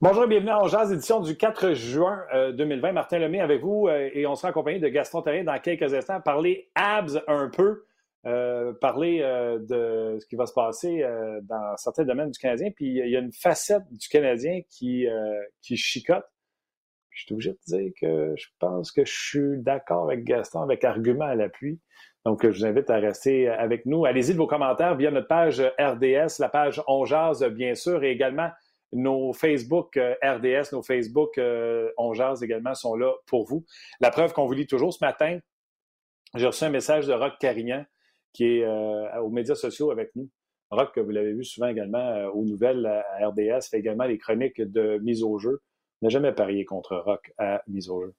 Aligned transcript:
Bonjour 0.00 0.22
et 0.22 0.28
bienvenue 0.28 0.52
en 0.52 0.68
Jazz, 0.68 0.92
édition 0.92 1.18
du 1.18 1.36
4 1.36 1.72
juin 1.72 2.24
2020. 2.56 2.88
Euh, 2.88 2.92
Martin 2.92 3.18
Lemay 3.18 3.40
avec 3.40 3.60
vous 3.60 3.88
euh, 3.88 4.08
et 4.12 4.28
on 4.28 4.36
sera 4.36 4.50
accompagné 4.50 4.78
de 4.78 4.86
Gaston 4.86 5.22
Terrien 5.22 5.42
dans 5.42 5.58
quelques 5.58 5.92
instants. 5.92 6.20
Parler 6.20 6.70
abs 6.76 7.20
un 7.26 7.48
peu, 7.48 7.84
euh, 8.24 8.72
parler 8.74 9.18
de 9.18 10.16
ce 10.20 10.26
qui 10.26 10.36
va 10.36 10.46
se 10.46 10.52
passer 10.52 11.04
dans 11.42 11.76
certains 11.78 12.04
domaines 12.04 12.30
du 12.30 12.38
Canadien. 12.38 12.70
Puis 12.70 12.86
il 12.86 13.10
y 13.10 13.16
a 13.16 13.18
une 13.18 13.32
facette 13.32 13.82
du 13.90 14.06
Canadien 14.06 14.60
qui, 14.70 15.08
qui 15.62 15.76
chicote. 15.76 16.24
Je 17.10 17.24
suis 17.24 17.34
obligé 17.34 17.50
de 17.50 17.58
dire 17.66 17.90
que 18.00 18.34
je 18.36 18.46
pense 18.60 18.92
que 18.92 19.04
je 19.04 19.12
suis 19.12 19.58
d'accord 19.58 20.04
avec 20.04 20.22
Gaston, 20.22 20.62
avec 20.62 20.84
argument 20.84 21.24
à 21.24 21.34
l'appui. 21.34 21.80
Donc, 22.24 22.48
je 22.48 22.56
vous 22.56 22.66
invite 22.66 22.88
à 22.90 22.98
rester 22.98 23.48
avec 23.48 23.84
nous. 23.84 24.04
Allez-y 24.04 24.34
de 24.34 24.38
vos 24.38 24.46
commentaires 24.46 24.94
via 24.94 25.10
notre 25.10 25.26
page 25.26 25.60
RDS, 25.80 26.38
la 26.38 26.48
page 26.48 26.80
On 26.86 27.04
Jazz, 27.04 27.42
bien 27.42 27.74
sûr, 27.74 28.04
et 28.04 28.12
également 28.12 28.50
nos 28.92 29.32
Facebook 29.32 29.96
euh, 29.96 30.14
RDS, 30.22 30.72
nos 30.72 30.82
Facebook 30.82 31.38
euh, 31.38 31.90
On 31.98 32.12
également 32.42 32.74
sont 32.74 32.94
là 32.94 33.12
pour 33.26 33.44
vous. 33.44 33.64
La 34.00 34.10
preuve 34.10 34.32
qu'on 34.32 34.46
vous 34.46 34.52
lit 34.52 34.66
toujours 34.66 34.92
ce 34.92 35.04
matin, 35.04 35.38
j'ai 36.34 36.46
reçu 36.46 36.64
un 36.64 36.70
message 36.70 37.06
de 37.06 37.12
Rock 37.12 37.34
Carignan 37.40 37.84
qui 38.32 38.44
est 38.44 38.64
euh, 38.64 39.20
aux 39.20 39.30
médias 39.30 39.54
sociaux 39.54 39.90
avec 39.90 40.14
nous. 40.14 40.28
Rock, 40.70 40.98
vous 40.98 41.10
l'avez 41.10 41.32
vu 41.32 41.44
souvent 41.44 41.68
également 41.68 42.26
aux 42.34 42.44
nouvelles 42.44 42.84
à 42.84 43.28
RDS, 43.28 43.68
fait 43.70 43.78
également 43.78 44.04
les 44.04 44.18
chroniques 44.18 44.60
de 44.60 44.98
mise 44.98 45.22
au 45.22 45.38
jeu. 45.38 45.62
N'a 46.02 46.10
jamais 46.10 46.32
parié 46.32 46.66
contre 46.66 46.96
Rock 46.96 47.32
à 47.38 47.62
mise 47.68 47.88
au 47.88 48.02
jeu. 48.02 48.14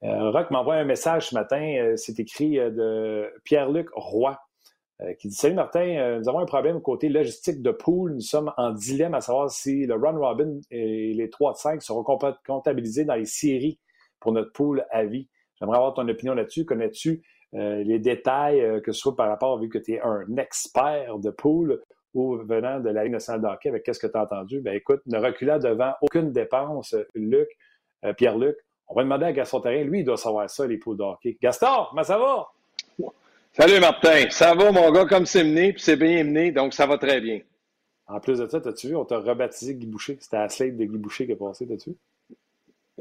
Rock 0.00 0.50
m'envoie 0.50 0.76
un 0.76 0.84
message 0.84 1.28
ce 1.28 1.34
matin, 1.34 1.92
c'est 1.96 2.18
écrit 2.18 2.54
de 2.56 3.30
Pierre-Luc 3.44 3.90
Roy. 3.92 4.41
Euh, 5.02 5.14
qui 5.14 5.28
dit 5.28 5.34
Salut 5.34 5.54
Martin, 5.54 5.80
euh, 5.80 6.18
nous 6.18 6.28
avons 6.28 6.40
un 6.40 6.46
problème 6.46 6.80
côté 6.80 7.08
logistique 7.08 7.62
de 7.62 7.70
pool. 7.70 8.14
Nous 8.14 8.20
sommes 8.20 8.52
en 8.56 8.72
dilemme 8.72 9.14
à 9.14 9.20
savoir 9.20 9.50
si 9.50 9.86
le 9.86 9.94
Run 9.94 10.18
Robin 10.18 10.60
et 10.70 11.12
les 11.14 11.30
3 11.30 11.52
de 11.52 11.56
5 11.56 11.82
seront 11.82 12.04
comptabilisés 12.46 13.04
dans 13.04 13.14
les 13.14 13.24
séries 13.24 13.78
pour 14.20 14.32
notre 14.32 14.52
pool 14.52 14.84
à 14.90 15.04
vie. 15.04 15.28
J'aimerais 15.58 15.78
avoir 15.78 15.94
ton 15.94 16.06
opinion 16.08 16.34
là-dessus. 16.34 16.64
Connais-tu 16.64 17.22
euh, 17.54 17.82
les 17.82 17.98
détails, 17.98 18.80
que 18.82 18.92
ce 18.92 19.00
soit 19.00 19.16
par 19.16 19.28
rapport, 19.28 19.58
vu 19.58 19.68
que 19.68 19.78
tu 19.78 19.94
es 19.94 20.00
un 20.00 20.24
expert 20.36 21.18
de 21.18 21.30
pool 21.30 21.82
ou 22.14 22.36
venant 22.36 22.78
de 22.78 22.90
la 22.90 23.04
Ligue 23.04 23.12
nationale 23.12 23.40
de 23.40 23.68
avec 23.68 23.82
qu'est-ce 23.84 23.98
que 23.98 24.06
tu 24.06 24.16
as 24.16 24.22
entendu? 24.22 24.60
Ben 24.60 24.74
écoute, 24.74 25.00
ne 25.06 25.18
reculant 25.18 25.58
devant 25.58 25.94
aucune 26.02 26.32
dépense, 26.32 26.94
Luc, 27.14 27.48
Pierre-Luc. 28.16 28.56
On 28.88 28.94
va 28.94 29.02
demander 29.02 29.24
à 29.24 29.32
Gaston 29.32 29.60
Terrain, 29.60 29.82
lui, 29.84 30.00
il 30.00 30.04
doit 30.04 30.18
savoir 30.18 30.48
ça, 30.50 30.66
les 30.66 30.76
poules 30.76 30.98
de 30.98 31.02
hockey. 31.02 31.38
Gaston, 31.40 31.86
comment 31.90 32.02
ça 32.02 32.18
va? 32.18 32.46
Salut 33.54 33.80
Martin, 33.80 34.30
ça 34.30 34.54
va 34.54 34.72
mon 34.72 34.90
gars? 34.92 35.04
Comme 35.04 35.26
c'est 35.26 35.44
mené, 35.44 35.74
puis 35.74 35.82
c'est 35.82 35.96
bien 35.96 36.24
mené, 36.24 36.52
donc 36.52 36.72
ça 36.72 36.86
va 36.86 36.96
très 36.96 37.20
bien. 37.20 37.40
En 38.06 38.18
plus 38.18 38.38
de 38.38 38.46
ça, 38.46 38.62
t'as-tu 38.62 38.88
vu, 38.88 38.96
on 38.96 39.04
t'a 39.04 39.18
rebaptisé 39.18 39.74
Guy 39.74 39.86
Boucher. 39.86 40.16
C'était 40.20 40.38
la 40.38 40.48
slate 40.48 40.74
de 40.78 40.84
Guy 40.86 40.96
Boucher 40.96 41.26
qui 41.26 41.32
est 41.32 41.36
passé, 41.36 41.66
t'as-tu 41.66 41.90
vu? 41.90 41.96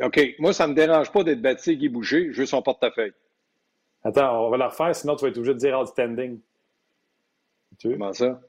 OK. 0.03 0.19
Moi, 0.39 0.51
ça 0.51 0.67
ne 0.67 0.71
me 0.71 0.75
dérange 0.75 1.09
pas 1.09 1.23
d'être 1.23 1.41
baptisé 1.41 1.77
Guy 1.77 1.87
Boucher. 1.87 2.33
Je 2.33 2.41
veux 2.41 2.45
son 2.45 2.61
portefeuille. 2.61 3.13
Attends, 4.03 4.45
on 4.45 4.49
va 4.49 4.57
la 4.57 4.67
refaire, 4.67 4.93
sinon 4.93 5.15
tu 5.15 5.23
vas 5.23 5.29
être 5.29 5.37
obligé 5.37 5.53
de 5.53 5.59
dire 5.59 5.79
outstanding. 5.79 6.37
Tu 7.79 7.87
veux? 7.87 7.93
Comment 7.93 8.11
ça? 8.11 8.41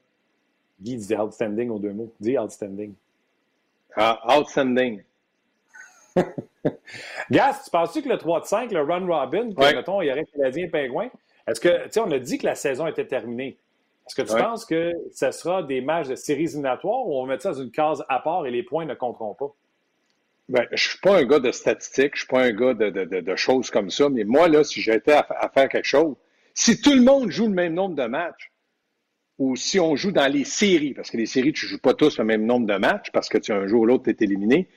Guy 0.81 0.97
dit 0.97 1.15
outstanding 1.15 1.69
aux 1.69 1.79
deux 1.79 1.93
mots. 1.93 2.13
Dis 2.19 2.37
outstanding. 2.37 2.93
Ah, 3.95 4.37
outstanding. 4.37 5.01
Gas, 7.31 7.61
tu 7.63 7.71
penses-tu 7.71 8.01
que 8.01 8.09
le 8.09 8.17
3 8.17 8.41
de 8.41 8.45
5, 8.45 8.71
le 8.73 8.81
run 8.81 9.07
robin, 9.07 9.53
que, 9.53 9.75
mettons, 9.75 10.01
il 10.01 10.07
y 10.07 10.11
aurait 10.11 10.25
Canadien 10.25 10.67
Pingouin, 10.67 11.09
est-ce 11.47 11.59
que, 11.59 11.83
tu 11.85 11.91
sais, 11.91 11.99
on 11.99 12.11
a 12.11 12.19
dit 12.19 12.37
que 12.37 12.45
la 12.45 12.55
saison 12.55 12.87
était 12.87 13.05
terminée. 13.05 13.57
Est-ce 14.07 14.15
que 14.15 14.21
tu 14.21 14.35
penses 14.35 14.65
que 14.65 14.91
ce 15.13 15.31
sera 15.31 15.63
des 15.63 15.81
matchs 15.81 16.07
de 16.07 16.15
séries 16.15 16.43
éliminatoires 16.43 17.07
ou 17.07 17.15
on 17.15 17.25
va 17.25 17.33
mettre 17.33 17.43
ça 17.43 17.51
dans 17.51 17.61
une 17.61 17.71
case 17.71 18.03
à 18.09 18.19
part 18.19 18.45
et 18.45 18.51
les 18.51 18.63
points 18.63 18.85
ne 18.85 18.93
compteront 18.93 19.33
pas? 19.33 19.53
Bien, 20.49 20.63
je 20.71 20.73
ne 20.73 20.77
suis 20.77 20.99
pas 20.99 21.19
un 21.19 21.23
gars 21.23 21.39
de 21.39 21.51
statistiques, 21.51 22.15
je 22.15 22.23
ne 22.23 22.25
suis 22.25 22.27
pas 22.27 22.43
un 22.43 22.51
gars 22.51 22.73
de, 22.73 23.35
choses 23.35 23.69
comme 23.69 23.89
ça, 23.89 24.09
mais 24.09 24.25
moi, 24.25 24.49
là, 24.49 24.63
si 24.63 24.81
j'étais 24.81 25.13
à, 25.13 25.25
à, 25.29 25.47
faire 25.47 25.69
quelque 25.69 25.87
chose, 25.87 26.15
si 26.53 26.81
tout 26.81 26.93
le 26.93 27.01
monde 27.01 27.29
joue 27.29 27.47
le 27.47 27.53
même 27.53 27.73
nombre 27.73 27.95
de 27.95 28.05
matchs, 28.05 28.51
ou 29.39 29.55
si 29.55 29.79
on 29.79 29.95
joue 29.95 30.11
dans 30.11 30.31
les 30.31 30.43
séries, 30.43 30.93
parce 30.93 31.09
que 31.09 31.17
les 31.17 31.25
séries, 31.25 31.53
tu 31.53 31.65
ne 31.65 31.71
joues 31.71 31.79
pas 31.79 31.93
tous 31.93 32.17
le 32.17 32.25
même 32.25 32.45
nombre 32.45 32.67
de 32.67 32.75
matchs, 32.75 33.09
parce 33.11 33.29
que 33.29 33.37
tu 33.37 33.51
un 33.53 33.67
jour 33.67 33.81
ou 33.81 33.85
l'autre, 33.85 34.03
tu 34.03 34.11
es 34.11 34.17
éliminé, 34.19 34.67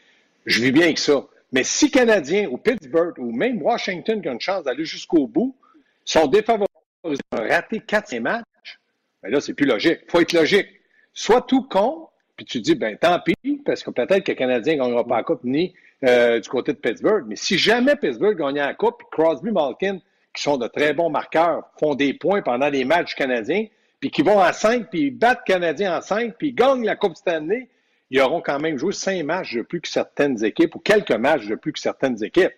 je 0.46 0.62
vis 0.62 0.72
bien 0.72 0.84
avec 0.84 0.98
ça. 0.98 1.26
Mais 1.52 1.64
si 1.64 1.90
Canadien 1.90 2.48
ou 2.48 2.58
Pittsburgh 2.58 3.18
ou 3.18 3.32
même 3.32 3.60
Washington 3.60 4.22
qui 4.22 4.28
ont 4.28 4.32
une 4.32 4.40
chance 4.40 4.64
d'aller 4.64 4.84
jusqu'au 4.84 5.26
bout, 5.26 5.56
sont 6.06 6.26
défavorisés 6.26 7.20
à 7.32 7.40
rater 7.40 7.80
4 7.80 8.18
matchs, 8.20 8.78
ben 9.22 9.30
là, 9.30 9.40
c'est 9.40 9.54
plus 9.54 9.66
logique. 9.66 10.00
Il 10.06 10.10
faut 10.10 10.20
être 10.20 10.32
logique. 10.32 10.68
Soit 11.12 11.42
tout 11.42 11.62
con, 11.62 12.08
puis 12.36 12.46
tu 12.46 12.60
dis, 12.60 12.74
ben 12.74 12.96
tant 12.96 13.18
pis, 13.20 13.62
parce 13.64 13.82
que 13.82 13.90
peut-être 13.90 14.24
que 14.24 14.32
le 14.32 14.36
Canadien 14.36 14.74
ne 14.74 14.80
gagnera 14.80 15.04
pas 15.04 15.16
la 15.16 15.22
Coupe 15.22 15.44
ni 15.44 15.74
euh, 16.04 16.38
du 16.38 16.48
côté 16.48 16.72
de 16.72 16.78
Pittsburgh. 16.78 17.24
Mais 17.26 17.36
si 17.36 17.58
jamais 17.58 17.96
Pittsburgh 17.96 18.36
gagnait 18.36 18.60
la 18.60 18.74
Coupe, 18.74 18.98
puis 18.98 19.06
Crosby, 19.10 19.50
Malkin, 19.50 19.98
qui 20.34 20.42
sont 20.42 20.58
de 20.58 20.68
très 20.68 20.92
bons 20.92 21.10
marqueurs, 21.10 21.70
font 21.80 21.94
des 21.94 22.12
points 22.14 22.42
pendant 22.42 22.68
les 22.68 22.84
matchs 22.84 23.14
canadiens, 23.14 23.66
puis 24.00 24.10
qui 24.10 24.22
vont 24.22 24.38
à 24.38 24.52
5, 24.52 24.90
puis 24.90 25.10
battent 25.10 25.44
Canadiens 25.46 25.96
en 25.96 26.00
5, 26.02 26.34
puis 26.38 26.52
gagnent 26.52 26.84
la 26.84 26.96
Coupe 26.96 27.16
Stanley, 27.16 27.68
ils 28.10 28.20
auront 28.20 28.42
quand 28.42 28.60
même 28.60 28.76
joué 28.76 28.92
5 28.92 29.24
matchs 29.24 29.54
de 29.54 29.62
plus 29.62 29.80
que 29.80 29.88
certaines 29.88 30.44
équipes, 30.44 30.74
ou 30.74 30.78
quelques 30.78 31.12
matchs 31.12 31.46
de 31.46 31.54
plus 31.54 31.72
que 31.72 31.80
certaines 31.80 32.22
équipes. 32.22 32.54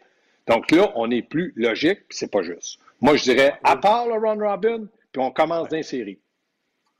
Donc 0.49 0.71
là, 0.73 0.91
on 0.97 1.11
est 1.11 1.23
plus 1.23 1.53
logique, 1.57 2.09
puis 2.09 2.19
c'est 2.19 2.31
pas 2.31 2.43
juste. 2.43 2.81
Moi, 3.01 3.17
je 3.17 3.25
dirais, 3.25 3.55
à 3.63 3.77
part 3.77 4.07
le 4.07 4.15
Ron 4.15 4.39
Robin, 4.39 4.87
puis 5.13 5.23
on 5.23 5.31
commence 5.31 5.69
d'insérer. 5.69 6.21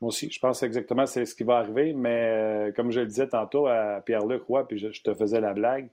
Moi 0.01 0.09
aussi, 0.09 0.31
je 0.31 0.39
pense 0.39 0.63
exactement 0.63 1.05
c'est 1.05 1.25
ce 1.25 1.35
qui 1.35 1.43
va 1.43 1.57
arriver, 1.57 1.91
mais 1.91 2.69
euh, 2.69 2.71
comme 2.71 2.89
je 2.89 3.01
le 3.01 3.05
disais 3.05 3.27
tantôt 3.27 3.67
à 3.67 4.01
Pierre-Luc 4.05 4.43
Roy, 4.43 4.65
puis 4.65 4.77
je, 4.77 5.01
te 5.01 5.13
faisais 5.13 5.41
la 5.41 5.53
blague, 5.53 5.89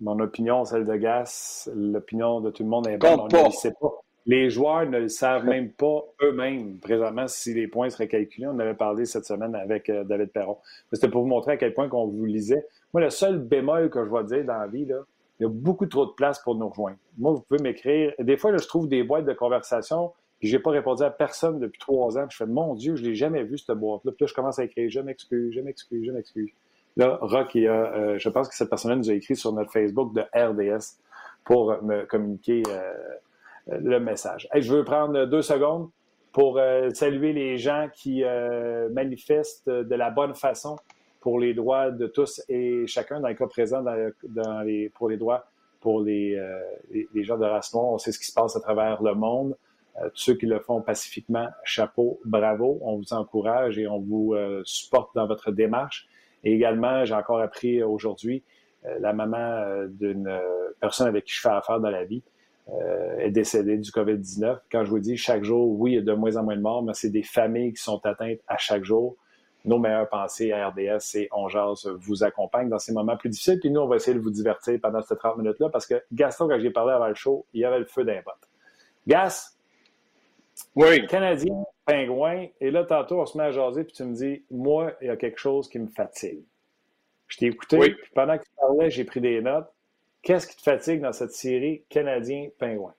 mon 0.00 0.18
opinion, 0.18 0.64
celle 0.64 0.86
de 0.86 0.96
Gas, 0.96 1.68
l'opinion 1.74 2.40
de 2.40 2.50
tout 2.50 2.62
le 2.62 2.70
monde 2.70 2.86
est 2.86 2.96
bonne. 2.96 3.20
On 3.20 3.26
ne 3.26 3.44
le 3.44 3.50
sait 3.50 3.74
pas. 3.78 3.92
Les 4.24 4.50
joueurs 4.50 4.86
ne 4.86 4.98
le 4.98 5.08
savent 5.08 5.44
même 5.44 5.70
pas 5.70 6.02
eux-mêmes 6.22 6.78
présentement 6.78 7.28
si 7.28 7.54
les 7.54 7.68
points 7.68 7.90
seraient 7.90 8.08
calculés. 8.08 8.46
On 8.46 8.52
en 8.52 8.58
avait 8.58 8.74
parlé 8.74 9.04
cette 9.04 9.24
semaine 9.24 9.54
avec 9.54 9.88
euh, 9.88 10.02
David 10.02 10.32
Perron. 10.32 10.58
C'était 10.92 11.08
pour 11.08 11.22
vous 11.22 11.28
montrer 11.28 11.52
à 11.52 11.56
quel 11.56 11.74
point 11.74 11.88
qu'on 11.88 12.06
vous 12.06 12.24
lisait. 12.24 12.66
Moi, 12.92 13.02
le 13.02 13.10
seul 13.10 13.38
bémol 13.38 13.88
que 13.88 14.04
je 14.04 14.10
vais 14.10 14.24
dire 14.24 14.44
dans 14.44 14.58
la 14.58 14.66
vie, 14.66 14.84
là, 14.84 14.96
il 15.38 15.42
y 15.42 15.46
a 15.46 15.48
beaucoup 15.48 15.86
trop 15.86 16.06
de 16.06 16.12
place 16.12 16.38
pour 16.40 16.54
nous 16.54 16.68
rejoindre. 16.68 16.98
Moi, 17.18 17.32
vous 17.32 17.40
pouvez 17.40 17.62
m'écrire. 17.62 18.12
Des 18.18 18.36
fois, 18.36 18.56
je 18.56 18.66
trouve 18.66 18.88
des 18.88 19.02
boîtes 19.02 19.26
de 19.26 19.32
conversation, 19.32 20.12
puis 20.38 20.48
je 20.48 20.56
n'ai 20.56 20.62
pas 20.62 20.70
répondu 20.70 21.02
à 21.02 21.10
personne 21.10 21.58
depuis 21.58 21.78
trois 21.78 22.18
ans. 22.18 22.26
je 22.30 22.36
fais, 22.36 22.46
mon 22.46 22.74
Dieu, 22.74 22.96
je 22.96 23.02
ne 23.02 23.08
l'ai 23.08 23.14
jamais 23.14 23.42
vu, 23.42 23.58
cette 23.58 23.76
boîte-là. 23.76 24.12
Puis 24.12 24.24
là, 24.24 24.26
je 24.28 24.34
commence 24.34 24.58
à 24.58 24.64
écrire, 24.64 24.88
je 24.88 25.00
m'excuse, 25.00 25.54
je 25.54 25.60
m'excuse, 25.60 26.06
je 26.06 26.12
m'excuse. 26.12 26.50
Là, 26.96 27.18
Rock, 27.20 27.54
il 27.54 27.68
a, 27.68 27.72
euh, 27.72 28.18
je 28.18 28.28
pense 28.30 28.48
que 28.48 28.54
cette 28.54 28.70
personne-là 28.70 28.96
nous 28.96 29.10
a 29.10 29.14
écrit 29.14 29.36
sur 29.36 29.52
notre 29.52 29.70
Facebook 29.70 30.14
de 30.14 30.22
RDS 30.34 30.96
pour 31.44 31.82
me 31.82 32.04
communiquer 32.06 32.62
euh, 32.68 32.92
le 33.78 33.98
message. 34.00 34.48
je 34.54 34.72
veux 34.72 34.84
prendre 34.84 35.26
deux 35.26 35.42
secondes 35.42 35.90
pour 36.32 36.58
euh, 36.58 36.90
saluer 36.90 37.32
les 37.32 37.58
gens 37.58 37.88
qui 37.92 38.24
manifestent 38.92 39.68
de 39.68 39.94
la 39.94 40.10
bonne 40.10 40.34
façon 40.34 40.76
pour 41.26 41.40
les 41.40 41.54
droits 41.54 41.90
de 41.90 42.06
tous 42.06 42.40
et 42.48 42.86
chacun, 42.86 43.18
dans 43.18 43.26
le 43.26 43.34
cas 43.34 43.48
présent, 43.48 43.84
pour 44.94 45.08
les 45.08 45.16
droits 45.16 45.44
pour 45.80 46.00
les, 46.00 46.36
euh, 46.36 46.60
les, 47.12 47.24
gens 47.24 47.36
de 47.36 47.44
race 47.44 47.74
noire. 47.74 47.86
On 47.86 47.98
sait 47.98 48.12
ce 48.12 48.20
qui 48.20 48.26
se 48.26 48.32
passe 48.32 48.54
à 48.54 48.60
travers 48.60 49.02
le 49.02 49.12
monde. 49.12 49.56
Euh, 50.00 50.08
tous 50.10 50.22
ceux 50.22 50.34
qui 50.34 50.46
le 50.46 50.60
font 50.60 50.82
pacifiquement, 50.82 51.48
chapeau, 51.64 52.20
bravo. 52.24 52.78
On 52.80 52.98
vous 52.98 53.12
encourage 53.12 53.76
et 53.76 53.88
on 53.88 53.98
vous 53.98 54.34
euh, 54.34 54.62
supporte 54.64 55.16
dans 55.16 55.26
votre 55.26 55.50
démarche. 55.50 56.06
Et 56.44 56.52
également, 56.52 57.04
j'ai 57.04 57.14
encore 57.14 57.40
appris 57.40 57.82
aujourd'hui, 57.82 58.44
la 59.00 59.12
maman 59.12 59.84
d'une 59.88 60.32
personne 60.80 61.08
avec 61.08 61.24
qui 61.24 61.34
je 61.34 61.40
fais 61.40 61.48
affaire 61.48 61.80
dans 61.80 61.90
la 61.90 62.04
vie 62.04 62.22
est 63.18 63.32
décédée 63.32 63.78
du 63.78 63.90
COVID-19. 63.90 64.60
Quand 64.70 64.84
je 64.84 64.90
vous 64.90 65.00
dis 65.00 65.16
chaque 65.16 65.42
jour, 65.42 65.76
oui, 65.80 65.92
il 65.92 65.94
y 65.96 65.98
a 65.98 66.02
de 66.02 66.12
moins 66.12 66.36
en 66.36 66.44
moins 66.44 66.56
de 66.56 66.62
morts, 66.62 66.84
mais 66.84 66.94
c'est 66.94 67.10
des 67.10 67.24
familles 67.24 67.72
qui 67.72 67.82
sont 67.82 68.00
atteintes 68.06 68.38
à 68.46 68.58
chaque 68.58 68.84
jour 68.84 69.16
nos 69.66 69.78
meilleures 69.78 70.08
pensées 70.08 70.52
à 70.52 70.68
RDS 70.68 71.16
et 71.16 71.28
On 71.32 71.48
vous 71.98 72.24
accompagne 72.24 72.68
dans 72.68 72.78
ces 72.78 72.92
moments 72.92 73.16
plus 73.16 73.28
difficiles. 73.28 73.58
Puis 73.60 73.70
nous, 73.70 73.80
on 73.80 73.88
va 73.88 73.96
essayer 73.96 74.16
de 74.16 74.22
vous 74.22 74.30
divertir 74.30 74.78
pendant 74.80 75.02
ces 75.02 75.16
30 75.16 75.38
minutes-là 75.38 75.68
parce 75.68 75.86
que 75.86 76.02
Gaston, 76.12 76.48
quand 76.48 76.58
j'ai 76.58 76.70
parlé 76.70 76.92
avant 76.92 77.08
le 77.08 77.14
show, 77.14 77.44
il 77.52 77.60
y 77.60 77.64
avait 77.64 77.80
le 77.80 77.84
feu 77.84 78.04
d'un 78.04 78.20
Gas, 79.06 79.56
oui. 80.74 81.06
Canadien, 81.06 81.64
pingouin, 81.84 82.46
et 82.60 82.70
là, 82.70 82.84
tantôt, 82.84 83.20
on 83.20 83.26
se 83.26 83.36
met 83.36 83.44
à 83.44 83.50
jaser, 83.50 83.84
puis 83.84 83.92
tu 83.92 84.04
me 84.04 84.14
dis, 84.14 84.44
moi, 84.50 84.92
il 85.00 85.08
y 85.08 85.10
a 85.10 85.16
quelque 85.16 85.38
chose 85.38 85.68
qui 85.68 85.78
me 85.78 85.88
fatigue. 85.88 86.42
Je 87.28 87.38
t'ai 87.38 87.46
écouté, 87.46 87.78
puis 87.78 88.10
pendant 88.14 88.38
que 88.38 88.44
tu 88.44 88.50
parlais, 88.56 88.90
j'ai 88.90 89.04
pris 89.04 89.20
des 89.20 89.40
notes. 89.40 89.68
Qu'est-ce 90.22 90.46
qui 90.46 90.56
te 90.56 90.62
fatigue 90.62 91.00
dans 91.00 91.12
cette 91.12 91.32
série 91.32 91.84
Canadien-Pingouin? 91.88 92.94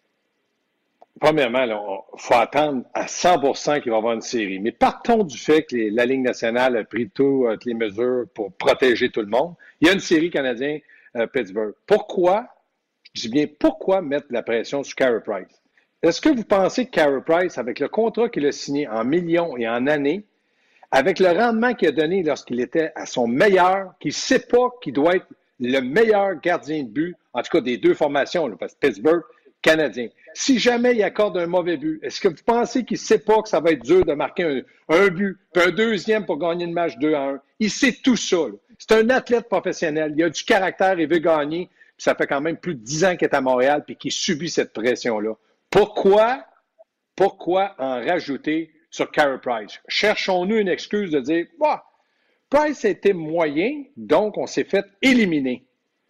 Premièrement, 1.20 1.64
il 1.64 2.20
faut 2.20 2.34
attendre 2.36 2.84
à 2.94 3.06
100% 3.06 3.82
qu'il 3.82 3.92
va 3.92 3.98
y 3.98 4.00
avoir 4.00 4.14
une 4.14 4.22
série. 4.22 4.60
Mais 4.60 4.72
partons 4.72 5.24
du 5.24 5.38
fait 5.38 5.64
que 5.64 5.76
la 5.94 6.06
Ligue 6.06 6.22
nationale 6.22 6.78
a 6.78 6.84
pris 6.84 7.10
toutes 7.10 7.66
les 7.66 7.74
mesures 7.74 8.26
pour 8.34 8.54
protéger 8.54 9.10
tout 9.10 9.22
le 9.22 9.28
monde. 9.28 9.56
Il 9.80 9.88
y 9.88 9.90
a 9.90 9.94
une 9.94 10.00
série 10.00 10.30
canadienne-Pittsburgh. 10.30 11.70
Euh, 11.70 11.78
pourquoi, 11.86 12.48
je 13.14 13.22
dis 13.22 13.30
bien 13.30 13.46
pourquoi 13.60 14.02
mettre 14.02 14.28
la 14.30 14.44
pression 14.44 14.84
sur 14.84 14.96
Carey 14.96 15.22
Price? 15.26 15.62
Est-ce 16.04 16.22
que 16.22 16.30
vous 16.30 16.44
pensez 16.44 16.86
que 16.86 16.92
Carey 16.92 17.22
Price, 17.26 17.58
avec 17.58 17.80
le 17.80 17.88
contrat 17.88 18.30
qu'il 18.30 18.46
a 18.46 18.52
signé 18.52 18.88
en 18.88 19.04
millions 19.04 19.58
et 19.58 19.68
en 19.68 19.88
années, 19.88 20.26
avec 20.92 21.20
le 21.20 21.30
rendement 21.30 21.74
qu'il 21.74 21.88
a 21.88 21.92
donné 21.92 22.24
lorsqu'il 22.24 22.60
était 22.60 22.92
à 22.96 23.06
son 23.06 23.28
meilleur, 23.28 23.94
qu'il 24.00 24.10
ne 24.10 24.14
sait 24.14 24.40
pas 24.40 24.70
qu'il 24.82 24.94
doit 24.94 25.16
être 25.16 25.28
le 25.60 25.80
meilleur 25.80 26.40
gardien 26.40 26.84
de 26.84 26.90
but, 26.90 27.16
en 27.34 27.42
tout 27.42 27.50
cas 27.52 27.62
des 27.62 27.78
deux 27.78 27.94
formations, 27.94 28.50
parce 28.58 28.74
que 28.74 28.80
Pittsburgh, 28.80 29.24
Canadien. 29.68 30.08
Si 30.34 30.60
jamais 30.60 30.96
il 30.96 31.04
accorde 31.04 31.38
un 31.38 31.46
mauvais 31.46 31.76
but, 31.76 32.00
est-ce 32.02 32.22
que 32.22 32.30
vous 32.30 32.44
pensez 32.46 32.86
qu'il 32.86 32.96
ne 32.96 33.00
sait 33.00 33.20
pas 33.20 33.42
que 33.42 33.50
ça 33.50 33.60
va 33.60 33.72
être 33.72 33.84
dur 33.84 34.06
de 34.06 34.14
marquer 34.14 34.64
un, 34.88 35.08
but, 35.10 35.38
puis 35.52 35.64
un 35.64 35.72
deuxième 35.72 36.26
pour 36.26 36.38
gagner 36.38 36.66
le 36.66 36.72
match 36.72 36.98
2 37.00 37.14
à 37.14 37.24
1? 37.24 37.42
Il 37.60 37.70
sait 37.70 37.92
tout 37.92 38.16
ça. 38.16 38.38
C'est 38.80 38.94
un 38.94 39.10
athlète 39.10 39.50
professionnel. 39.50 40.14
Il 40.16 40.24
a 40.24 40.30
du 40.30 40.44
caractère, 40.44 40.98
il 41.00 41.08
veut 41.08 41.20
gagner. 41.20 41.68
Puis 41.98 42.04
ça 42.04 42.16
fait 42.16 42.28
quand 42.28 42.40
même 42.40 42.58
plus 42.58 42.76
de 42.76 42.80
dix 42.80 43.04
ans 43.04 43.18
qu'il 43.18 43.28
est 43.28 43.36
à 43.36 43.42
Montréal 43.42 43.84
puis 43.86 43.98
qu'il 43.98 44.12
subit 44.12 44.50
cette 44.50 44.72
pression-là. 44.72 45.34
Pourquoi, 45.70 46.46
pourquoi 47.16 47.76
en 47.78 48.06
rajouter 48.06 48.72
sur 48.90 49.12
Carey 49.12 49.40
Price? 49.42 49.82
Cherchons-nous 49.90 50.58
une 50.58 50.70
excuse 50.70 51.12
de 51.12 51.20
dire, 51.20 51.46
bah, 51.60 51.84
Price 52.50 52.86
était 52.86 53.14
moyen, 53.14 53.84
donc 53.98 54.38
on 54.38 54.48
s'est 54.48 54.64
fait 54.64 54.86
éliminer. 55.02 55.67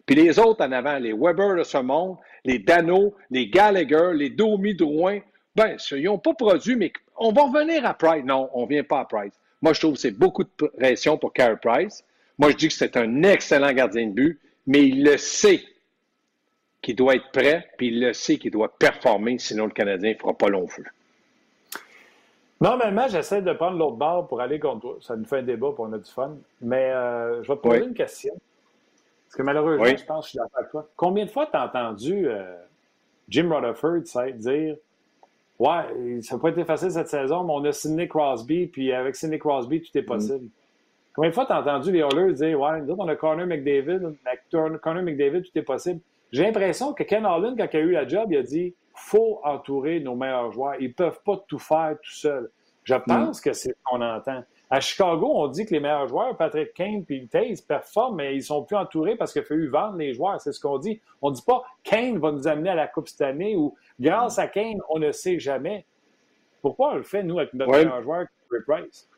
Puis 0.08 0.16
les 0.16 0.38
autres 0.38 0.64
en 0.64 0.72
avant, 0.72 0.98
les 0.98 1.12
Weber 1.12 1.56
de 1.56 1.64
ce 1.64 1.76
monde, 1.76 2.16
les 2.42 2.58
Dano, 2.58 3.14
les 3.30 3.48
Gallagher, 3.48 4.12
les 4.14 4.30
Domi 4.30 4.74
Drouin, 4.74 5.18
ben, 5.54 5.76
ils 5.90 6.04
n'ont 6.04 6.16
pas 6.16 6.32
produit, 6.32 6.76
mais 6.76 6.94
on 7.18 7.30
va 7.30 7.42
revenir 7.42 7.84
à 7.84 7.92
Price. 7.92 8.24
Non, 8.24 8.48
on 8.54 8.62
ne 8.62 8.68
vient 8.70 8.84
pas 8.84 9.00
à 9.00 9.04
Price. 9.04 9.38
Moi, 9.60 9.74
je 9.74 9.80
trouve 9.80 9.94
que 9.94 10.00
c'est 10.00 10.18
beaucoup 10.18 10.44
de 10.44 10.48
pression 10.78 11.18
pour 11.18 11.34
Carey 11.34 11.58
Price. 11.62 12.02
Moi, 12.38 12.52
je 12.52 12.56
dis 12.56 12.68
que 12.68 12.72
c'est 12.72 12.96
un 12.96 13.22
excellent 13.22 13.70
gardien 13.74 14.06
de 14.06 14.12
but, 14.12 14.40
mais 14.66 14.86
il 14.86 15.04
le 15.04 15.18
sait 15.18 15.60
qu'il 16.80 16.96
doit 16.96 17.16
être 17.16 17.30
prêt, 17.30 17.68
puis 17.76 17.88
il 17.88 18.00
le 18.00 18.14
sait 18.14 18.38
qu'il 18.38 18.52
doit 18.52 18.78
performer, 18.78 19.38
sinon 19.38 19.66
le 19.66 19.72
Canadien 19.72 20.14
ne 20.14 20.18
fera 20.18 20.32
pas 20.32 20.48
long 20.48 20.66
feu. 20.68 20.84
Normalement, 22.62 23.08
j'essaie 23.08 23.42
de 23.42 23.52
prendre 23.52 23.76
l'autre 23.76 23.96
barre 23.96 24.26
pour 24.26 24.40
aller 24.40 24.58
contre 24.58 24.80
toi. 24.80 24.96
Ça 25.02 25.16
nous 25.16 25.26
fait 25.26 25.40
un 25.40 25.42
débat, 25.42 25.70
pour 25.76 25.84
on 25.84 25.92
a 25.92 25.98
du 25.98 26.10
fun. 26.10 26.34
Mais 26.62 26.92
euh, 26.92 27.42
je 27.42 27.48
vais 27.48 27.56
te 27.56 27.60
poser 27.60 27.84
une 27.84 27.92
question. 27.92 28.32
Parce 29.28 29.36
que 29.36 29.42
malheureusement, 29.42 29.84
je 29.84 30.04
pense 30.06 30.24
que 30.24 30.26
je 30.26 30.30
suis 30.30 30.38
d'accord 30.38 30.58
avec 30.58 30.70
toi. 30.70 30.88
Combien 30.96 31.26
de 31.26 31.30
fois 31.30 31.46
tu 31.46 31.56
as 31.56 31.66
entendu 31.66 32.28
euh, 32.28 32.56
Jim 33.28 33.50
Rutherford 33.52 34.00
dire 34.36 34.76
Ouais, 35.58 36.22
ça 36.22 36.36
n'a 36.36 36.40
pas 36.40 36.48
été 36.48 36.64
facile 36.64 36.90
cette 36.92 37.08
saison, 37.08 37.44
mais 37.44 37.52
on 37.52 37.64
a 37.64 37.72
Sidney 37.72 38.08
Crosby, 38.08 38.68
puis 38.68 38.92
avec 38.92 39.16
Sidney 39.16 39.38
Crosby, 39.38 39.82
tout 39.82 39.98
est 39.98 40.02
mm. 40.02 40.06
possible. 40.06 40.48
Combien 41.14 41.30
de 41.30 41.34
fois 41.34 41.44
tu 41.44 41.52
as 41.52 41.60
entendu 41.60 41.92
les 41.92 41.98
Oilers 41.98 42.32
dire 42.32 42.58
Ouais, 42.58 42.80
nous 42.80 42.90
autres, 42.90 43.04
on 43.04 43.08
a 43.08 43.16
Connor 43.16 43.46
McDavid, 43.46 44.16
avec 44.24 44.40
Connor 44.50 45.02
McDavid, 45.02 45.42
tout 45.42 45.50
est 45.56 45.62
possible. 45.62 46.00
J'ai 46.32 46.44
l'impression 46.44 46.94
que 46.94 47.02
Ken 47.02 47.26
Holland, 47.26 47.54
quand 47.58 47.68
il 47.72 47.76
a 47.76 47.80
eu 47.80 47.90
la 47.90 48.06
job, 48.06 48.28
il 48.30 48.38
a 48.38 48.42
dit 48.42 48.74
faut 48.94 49.40
entourer 49.44 50.00
nos 50.00 50.14
meilleurs 50.14 50.52
joueurs. 50.52 50.74
Ils 50.80 50.88
ne 50.88 50.92
peuvent 50.94 51.20
pas 51.24 51.36
tout 51.46 51.58
faire 51.58 51.96
tout 52.02 52.12
seuls. 52.12 52.50
Je 52.84 52.94
mm. 52.94 53.02
pense 53.06 53.40
que 53.40 53.52
c'est 53.52 53.70
ce 53.70 53.76
qu'on 53.84 54.00
entend. 54.00 54.42
À 54.70 54.80
Chicago, 54.80 55.30
on 55.34 55.48
dit 55.48 55.64
que 55.64 55.72
les 55.72 55.80
meilleurs 55.80 56.08
joueurs, 56.08 56.36
Patrick 56.36 56.74
Kane 56.74 57.02
et 57.08 57.26
Taze, 57.26 57.62
performent, 57.62 58.16
mais 58.16 58.36
ils 58.36 58.42
sont 58.42 58.62
plus 58.64 58.76
entourés 58.76 59.16
parce 59.16 59.32
qu'il 59.32 59.40
a 59.40 59.44
fallu 59.44 59.68
vendre 59.68 59.96
les 59.96 60.12
joueurs. 60.12 60.40
C'est 60.40 60.52
ce 60.52 60.60
qu'on 60.60 60.78
dit. 60.78 61.00
On 61.22 61.30
ne 61.30 61.34
dit 61.34 61.44
pas 61.46 61.62
Kane 61.82 62.18
va 62.18 62.32
nous 62.32 62.46
amener 62.46 62.70
à 62.70 62.74
la 62.74 62.86
Coupe 62.86 63.08
cette 63.08 63.22
année 63.22 63.56
ou 63.56 63.74
grâce 63.98 64.38
à 64.38 64.46
Kane, 64.46 64.78
on 64.90 64.98
ne 64.98 65.10
sait 65.10 65.38
jamais. 65.38 65.86
Pourquoi 66.60 66.92
on 66.92 66.96
le 66.96 67.02
fait, 67.02 67.22
nous, 67.22 67.38
avec 67.38 67.54
notre 67.54 67.70
meilleur 67.70 68.02
joueur, 68.02 68.26
Rick 68.50 68.64
Price? 68.66 69.08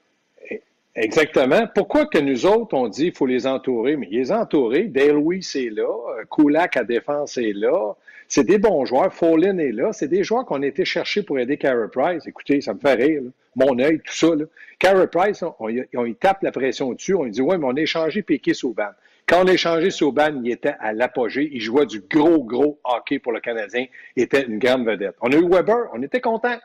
Exactement. 0.95 1.67
Pourquoi 1.75 2.07
que 2.07 2.19
nous 2.19 2.47
autres, 2.47 2.75
on 2.75 2.89
dit 2.89 3.05
qu'il 3.05 3.17
faut 3.17 3.27
les 3.27 3.47
entourer? 3.47 3.97
Mais 3.97 4.09
les 4.11 4.31
entourer, 4.31 4.85
Dale 4.85 5.19
Weiss 5.19 5.57
est 5.57 5.71
là, 5.71 5.93
Kulak 6.31 6.77
à 6.77 6.85
défense 6.85 7.39
est 7.39 7.53
là, 7.55 7.95
c'est 8.29 8.45
des 8.45 8.59
bons 8.59 8.85
joueurs, 8.85 9.13
Follin 9.13 9.59
est 9.59 9.73
là, 9.73 9.93
c'est 9.93 10.09
des 10.09 10.23
joueurs 10.23 10.45
qu'on 10.45 10.63
a 10.63 10.67
été 10.67 10.85
chercher 10.85 11.23
pour 11.23 11.39
aider 11.39 11.57
Carey 11.57 11.89
Price. 11.91 12.27
Écoutez, 12.27 12.61
ça 12.61 12.75
me 12.75 12.79
fait 12.81 12.95
rire, 12.95 13.23
mon 13.57 13.79
œil, 13.79 14.01
tout 14.01 14.15
ça. 14.15 14.35
Là. 14.35 14.45
Carey 14.79 15.07
Price, 15.09 15.43
on, 15.43 15.55
on, 15.95 16.13
tape 16.15 16.43
la 16.43 16.53
pression 16.53 16.93
dessus, 16.93 17.15
on 17.15 17.25
lui 17.25 17.31
dit, 17.31 17.43
ouais, 17.43 17.59
mais 17.59 17.67
on 17.67 17.77
a 17.77 17.81
échangé 17.81 18.23
Piquet 18.23 18.55
Souban. 18.55 18.91
Quand 19.27 19.45
on 19.45 19.49
a 19.49 19.53
échangé 19.53 19.91
Souban, 19.91 20.41
il 20.43 20.51
était 20.51 20.75
à 20.81 20.93
l'apogée, 20.93 21.49
il 21.53 21.61
jouait 21.61 21.87
du 21.87 22.01
gros, 22.01 22.43
gros 22.45 22.81
hockey 22.85 23.19
pour 23.19 23.33
le 23.33 23.41
Canadien, 23.41 23.87
il 24.17 24.23
était 24.23 24.43
une 24.43 24.59
grande 24.59 24.87
vedette. 24.87 25.17
On 25.21 25.33
a 25.33 25.37
eu 25.37 25.49
Weber, 25.49 25.89
on 25.93 26.03
était 26.03 26.21
content, 26.21 26.57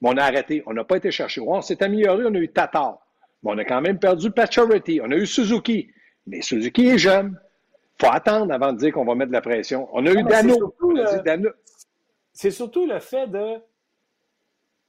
mais 0.00 0.08
on 0.08 0.16
a 0.16 0.24
arrêté, 0.24 0.62
on 0.66 0.72
n'a 0.72 0.84
pas 0.84 0.96
été 0.96 1.10
chercher. 1.10 1.40
on 1.40 1.60
s'est 1.62 1.82
amélioré, 1.82 2.24
on 2.26 2.34
a 2.34 2.38
eu 2.38 2.48
Tatar. 2.48 2.98
Mais 3.42 3.50
on 3.52 3.58
a 3.58 3.64
quand 3.64 3.80
même 3.80 3.98
perdu 3.98 4.30
Pacioretty. 4.30 5.00
On 5.02 5.10
a 5.10 5.16
eu 5.16 5.26
Suzuki. 5.26 5.90
Mais 6.26 6.42
Suzuki 6.42 6.88
est 6.88 6.98
jeune. 6.98 7.38
Il 7.98 8.06
faut 8.06 8.12
attendre 8.12 8.52
avant 8.52 8.72
de 8.72 8.78
dire 8.78 8.92
qu'on 8.92 9.04
va 9.04 9.14
mettre 9.14 9.30
de 9.30 9.34
la 9.34 9.40
pression. 9.40 9.88
On 9.92 10.06
a 10.06 10.10
eu 10.10 10.22
Dano. 10.22 11.50
C'est 12.32 12.50
surtout 12.50 12.86
le 12.86 12.98
fait 13.00 13.26
de. 13.26 13.56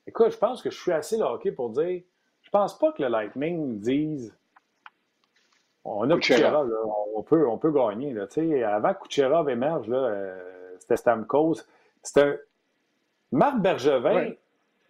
Écoute, 0.07 0.31
je 0.31 0.37
pense 0.37 0.61
que 0.61 0.69
je 0.69 0.79
suis 0.79 0.91
assez 0.91 1.21
hockey 1.21 1.51
pour 1.51 1.69
dire. 1.69 2.01
Je 2.41 2.49
pense 2.49 2.77
pas 2.77 2.91
que 2.91 3.01
le 3.01 3.09
Lightning 3.09 3.79
dise. 3.79 4.35
On 5.85 6.09
a 6.09 6.15
Kucherov, 6.17 6.71
on, 7.15 7.23
peut, 7.23 7.47
on 7.47 7.57
peut 7.57 7.71
gagner. 7.71 8.13
Là. 8.13 8.27
Avant 8.73 8.93
que 8.93 9.03
Kucherov 9.03 9.49
émerge, 9.49 9.87
là, 9.87 9.97
euh, 9.97 10.75
c'était 10.79 10.97
Stamkos. 10.97 11.55
C'était 12.01 12.21
un. 12.21 12.37
Marc 13.31 13.59
Bergevin, 13.59 14.31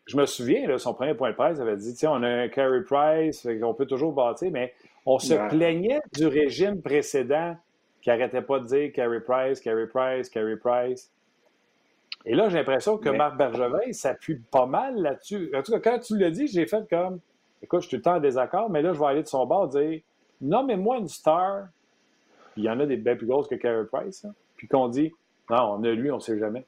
je 0.05 0.17
me 0.17 0.25
souviens, 0.25 0.67
là, 0.67 0.77
son 0.77 0.93
premier 0.93 1.13
point 1.13 1.29
de 1.29 1.35
presse 1.35 1.61
avait 1.61 1.77
dit, 1.77 1.95
on 2.05 2.21
a 2.23 2.27
un 2.27 2.49
Carey 2.49 2.81
Price, 2.81 3.47
on 3.63 3.73
peut 3.73 3.85
toujours 3.85 4.11
bâtir, 4.11 4.51
mais 4.51 4.73
on 5.05 5.17
se 5.17 5.33
plaignait 5.49 6.01
du 6.13 6.27
régime 6.27 6.81
précédent 6.81 7.55
qui 8.01 8.09
n'arrêtait 8.09 8.41
pas 8.41 8.59
de 8.59 8.65
dire 8.65 8.91
Carey 8.91 9.21
Price, 9.21 9.61
Carey 9.61 9.87
Price, 9.87 10.29
Carey 10.29 10.57
Price. 10.57 11.09
Et 12.25 12.35
là, 12.35 12.47
j'ai 12.49 12.57
l'impression 12.57 12.97
que 12.97 13.09
Marc 13.09 13.37
Bergevin 13.37 13.91
s'appuie 13.91 14.39
pas 14.51 14.65
mal 14.65 14.95
là-dessus. 14.95 15.51
En 15.55 15.61
tout 15.61 15.73
cas, 15.73 15.79
quand 15.79 15.99
tu 15.99 16.17
l'as 16.17 16.31
dit, 16.31 16.47
j'ai 16.47 16.65
fait 16.65 16.87
comme, 16.89 17.19
écoute, 17.61 17.81
je 17.81 17.87
suis 17.87 17.97
tout 17.97 17.97
le 17.97 18.01
temps 18.03 18.15
en 18.15 18.19
désaccord, 18.19 18.69
mais 18.69 18.81
là, 18.81 18.93
je 18.93 18.99
vais 18.99 19.05
aller 19.05 19.23
de 19.23 19.27
son 19.27 19.45
bord 19.45 19.67
dire, 19.67 19.99
nommez-moi 20.39 20.99
une 20.99 21.07
star, 21.07 21.67
il 22.55 22.63
y 22.63 22.69
en 22.69 22.79
a 22.79 22.85
des 22.85 22.97
bien 22.97 23.15
plus 23.15 23.27
grosses 23.27 23.47
que 23.47 23.55
Carey 23.55 23.85
Price, 23.91 24.25
puis 24.55 24.67
qu'on 24.67 24.87
dit, 24.87 25.11
non, 25.49 25.75
on 25.77 25.83
a 25.83 25.91
lui, 25.91 26.11
on 26.11 26.15
ne 26.15 26.21
sait 26.21 26.39
jamais. 26.39 26.65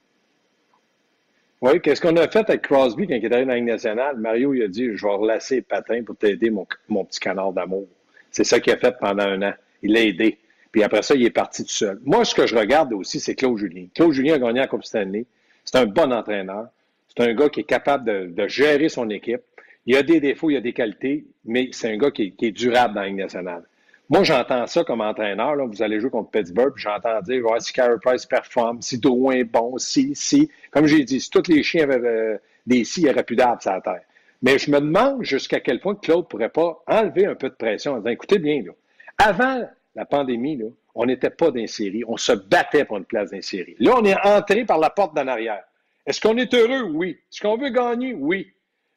Oui, 1.62 1.82
qu'est-ce 1.82 2.02
qu'on 2.02 2.16
a 2.18 2.28
fait 2.28 2.50
avec 2.50 2.64
Crosby 2.64 3.08
quand 3.08 3.16
il 3.16 3.26
est 3.26 3.34
arrivé 3.34 3.46
dans 3.46 3.54
la 3.54 3.56
Ligue 3.56 3.66
nationale? 3.66 4.18
Mario, 4.18 4.54
il 4.54 4.64
a 4.64 4.68
dit 4.68 4.90
Je 4.94 5.06
vais 5.06 5.14
relasser 5.14 5.56
le 5.58 5.62
patin 5.62 6.04
pour 6.04 6.16
t'aider, 6.18 6.50
mon, 6.50 6.66
petit 7.06 7.20
canard 7.20 7.54
d'amour. 7.54 7.88
C'est 8.30 8.44
ça 8.44 8.60
qu'il 8.60 8.74
a 8.74 8.78
fait 8.78 8.96
pendant 9.00 9.24
un 9.24 9.42
an. 9.42 9.54
Il 9.82 9.94
l'a 9.94 10.02
aidé. 10.02 10.38
Puis 10.72 10.84
après 10.84 11.02
ça, 11.02 11.16
il 11.16 11.26
est 11.26 11.32
parti 11.32 11.64
tout 11.64 11.72
seul. 11.72 12.00
Moi, 12.04 12.26
ce 12.26 12.36
que 12.36 12.46
je 12.46 12.56
regarde 12.56 12.92
aussi, 12.94 13.20
c'est 13.20 13.34
Claude 13.34 13.58
Julien. 13.58 13.88
Claude 13.96 14.12
Julien 14.12 14.36
a 14.36 14.40
gagné 14.40 14.60
la 14.60 14.68
Coupe 14.68 14.84
Stanley. 14.84 15.26
C'est 15.66 15.78
un 15.78 15.86
bon 15.86 16.14
entraîneur. 16.14 16.68
C'est 17.08 17.24
un 17.24 17.34
gars 17.34 17.50
qui 17.50 17.62
est 17.62 17.66
capable 17.66 18.34
de, 18.34 18.48
gérer 18.48 18.90
son 18.90 19.10
équipe. 19.10 19.42
Il 19.86 19.96
a 19.96 20.04
des 20.04 20.20
défauts, 20.20 20.50
il 20.50 20.58
a 20.58 20.62
des 20.62 20.74
qualités, 20.74 21.26
mais 21.44 21.70
c'est 21.72 21.92
un 21.92 21.98
gars 21.98 22.12
qui, 22.12 22.34
est 22.40 22.52
durable 22.52 22.96
dans 22.96 23.02
la 23.02 23.08
Ligue 23.08 23.18
nationale. 23.18 23.64
Moi, 24.10 24.24
j'entends 24.24 24.68
ça 24.68 24.84
comme 24.84 25.02
entraîneur. 25.02 25.56
Vous 25.68 25.82
allez 25.82 26.00
jouer 26.00 26.12
contre 26.12 26.30
Pittsburgh, 26.30 26.74
j'entends 26.76 27.22
dire 27.22 27.44
si 27.60 27.74
Carey 27.74 27.98
Price 28.02 28.26
performe, 28.26 28.82
si 28.82 29.00
Drouin 29.00 29.36
est 29.36 29.44
bon, 29.44 29.78
si, 29.78 30.14
si. 30.16 30.50
Comme 30.72 30.86
j'ai 30.86 31.04
dit, 31.04 31.20
si 31.20 31.30
tous 31.30 31.48
les 31.48 31.64
chiens 31.64 31.84
avaient 31.90 32.08
euh, 32.08 32.38
des 32.68 32.84
si, 32.84 33.02
il 33.02 33.04
n'y 33.06 33.10
aurait 33.10 33.24
plus 33.24 33.36
d'arbres 33.36 33.62
sur 33.62 33.72
la 33.72 33.82
terre. 33.82 34.02
Mais 34.42 34.60
je 34.60 34.70
me 34.70 34.80
demande 34.80 35.24
jusqu'à 35.24 35.60
quel 35.60 35.80
point 35.80 35.96
Claude 35.96 36.26
ne 36.26 36.30
pourrait 36.30 36.50
pas 36.50 36.84
enlever 36.88 37.26
un 37.26 37.36
peu 37.36 37.50
de 37.50 37.56
pression 37.56 37.94
en 37.94 37.98
disant 37.98 38.12
écoutez 38.12 38.38
bien, 38.38 38.62
là, 38.64 38.72
avant 39.18 39.68
la 39.96 40.06
pandémie, 40.06 40.58
là, 40.58 40.66
on 40.96 41.06
n'était 41.06 41.30
pas 41.30 41.52
dans. 41.52 41.66
On 42.08 42.18
se 42.18 42.32
battait 42.32 42.86
pour 42.86 42.98
une 42.98 43.06
place 43.06 43.32
dans. 43.32 43.40
Là, 43.80 43.96
on 43.98 44.06
est 44.06 44.20
entré 44.26 44.66
par 44.66 44.80
la 44.80 44.90
porte 44.90 45.16
d'en 45.16 45.28
arrière. 45.28 45.64
Est-ce 46.06 46.22
qu'on 46.22 46.38
est 46.38 46.54
heureux? 46.54 46.84
Oui. 46.84 47.18
Est-ce 47.32 47.42
qu'on 47.42 47.58
veut 47.58 47.70
gagner? 47.70 48.14
Oui. 48.14 48.48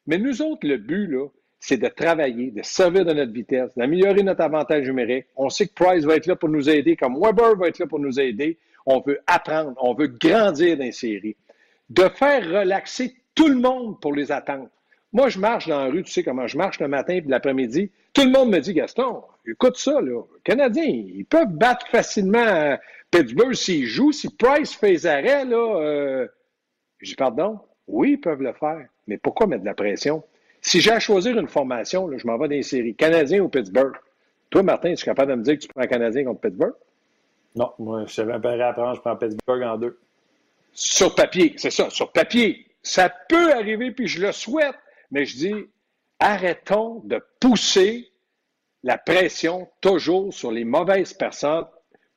Mais 0.07 0.17
nous 0.17 0.41
autres, 0.41 0.65
le 0.65 0.77
but, 0.77 1.07
là, 1.07 1.27
c'est 1.59 1.77
de 1.77 1.87
travailler, 1.87 2.51
de 2.51 2.61
servir 2.63 3.03
de 3.03 3.13
notre 3.13 3.33
vitesse, 3.33 3.71
d'améliorer 3.75 4.23
notre 4.23 4.41
avantage 4.41 4.87
numérique. 4.87 5.25
On 5.35 5.49
sait 5.49 5.67
que 5.67 5.73
Price 5.73 6.05
va 6.05 6.15
être 6.15 6.25
là 6.25 6.35
pour 6.35 6.49
nous 6.49 6.69
aider, 6.69 6.95
comme 6.95 7.19
Weber 7.19 7.55
va 7.57 7.67
être 7.67 7.79
là 7.79 7.87
pour 7.87 7.99
nous 7.99 8.19
aider. 8.19 8.57
On 8.85 9.01
veut 9.01 9.19
apprendre, 9.27 9.73
on 9.81 9.93
veut 9.93 10.07
grandir 10.07 10.77
dans 10.77 10.85
les 10.85 10.93
séries. 10.93 11.35
De 11.89 12.07
faire 12.09 12.43
relaxer 12.45 13.13
tout 13.35 13.49
le 13.49 13.55
monde 13.55 13.99
pour 13.99 14.13
les 14.13 14.31
attendre. 14.31 14.69
Moi, 15.11 15.29
je 15.29 15.39
marche 15.39 15.67
dans 15.67 15.83
la 15.83 15.89
rue, 15.89 16.03
tu 16.03 16.11
sais 16.11 16.23
comment 16.23 16.45
je 16.45 16.57
marche 16.57 16.79
le 16.79 16.87
matin 16.87 17.13
et 17.15 17.21
l'après-midi. 17.21 17.91
Tout 18.13 18.23
le 18.23 18.31
monde 18.31 18.51
me 18.51 18.59
dit, 18.59 18.73
Gaston, 18.73 19.23
écoute 19.47 19.77
ça, 19.77 19.99
là. 20.01 20.21
Les 20.21 20.41
Canadiens, 20.43 20.83
ils 20.83 21.25
peuvent 21.25 21.51
battre 21.51 21.87
facilement 21.87 22.77
Pittsburgh 23.09 23.53
s'ils 23.53 23.87
jouent. 23.87 24.11
Si 24.11 24.29
Price 24.35 24.75
fait 24.75 24.91
les 24.91 25.07
arrêts, 25.07 25.45
là, 25.45 25.81
euh... 25.81 26.27
je 26.99 27.09
dis, 27.09 27.15
pardon? 27.15 27.59
Oui, 27.87 28.11
ils 28.11 28.21
peuvent 28.21 28.41
le 28.41 28.53
faire. 28.53 28.85
Mais 29.07 29.17
pourquoi 29.17 29.47
mettre 29.47 29.61
de 29.61 29.67
la 29.67 29.73
pression? 29.73 30.23
Si 30.61 30.79
j'ai 30.81 30.91
à 30.91 30.99
choisir 30.99 31.37
une 31.39 31.47
formation, 31.47 32.09
je 32.15 32.27
m'en 32.27 32.37
vais 32.37 32.47
dans 32.47 32.55
les 32.55 32.63
séries. 32.63 32.93
Canadien 32.93 33.39
ou 33.41 33.49
Pittsburgh? 33.49 33.95
Toi, 34.49 34.61
Martin, 34.61 34.93
tu 34.93 35.01
es 35.01 35.05
capable 35.05 35.31
de 35.31 35.37
me 35.37 35.43
dire 35.43 35.55
que 35.55 35.61
tu 35.61 35.67
prends 35.67 35.87
Canadien 35.87 36.25
contre 36.25 36.41
Pittsburgh? 36.41 36.73
Non, 37.55 37.71
moi, 37.79 38.03
je 38.05 38.13
savais 38.13 38.39
pas 38.39 38.51
apprendre, 38.67 38.95
je 38.95 39.01
prends 39.01 39.15
Pittsburgh 39.15 39.63
en 39.63 39.77
deux. 39.77 39.97
Sur 40.71 41.15
papier, 41.15 41.55
c'est 41.57 41.71
ça, 41.71 41.89
sur 41.89 42.11
papier. 42.11 42.67
Ça 42.83 43.09
peut 43.27 43.53
arriver, 43.53 43.91
puis 43.91 44.07
je 44.07 44.21
le 44.21 44.31
souhaite, 44.31 44.75
mais 45.11 45.25
je 45.25 45.37
dis, 45.37 45.55
arrêtons 46.19 47.01
de 47.05 47.23
pousser 47.39 48.11
la 48.83 48.97
pression 48.97 49.67
toujours 49.81 50.33
sur 50.33 50.51
les 50.51 50.63
mauvaises 50.63 51.13
personnes. 51.13 51.65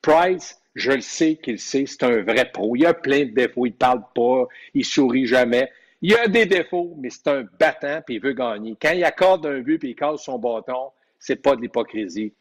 Price, 0.01 0.61
je 0.75 0.93
le 0.93 1.01
sais 1.01 1.37
qu'il 1.37 1.59
sait, 1.59 1.85
c'est 1.87 2.03
un 2.05 2.23
vrai 2.23 2.51
pro. 2.51 2.77
Il 2.77 2.87
a 2.87 2.95
plein 2.95 3.25
de 3.25 3.31
défauts, 3.31 3.67
il 3.67 3.73
ne 3.73 3.77
parle 3.77 4.03
pas, 4.15 4.47
il 4.75 4.85
sourit 4.85 5.27
jamais 5.27 5.71
Il 6.01 6.15
a 6.17 6.27
des 6.29 6.47
défauts, 6.47 6.95
mais 6.99 7.11
c'est 7.11 7.29
un 7.29 7.45
battant, 7.59 8.01
puis 8.05 8.17
il 8.17 8.21
veut 8.21 8.33
gagner. 8.33 8.77
Quand 8.81 8.93
il 8.93 9.05
accorde 9.05 9.47
un 9.47 9.61
but, 9.61 9.79
puis 9.79 9.91
il 9.91 9.95
casse 9.95 10.23
son 10.23 10.39
bâton, 10.39 10.91
c'est 11.19 11.37
pas 11.37 11.55
de 11.55 11.61
l'hypocrisie. 11.61 12.33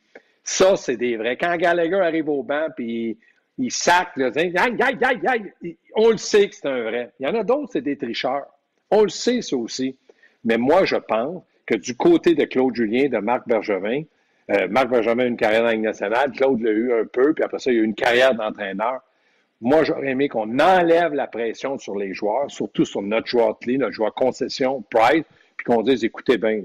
Ça, 0.43 0.75
c'est 0.75 0.97
des 0.97 1.17
vrais. 1.17 1.37
Quand 1.37 1.55
Gallagher 1.57 1.99
arrive 2.01 2.29
au 2.29 2.41
banc, 2.41 2.67
puis 2.75 3.19
il 3.57 3.71
sac, 3.71 4.09
là, 4.15 4.31
on 5.95 6.09
le 6.09 6.17
sait 6.17 6.49
que 6.49 6.55
c'est 6.55 6.67
un 6.67 6.81
vrai. 6.81 7.13
Il 7.19 7.27
y 7.27 7.29
en 7.29 7.35
a 7.35 7.43
d'autres, 7.43 7.69
c'est 7.73 7.81
des 7.81 7.97
tricheurs. 7.97 8.47
On 8.89 9.03
le 9.03 9.09
sait, 9.09 9.41
ça 9.41 9.55
aussi. 9.55 9.97
Mais 10.43 10.57
moi, 10.57 10.85
je 10.85 10.95
pense 10.95 11.43
que 11.65 11.75
du 11.75 11.95
côté 11.95 12.35
de 12.35 12.45
Claude 12.45 12.75
Julien, 12.75 13.09
de 13.09 13.17
Marc 13.17 13.47
Bergevin, 13.47 14.03
euh, 14.49 14.67
Marc 14.69 14.89
Bergevin 14.89 15.19
a 15.19 15.25
une 15.25 15.37
carrière 15.37 15.61
dans 15.61 15.67
la 15.67 15.73
Ligue 15.73 15.83
nationale, 15.83 16.31
Claude 16.31 16.61
l'a 16.61 16.71
eu 16.71 16.93
un 16.93 17.05
peu, 17.05 17.33
puis 17.33 17.43
après 17.43 17.59
ça, 17.59 17.71
il 17.71 17.77
a 17.77 17.81
eu 17.81 17.85
une 17.85 17.95
carrière 17.95 18.33
d'entraîneur. 18.33 19.01
Moi, 19.61 19.83
j'aurais 19.83 20.09
aimé 20.09 20.27
qu'on 20.27 20.59
enlève 20.59 21.13
la 21.13 21.27
pression 21.27 21.77
sur 21.77 21.95
les 21.95 22.13
joueurs, 22.13 22.49
surtout 22.49 22.83
sur 22.83 23.01
notre 23.01 23.27
joueur 23.27 23.59
clé, 23.59 23.77
notre 23.77 23.93
joueur 23.93 24.13
concession, 24.13 24.83
Price, 24.89 25.23
puis 25.55 25.65
qu'on 25.65 25.83
dise, 25.83 26.03
écoutez 26.03 26.37
bien. 26.37 26.61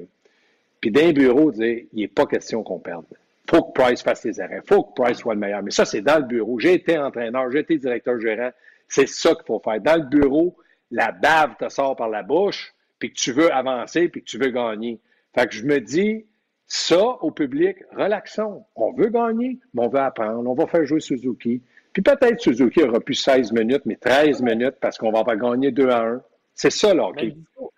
Puis 0.80 0.90
d'un 0.90 1.12
bureau, 1.12 1.52
dire, 1.52 1.82
il 1.92 2.00
n'est 2.00 2.08
pas 2.08 2.26
question 2.26 2.62
qu'on 2.62 2.78
perde. 2.78 3.04
Il 3.10 3.50
faut 3.50 3.62
que 3.62 3.80
Price 3.80 4.02
fasse 4.02 4.24
les 4.24 4.40
arrêts. 4.40 4.60
Il 4.64 4.68
faut 4.68 4.82
que 4.82 5.00
Price 5.00 5.18
soit 5.18 5.34
le 5.34 5.40
meilleur. 5.40 5.62
Mais 5.62 5.70
ça, 5.70 5.84
c'est 5.84 6.00
dans 6.00 6.18
le 6.18 6.24
bureau. 6.24 6.58
J'ai 6.58 6.72
été 6.72 6.98
entraîneur, 6.98 7.50
j'ai 7.52 7.60
été 7.60 7.76
directeur 7.76 8.18
gérant. 8.18 8.50
C'est 8.88 9.08
ça 9.08 9.34
qu'il 9.34 9.44
faut 9.46 9.60
faire. 9.62 9.80
Dans 9.80 9.96
le 9.96 10.08
bureau, 10.08 10.56
la 10.90 11.12
bave 11.12 11.56
te 11.58 11.68
sort 11.68 11.96
par 11.96 12.08
la 12.08 12.22
bouche, 12.22 12.74
puis 12.98 13.12
que 13.12 13.18
tu 13.18 13.32
veux 13.32 13.52
avancer, 13.52 14.08
puis 14.08 14.22
que 14.22 14.26
tu 14.26 14.38
veux 14.38 14.50
gagner. 14.50 15.00
Fait 15.34 15.46
que 15.46 15.54
je 15.54 15.64
me 15.64 15.80
dis, 15.80 16.26
ça, 16.66 17.00
au 17.20 17.30
public, 17.30 17.76
relaxons. 17.92 18.64
On 18.74 18.92
veut 18.92 19.08
gagner, 19.08 19.58
mais 19.74 19.84
on 19.84 19.88
veut 19.88 20.00
apprendre. 20.00 20.48
On 20.48 20.54
va 20.54 20.66
faire 20.66 20.84
jouer 20.84 21.00
Suzuki. 21.00 21.62
Puis 21.92 22.02
peut-être 22.02 22.40
Suzuki 22.40 22.82
aura 22.82 23.00
plus 23.00 23.14
16 23.14 23.52
minutes, 23.52 23.82
mais 23.86 23.96
13 23.96 24.42
minutes 24.42 24.76
parce 24.80 24.98
qu'on 24.98 25.12
va 25.12 25.24
pas 25.24 25.36
gagner 25.36 25.70
2 25.70 25.88
à 25.88 26.02
1. 26.02 26.22
C'est 26.54 26.70
ça, 26.70 26.94
là, 26.94 27.10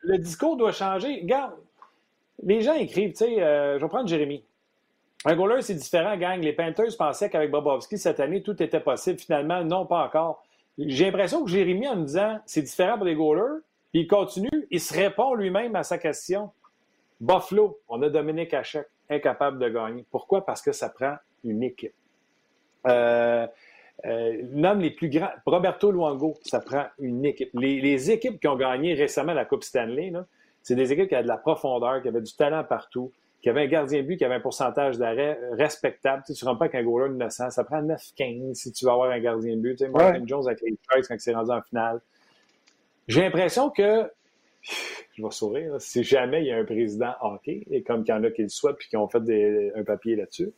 Le 0.03 0.19
discours, 0.19 0.57
doit 0.57 0.73
changer. 0.73 1.21
Regarde, 1.21 1.55
les 2.43 2.61
gens 2.61 2.75
écrivent, 2.75 3.11
tu 3.11 3.19
sais, 3.19 3.43
euh, 3.43 3.79
je 3.79 3.85
vais 3.85 3.89
prendre 3.89 4.09
Jérémy. 4.09 4.45
Un 5.25 5.35
goaler, 5.35 5.63
c'est 5.63 5.75
différent, 5.75 6.17
gang. 6.17 6.41
Les 6.41 6.53
Panthers 6.53 6.97
pensaient 6.97 7.29
qu'avec 7.29 7.51
Bobovski, 7.51 7.99
cette 7.99 8.21
année, 8.21 8.43
tout 8.43 8.63
était 8.63 8.81
possible. 8.81 9.19
Finalement, 9.19 9.65
non, 9.65 9.85
pas 9.85 10.05
encore. 10.05 10.45
J'ai 10.79 11.07
l'impression 11.07 11.45
que 11.45 11.51
Jérémy, 11.51 11.89
en 11.89 11.97
me 11.97 12.05
disant 12.05 12.39
c'est 12.47 12.63
différent 12.63 12.97
pour 12.97 13.07
les 13.07 13.17
goalers, 13.17 13.61
puis 13.93 14.03
il 14.03 14.07
continue, 14.07 14.48
il 14.71 14.81
se 14.81 14.95
répond 14.95 15.35
lui-même 15.35 15.75
à 15.77 15.83
sa 15.83 15.99
question. 15.99 16.51
Buffalo, 17.21 17.81
on 17.89 18.03
a 18.03 18.09
Dominique 18.09 18.55
Hachek, 18.55 18.87
incapable 19.11 19.59
de 19.59 19.69
gagner. 19.69 20.05
Pourquoi? 20.11 20.45
Parce 20.45 20.63
que 20.63 20.73
ça 20.73 20.89
prend 20.89 21.17
une 21.45 21.63
équipe. 21.63 21.95
Euh, 22.87 23.47
euh, 24.07 24.43
L'homme 24.53 24.81
les 24.81 24.91
plus 24.91 25.09
grands, 25.09 25.31
Roberto 25.45 25.91
Luango, 25.91 26.35
ça 26.43 26.61
prend 26.61 26.87
une 26.99 27.25
équipe. 27.25 27.51
Les, 27.55 28.11
équipes 28.11 28.41
qui 28.41 28.47
ont 28.47 28.57
gagné 28.57 28.95
récemment 28.95 29.35
la 29.35 29.45
Coupe 29.45 29.65
Stanley, 29.65 30.13
c'est 30.63 30.77
des 30.77 30.93
équipes 30.93 31.09
qui 31.09 31.15
avaient 31.15 31.25
de 31.25 31.29
la 31.29 31.39
profondeur, 31.39 32.01
qui 32.03 32.09
avaient 32.09 32.21
du 32.21 32.35
talent 32.35 32.63
partout, 32.63 33.13
qui 33.43 33.49
avaient 33.49 33.63
un 33.63 33.67
gardien 33.69 34.03
de 34.03 34.07
but, 34.07 34.17
qui 34.17 34.25
avait 34.25 34.37
un 34.37 34.41
pourcentage 34.41 34.99
d'arrêt 34.99 35.39
respectable. 35.53 36.23
Tu 36.27 36.33
ne 36.33 36.49
rentres 36.49 36.59
pas 36.59 36.67
avec 36.67 36.75
un 36.77 36.85
goaler 36.85 37.13
innocent. 37.13 37.51
Ça 37.51 37.65
prend 37.65 37.83
9-15 37.83 38.55
si 38.55 38.73
tu 38.73 38.85
veux 38.85 38.91
avoir 38.91 39.11
un 39.11 39.21
gardien 39.21 39.57
de 39.57 39.61
but. 39.61 39.77
Tu 39.77 39.85
sais, 39.85 39.91
Martin 39.91 40.23
Jones 40.27 40.47
avec 40.47 40.61
les 40.61 40.77
Chargers 40.89 41.07
quand 41.09 41.15
il 41.15 41.21
s'est 41.21 41.35
rendu 41.35 41.51
en 41.51 41.63
finale. 41.63 42.01
J'ai 43.07 43.23
l'impression 43.23 43.71
que, 43.71 44.11
je 45.15 45.23
vais 45.23 45.31
sourire, 45.31 45.81
si 45.81 46.05
jamais 46.05 46.43
il 46.43 46.47
y 46.49 46.53
a 46.53 46.57
un 46.59 46.65
président 46.65 47.13
hockey, 47.21 47.65
et 47.71 47.83
comme 47.83 48.05
il 48.07 48.09
y 48.09 48.13
en 48.13 48.23
a 48.25 48.31
qui 48.31 48.43
le 48.43 48.49
souhaitent 48.49 48.77
puis 48.77 48.89
qui 48.89 48.97
ont 48.97 49.09
fait 49.09 49.73
un 49.75 49.85
papier 49.85 50.17
là-dessus, 50.17 50.53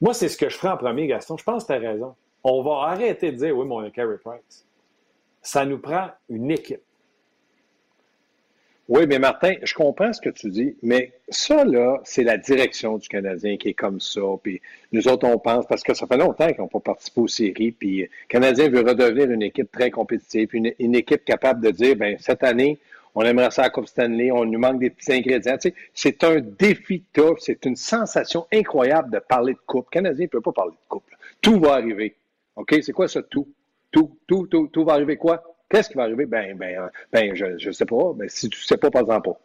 moi, 0.00 0.12
c'est 0.12 0.28
ce 0.28 0.36
que 0.36 0.48
je 0.48 0.56
ferai 0.56 0.68
en 0.68 0.76
premier, 0.76 1.06
Gaston. 1.06 1.36
Je 1.36 1.44
pense 1.44 1.64
que 1.64 1.68
tu 1.68 1.72
as 1.74 1.78
raison 1.78 2.14
on 2.44 2.62
va 2.62 2.90
arrêter 2.90 3.32
de 3.32 3.36
dire 3.38 3.56
oui, 3.56 3.66
mais 3.66 3.74
on 3.74 3.78
a 3.80 3.90
Carey 3.90 4.18
Price. 4.22 4.66
Ça 5.42 5.64
nous 5.64 5.78
prend 5.78 6.08
une 6.28 6.50
équipe. 6.50 6.82
Oui, 8.86 9.06
mais 9.06 9.18
Martin, 9.18 9.54
je 9.62 9.72
comprends 9.72 10.12
ce 10.12 10.20
que 10.20 10.28
tu 10.28 10.50
dis, 10.50 10.76
mais 10.82 11.12
ça, 11.30 11.64
là, 11.64 12.02
c'est 12.04 12.22
la 12.22 12.36
direction 12.36 12.98
du 12.98 13.08
Canadien 13.08 13.56
qui 13.56 13.70
est 13.70 13.74
comme 13.74 13.98
ça. 13.98 14.20
Puis 14.42 14.60
nous 14.92 15.08
autres, 15.08 15.26
on 15.26 15.38
pense, 15.38 15.66
parce 15.66 15.82
que 15.82 15.94
ça 15.94 16.06
fait 16.06 16.18
longtemps 16.18 16.52
qu'on 16.52 16.64
n'a 16.64 16.68
pas 16.68 16.80
participé 16.80 17.20
aux 17.22 17.28
séries, 17.28 17.72
puis 17.72 18.02
le 18.02 18.08
Canadien 18.28 18.68
veut 18.68 18.82
redevenir 18.82 19.30
une 19.30 19.42
équipe 19.42 19.72
très 19.72 19.90
compétitive, 19.90 20.50
une, 20.52 20.74
une 20.78 20.94
équipe 20.94 21.24
capable 21.24 21.64
de 21.64 21.70
dire, 21.70 21.96
ben 21.96 22.18
cette 22.18 22.44
année, 22.44 22.78
on 23.14 23.22
aimerait 23.22 23.50
ça 23.50 23.64
à 23.64 23.70
Coupe 23.70 23.86
Stanley, 23.86 24.30
on 24.32 24.44
nous 24.44 24.58
manque 24.58 24.80
des 24.80 24.90
petits 24.90 25.12
ingrédients. 25.12 25.56
Tu 25.56 25.70
sais, 25.70 25.74
c'est 25.92 26.24
un 26.24 26.40
défi 26.40 27.02
top, 27.12 27.38
c'est 27.40 27.64
une 27.64 27.76
sensation 27.76 28.46
incroyable 28.52 29.10
de 29.10 29.18
parler 29.18 29.54
de 29.54 29.58
coupe. 29.66 29.86
Le 29.86 30.00
Canadien 30.00 30.24
ne 30.24 30.30
peut 30.30 30.40
pas 30.40 30.52
parler 30.52 30.72
de 30.72 30.88
coupe. 30.88 31.04
Tout 31.40 31.60
va 31.60 31.74
arriver. 31.74 32.16
OK, 32.56 32.74
c'est 32.82 32.92
quoi 32.92 33.08
ça, 33.08 33.22
tout? 33.22 33.48
Tout, 33.92 34.18
tout, 34.26 34.46
tout, 34.48 34.68
tout 34.72 34.84
va 34.84 34.94
arriver 34.94 35.16
quoi? 35.16 35.42
Qu'est-ce 35.68 35.90
qui 35.90 35.96
va 35.96 36.04
arriver? 36.04 36.26
Ben, 36.26 36.56
ben, 36.56 36.90
ben 37.12 37.34
je 37.34 37.66
ne 37.66 37.72
sais 37.72 37.86
pas. 37.86 38.12
Ben, 38.14 38.28
si 38.28 38.48
tu 38.48 38.58
ne 38.58 38.64
sais 38.64 38.76
pas, 38.76 38.90
par 38.90 39.02
exemple 39.02 39.30
pas. 39.30 39.40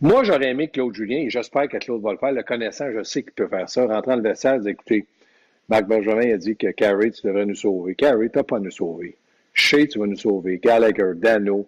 Moi, 0.00 0.24
j'aurais 0.24 0.48
aimé 0.48 0.68
Claude 0.68 0.94
Julien, 0.94 1.18
et 1.18 1.30
j'espère 1.30 1.68
que 1.68 1.76
Claude 1.76 2.02
va 2.02 2.12
le 2.12 2.18
faire. 2.18 2.32
Le 2.32 2.42
connaissant, 2.42 2.90
je 2.90 3.02
sais 3.02 3.22
qu'il 3.22 3.32
peut 3.32 3.48
faire 3.48 3.68
ça. 3.68 3.86
Rentrant 3.86 4.16
le 4.16 4.22
vestiaire, 4.22 4.66
écoutez, 4.66 5.06
Marc 5.68 5.86
Bergevin 5.86 6.32
a 6.32 6.36
dit 6.36 6.56
que 6.56 6.68
Carrie, 6.68 7.12
tu 7.12 7.26
devrais 7.26 7.44
nous 7.44 7.54
sauver. 7.54 7.94
Carrie, 7.94 8.30
tu 8.30 8.38
n'as 8.38 8.44
pas 8.44 8.56
à 8.56 8.60
nous 8.60 8.70
sauver. 8.70 9.16
Shea, 9.52 9.86
tu 9.86 9.98
vas 9.98 10.06
nous 10.06 10.16
sauver. 10.16 10.58
Gallagher, 10.58 11.12
Dano, 11.16 11.66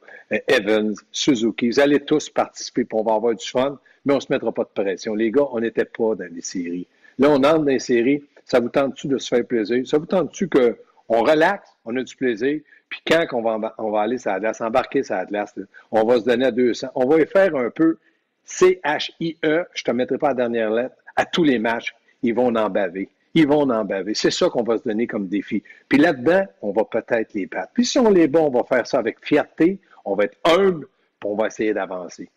Evans, 0.48 0.94
Suzuki, 1.10 1.70
vous 1.70 1.80
allez 1.80 2.00
tous 2.00 2.30
participer, 2.30 2.84
puis 2.84 2.98
on 2.98 3.02
va 3.02 3.14
avoir 3.14 3.34
du 3.34 3.46
fun, 3.46 3.78
mais 4.04 4.12
on 4.12 4.16
ne 4.16 4.20
se 4.20 4.32
mettra 4.32 4.52
pas 4.52 4.64
de 4.64 4.82
pression. 4.82 5.14
Les 5.14 5.30
gars, 5.30 5.46
on 5.52 5.60
n'était 5.60 5.84
pas 5.84 6.14
dans 6.14 6.32
les 6.32 6.42
séries. 6.42 6.86
Là, 7.18 7.30
on 7.30 7.36
entre 7.36 7.58
dans 7.58 7.64
les 7.64 7.78
séries, 7.78 8.22
ça 8.44 8.60
vous 8.60 8.68
tente-tu 8.68 9.08
de 9.08 9.18
se 9.18 9.28
faire 9.28 9.46
plaisir? 9.46 9.86
Ça 9.86 9.98
vous 9.98 10.06
tente-tu 10.06 10.48
qu'on 10.48 11.22
relaxe, 11.22 11.68
on 11.84 11.96
a 11.96 12.02
du 12.02 12.16
plaisir, 12.16 12.60
puis 12.88 13.00
quand 13.06 13.26
on 13.32 13.42
va, 13.42 13.74
on 13.78 13.90
va 13.90 14.02
aller 14.02 14.18
sur 14.18 14.30
Atlas, 14.30 14.60
embarquer 14.60 15.02
sur 15.02 15.16
Atlas, 15.16 15.54
on 15.90 16.04
va 16.04 16.20
se 16.20 16.24
donner 16.24 16.46
à 16.46 16.50
200. 16.50 16.88
On 16.94 17.06
va 17.06 17.20
y 17.20 17.26
faire 17.26 17.54
un 17.56 17.70
peu 17.70 17.98
C-H-I-E, 18.44 19.64
je 19.72 19.82
ne 19.82 19.84
te 19.84 19.90
mettrai 19.92 20.18
pas 20.18 20.28
la 20.28 20.34
dernière 20.34 20.70
lettre, 20.70 20.96
à 21.16 21.24
tous 21.24 21.44
les 21.44 21.58
matchs, 21.58 21.94
ils 22.22 22.34
vont 22.34 22.54
en 22.54 22.70
baver. 22.70 23.08
Ils 23.34 23.46
vont 23.46 23.68
en 23.70 23.84
baver. 23.84 24.14
C'est 24.14 24.30
ça 24.30 24.48
qu'on 24.48 24.62
va 24.62 24.78
se 24.78 24.84
donner 24.84 25.06
comme 25.06 25.26
défi. 25.26 25.62
Puis 25.88 25.98
là-dedans, 25.98 26.44
on 26.60 26.72
va 26.72 26.84
peut-être 26.84 27.32
les 27.34 27.46
battre. 27.46 27.72
Puis 27.72 27.86
si 27.86 27.98
on 27.98 28.10
les 28.10 28.28
bat, 28.28 28.40
on 28.40 28.50
va 28.50 28.64
faire 28.64 28.86
ça 28.86 28.98
avec 28.98 29.24
fierté, 29.24 29.78
on 30.04 30.14
va 30.14 30.24
être 30.24 30.38
humble, 30.44 30.86
puis 31.20 31.30
on 31.30 31.34
va 31.34 31.46
essayer 31.46 31.72
d'avancer. 31.72 32.28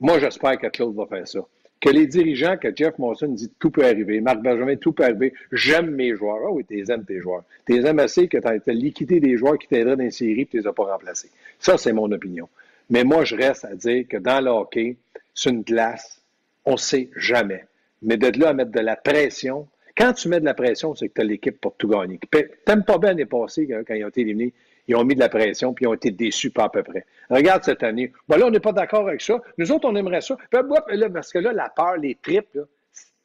Moi, 0.00 0.18
j'espère 0.20 0.58
que 0.58 0.68
Claude 0.68 0.94
va 0.94 1.06
faire 1.06 1.26
ça 1.26 1.40
que 1.80 1.90
les 1.90 2.06
dirigeants, 2.06 2.56
que 2.56 2.74
Jeff 2.74 2.98
Monson 2.98 3.28
dit 3.28 3.50
tout 3.58 3.70
peut 3.70 3.84
arriver, 3.84 4.20
Marc 4.20 4.40
Benjamin, 4.40 4.76
tout 4.76 4.92
peut 4.92 5.04
arriver, 5.04 5.32
j'aime 5.52 5.90
mes 5.90 6.14
joueurs. 6.14 6.38
Ah 6.46 6.50
oui, 6.50 6.64
tu 6.64 6.78
aimes 6.90 7.04
tes 7.04 7.20
joueurs. 7.20 7.44
Tu 7.66 7.84
aimes 7.84 7.98
assez 7.98 8.28
que 8.28 8.38
tu 8.38 8.46
as, 8.46 8.72
liquidé 8.72 9.20
des 9.20 9.36
joueurs 9.36 9.58
qui 9.58 9.68
t'aideraient 9.68 9.96
dans 9.96 10.02
les 10.02 10.10
séries 10.10 10.42
et 10.42 10.46
tu 10.46 10.58
les 10.58 10.66
as 10.66 10.72
pas 10.72 10.84
remplacés. 10.84 11.30
Ça, 11.58 11.78
c'est 11.78 11.92
mon 11.92 12.10
opinion. 12.10 12.48
Mais 12.90 13.04
moi, 13.04 13.24
je 13.24 13.36
reste 13.36 13.64
à 13.64 13.74
dire 13.74 14.06
que 14.08 14.16
dans 14.16 14.40
le 14.40 14.50
hockey, 14.50 14.96
c'est 15.34 15.50
une 15.50 15.62
glace, 15.62 16.20
on 16.64 16.72
ne 16.72 16.76
sait 16.76 17.10
jamais. 17.16 17.64
Mais 18.02 18.16
de 18.16 18.38
là 18.38 18.50
à 18.50 18.52
mettre 18.54 18.72
de 18.72 18.80
la 18.80 18.96
pression, 18.96 19.68
quand 19.98 20.12
tu 20.12 20.28
mets 20.28 20.40
de 20.40 20.44
la 20.44 20.54
pression, 20.54 20.94
c'est 20.94 21.08
que 21.08 21.14
tu 21.14 21.20
as 21.20 21.24
l'équipe 21.24 21.60
pour 21.60 21.76
tout 21.76 21.88
gagner. 21.88 22.20
T'aimes 22.64 22.84
pas 22.84 22.98
bien 22.98 23.12
les 23.14 23.26
passés 23.26 23.68
quand 23.68 23.94
ils 23.94 24.04
ont 24.04 24.08
été 24.08 24.20
éliminés 24.20 24.54
ils 24.88 24.96
ont 24.96 25.04
mis 25.04 25.14
de 25.14 25.20
la 25.20 25.28
pression, 25.28 25.74
puis 25.74 25.84
ils 25.84 25.88
ont 25.88 25.94
été 25.94 26.10
déçus 26.10 26.50
pas 26.50 26.64
à 26.64 26.68
peu 26.70 26.82
près. 26.82 27.04
Regarde 27.28 27.62
cette 27.62 27.82
année. 27.82 28.10
Bon, 28.26 28.38
là, 28.38 28.46
on 28.46 28.50
n'est 28.50 28.58
pas 28.58 28.72
d'accord 28.72 29.06
avec 29.06 29.20
ça. 29.20 29.40
Nous 29.58 29.70
autres, 29.70 29.86
on 29.86 29.94
aimerait 29.94 30.22
ça. 30.22 30.36
parce 30.50 31.32
que 31.32 31.38
là, 31.38 31.52
la 31.52 31.68
peur, 31.68 31.98
les 31.98 32.16
tripes, 32.20 32.58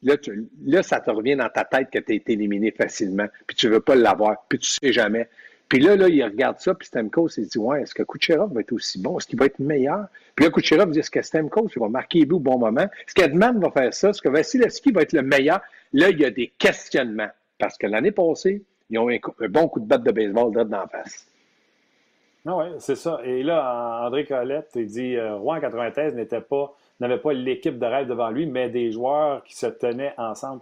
là, 0.02 0.16
là, 0.66 0.82
ça 0.82 1.00
te 1.00 1.10
revient 1.10 1.36
dans 1.36 1.48
ta 1.48 1.64
tête 1.64 1.88
que 1.90 1.98
tu 1.98 2.12
as 2.12 2.14
été 2.16 2.34
éliminé 2.34 2.70
facilement, 2.70 3.26
puis 3.46 3.56
tu 3.56 3.66
ne 3.66 3.72
veux 3.72 3.80
pas 3.80 3.94
l'avoir, 3.94 4.44
puis 4.46 4.58
tu 4.58 4.68
ne 4.82 4.88
sais 4.88 4.92
jamais. 4.92 5.28
Puis 5.74 5.82
là, 5.82 5.96
là, 5.96 6.08
il 6.08 6.22
regarde 6.22 6.60
ça, 6.60 6.72
puis 6.72 6.86
Stemco 6.86 7.26
il 7.36 7.48
dit 7.48 7.58
Ouais, 7.58 7.82
est-ce 7.82 7.96
que 7.96 8.04
Kucherov 8.04 8.52
va 8.52 8.60
être 8.60 8.70
aussi 8.70 9.02
bon? 9.02 9.18
Est-ce 9.18 9.26
qu'il 9.26 9.36
va 9.36 9.46
être 9.46 9.58
meilleur? 9.58 10.06
Puis 10.36 10.44
là, 10.44 10.52
Kucherov 10.52 10.92
dit 10.92 11.00
Est-ce 11.00 11.10
que 11.10 11.20
Stemco 11.20 11.68
il 11.74 11.80
va 11.80 11.88
marquer 11.88 12.20
les 12.20 12.30
au 12.30 12.38
bon 12.38 12.60
moment? 12.60 12.82
Est-ce 12.82 13.12
qu'Edman 13.12 13.58
va 13.58 13.72
faire 13.72 13.92
ça? 13.92 14.10
Est-ce 14.10 14.22
que 14.22 14.28
Vasilevski 14.28 14.92
va 14.92 15.02
être 15.02 15.14
le 15.14 15.22
meilleur? 15.22 15.60
Là, 15.92 16.10
il 16.10 16.20
y 16.20 16.24
a 16.24 16.30
des 16.30 16.52
questionnements. 16.60 17.30
Parce 17.58 17.76
que 17.76 17.88
l'année 17.88 18.12
passée, 18.12 18.62
ils 18.88 19.00
ont 19.00 19.10
un, 19.10 19.16
un 19.16 19.48
bon 19.48 19.66
coup 19.66 19.80
de 19.80 19.86
batte 19.86 20.04
de 20.04 20.12
baseball 20.12 20.52
dans 20.52 20.78
la 20.78 20.86
face. 20.86 21.26
Ah 22.46 22.56
oui, 22.56 22.66
c'est 22.78 22.94
ça. 22.94 23.18
Et 23.24 23.42
là, 23.42 24.04
André 24.06 24.26
Colette, 24.26 24.70
il 24.76 24.86
dit 24.86 25.16
euh, 25.16 25.34
Rouen 25.34 25.58
93 25.58 26.14
n'était 26.14 26.40
pas, 26.40 26.72
n'avait 27.00 27.18
pas 27.18 27.32
l'équipe 27.32 27.80
de 27.80 27.86
rêve 27.86 28.06
devant 28.06 28.30
lui, 28.30 28.46
mais 28.46 28.68
des 28.68 28.92
joueurs 28.92 29.42
qui 29.42 29.56
se 29.56 29.66
tenaient 29.66 30.14
ensemble. 30.18 30.60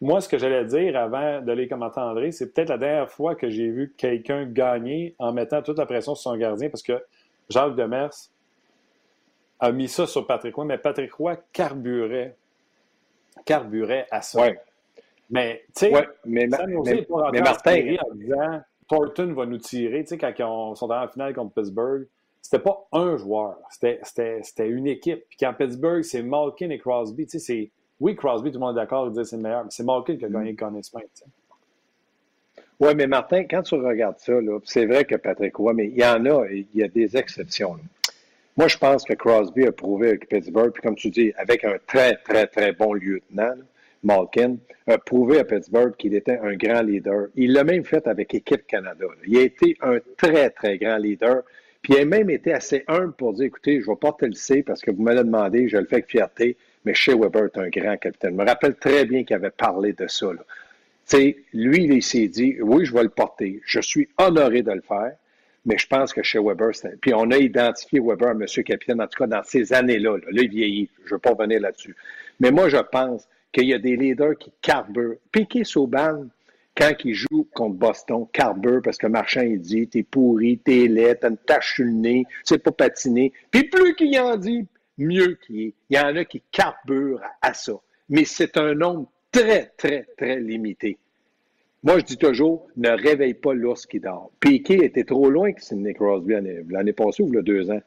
Moi, 0.00 0.20
ce 0.20 0.28
que 0.28 0.38
j'allais 0.38 0.64
dire 0.64 0.96
avant 0.96 1.40
de 1.40 1.52
les 1.52 1.66
commenter 1.66 2.00
André, 2.00 2.30
c'est 2.30 2.52
peut-être 2.52 2.68
la 2.68 2.78
dernière 2.78 3.10
fois 3.10 3.34
que 3.34 3.50
j'ai 3.50 3.68
vu 3.68 3.94
quelqu'un 3.96 4.44
gagner 4.46 5.16
en 5.18 5.32
mettant 5.32 5.60
toute 5.60 5.78
la 5.78 5.86
pression 5.86 6.14
sur 6.14 6.30
son 6.30 6.36
gardien 6.36 6.70
parce 6.70 6.84
que 6.84 7.02
Jacques 7.48 7.74
Demers 7.74 8.14
a 9.58 9.72
mis 9.72 9.88
ça 9.88 10.06
sur 10.06 10.26
Patrick 10.26 10.54
Roy, 10.54 10.66
mais 10.66 10.78
Patrick 10.78 11.12
Roy 11.14 11.36
carburait, 11.52 12.36
carburait 13.44 14.06
à 14.10 14.22
ça. 14.22 14.40
Ouais. 14.40 14.60
Mais, 15.30 15.64
tu 15.66 15.86
sais, 15.86 15.92
ouais, 15.92 16.08
mais, 16.24 16.46
mais, 16.46 16.58
mais 17.32 17.40
Martin, 17.40 17.96
en 18.08 18.14
disant 18.14 18.60
Thornton 18.88 19.32
va 19.34 19.46
nous 19.46 19.58
tirer. 19.58 20.04
Tu 20.04 20.10
sais, 20.10 20.18
quand 20.18 20.30
ils 20.30 20.76
sont 20.76 20.90
en 20.90 21.08
finale 21.08 21.34
contre 21.34 21.54
Pittsburgh, 21.54 22.06
c'était 22.40 22.60
pas 22.60 22.86
un 22.92 23.16
joueur, 23.16 23.56
c'était 23.68 24.40
une 24.60 24.86
équipe. 24.86 25.24
Puis 25.28 25.36
quand 25.38 25.52
Pittsburgh, 25.52 26.02
c'est 26.02 26.22
Malkin 26.22 26.70
et 26.70 26.78
Crosby. 26.78 27.26
Tu 27.26 27.38
sais, 27.38 27.38
c'est. 27.38 27.70
Oui, 28.00 28.14
Crosby, 28.14 28.50
tout 28.50 28.58
le 28.58 28.60
monde 28.60 28.76
est 28.76 28.80
d'accord, 28.80 29.08
il 29.08 29.12
dit 29.12 29.28
c'est 29.28 29.36
le 29.36 29.42
meilleur, 29.42 29.64
mais 29.64 29.70
c'est 29.70 29.84
Malkin 29.84 30.16
qui 30.16 30.24
a 30.24 30.28
gagné 30.28 30.52
le 30.52 30.56
Conn 30.56 30.80
Oui, 32.80 32.94
mais 32.94 33.06
Martin, 33.06 33.44
quand 33.44 33.62
tu 33.62 33.74
regardes 33.74 34.18
ça, 34.18 34.34
c'est 34.64 34.86
vrai 34.86 35.04
que 35.04 35.16
Patrick 35.16 35.56
Roy, 35.56 35.72
mais 35.74 35.86
il 35.86 35.98
y 35.98 36.04
en 36.04 36.24
a, 36.26 36.46
il 36.48 36.66
y 36.74 36.82
a 36.82 36.88
des 36.88 37.16
exceptions. 37.16 37.76
Moi, 38.56 38.68
je 38.68 38.76
pense 38.76 39.04
que 39.04 39.14
Crosby 39.14 39.66
a 39.66 39.72
prouvé 39.72 40.08
avec 40.08 40.28
Pittsburgh, 40.28 40.72
puis 40.72 40.82
comme 40.82 40.96
tu 40.96 41.10
dis, 41.10 41.32
avec 41.36 41.64
un 41.64 41.76
très, 41.86 42.16
très, 42.16 42.46
très 42.46 42.72
bon 42.72 42.92
lieutenant, 42.92 43.54
Malkin, 44.02 44.56
a 44.86 44.98
prouvé 44.98 45.40
à 45.40 45.44
Pittsburgh 45.44 45.94
qu'il 45.96 46.14
était 46.14 46.38
un 46.38 46.54
grand 46.54 46.82
leader. 46.82 47.28
Il 47.34 47.52
l'a 47.52 47.64
même 47.64 47.84
fait 47.84 48.06
avec 48.06 48.34
Équipe 48.34 48.66
Canada. 48.66 49.06
Il 49.26 49.36
a 49.38 49.42
été 49.42 49.76
un 49.80 49.98
très, 50.16 50.50
très 50.50 50.78
grand 50.78 50.96
leader. 50.96 51.42
Puis 51.82 51.94
il 51.94 52.00
a 52.00 52.04
même 52.04 52.30
été 52.30 52.52
assez 52.52 52.84
humble 52.88 53.12
pour 53.12 53.32
dire, 53.32 53.46
écoutez, 53.46 53.80
je 53.80 53.86
vais 53.86 53.96
porter 53.96 54.26
le 54.26 54.32
C 54.32 54.62
parce 54.62 54.80
que 54.80 54.90
vous 54.90 55.02
me 55.02 55.12
l'avez 55.12 55.24
demandé, 55.24 55.68
je 55.68 55.76
le 55.76 55.86
fais 55.86 55.96
avec 55.96 56.08
fierté, 56.08 56.56
mais 56.88 56.94
chez 56.94 57.12
Weber 57.12 57.44
est 57.44 57.58
un 57.58 57.68
grand 57.68 57.98
capitaine. 57.98 58.30
Je 58.30 58.42
me 58.42 58.46
rappelle 58.46 58.74
très 58.76 59.04
bien 59.04 59.22
qu'il 59.22 59.36
avait 59.36 59.50
parlé 59.50 59.92
de 59.92 60.06
ça. 60.08 60.28
Lui, 61.52 61.84
il 61.84 62.02
s'est 62.02 62.28
dit, 62.28 62.56
oui, 62.62 62.86
je 62.86 62.94
vais 62.94 63.02
le 63.02 63.10
porter. 63.10 63.60
Je 63.66 63.78
suis 63.80 64.08
honoré 64.16 64.62
de 64.62 64.72
le 64.72 64.80
faire. 64.80 65.12
Mais 65.66 65.76
je 65.76 65.86
pense 65.86 66.14
que 66.14 66.22
chez 66.22 66.38
Weber, 66.38 66.70
puis 67.02 67.12
on 67.12 67.30
a 67.30 67.36
identifié 67.36 68.00
Weber, 68.00 68.30
M. 68.30 68.46
Capitaine, 68.64 69.02
en 69.02 69.06
tout 69.06 69.18
cas 69.18 69.26
dans 69.26 69.42
ces 69.44 69.74
années-là. 69.74 70.16
Là, 70.16 70.42
il 70.42 70.48
vieillit. 70.48 70.88
Je 71.04 71.10
ne 71.10 71.16
veux 71.16 71.18
pas 71.18 71.32
revenir 71.32 71.60
là-dessus. 71.60 71.94
Mais 72.40 72.50
moi, 72.50 72.70
je 72.70 72.78
pense 72.78 73.28
qu'il 73.52 73.64
y 73.64 73.74
a 73.74 73.78
des 73.78 73.94
leaders 73.94 74.38
qui 74.38 74.50
carburent. 74.62 75.16
Piqué 75.30 75.64
Sauban, 75.64 76.24
quand 76.74 76.92
il 77.04 77.12
joue 77.12 77.46
contre 77.52 77.74
Boston, 77.74 78.26
carbure 78.32 78.80
parce 78.82 78.96
que 78.96 79.08
Marchand, 79.08 79.42
il 79.42 79.60
dit 79.60 79.86
T'es 79.88 80.04
pourri, 80.04 80.56
t'es 80.64 80.86
laid, 80.86 81.16
t'as 81.16 81.28
une 81.28 81.36
tache 81.36 81.74
sur 81.74 81.84
le 81.84 81.90
nez, 81.90 82.24
tu 82.28 82.54
sais 82.54 82.58
pas 82.58 82.72
patiner. 82.72 83.34
Puis 83.50 83.64
plus 83.64 83.94
qu'il 83.94 84.18
en 84.18 84.36
dit, 84.38 84.66
mieux 84.98 85.38
qu'il. 85.46 85.72
Il 85.90 85.96
y 85.96 85.98
en 85.98 86.14
a 86.16 86.24
qui 86.24 86.42
carburent 86.52 87.22
à 87.40 87.54
ça. 87.54 87.74
Mais 88.08 88.24
c'est 88.24 88.56
un 88.56 88.74
nombre 88.74 89.10
très, 89.32 89.72
très, 89.76 90.06
très 90.16 90.40
limité. 90.40 90.98
Moi, 91.84 91.98
je 91.98 92.04
dis 92.04 92.16
toujours, 92.16 92.66
ne 92.76 92.90
réveille 92.90 93.34
pas 93.34 93.54
l'ours 93.54 93.86
qui 93.86 94.00
dort. 94.00 94.30
Piquet 94.40 94.84
était 94.84 95.04
trop 95.04 95.30
loin 95.30 95.52
que 95.52 95.62
Sidney 95.62 95.94
Crosby 95.94 96.34
l'année 96.68 96.92
passée 96.92 97.22
ou 97.22 97.28
il 97.28 97.34
y 97.34 97.38
a 97.38 97.42
deux 97.42 97.70
ans. 97.70 97.80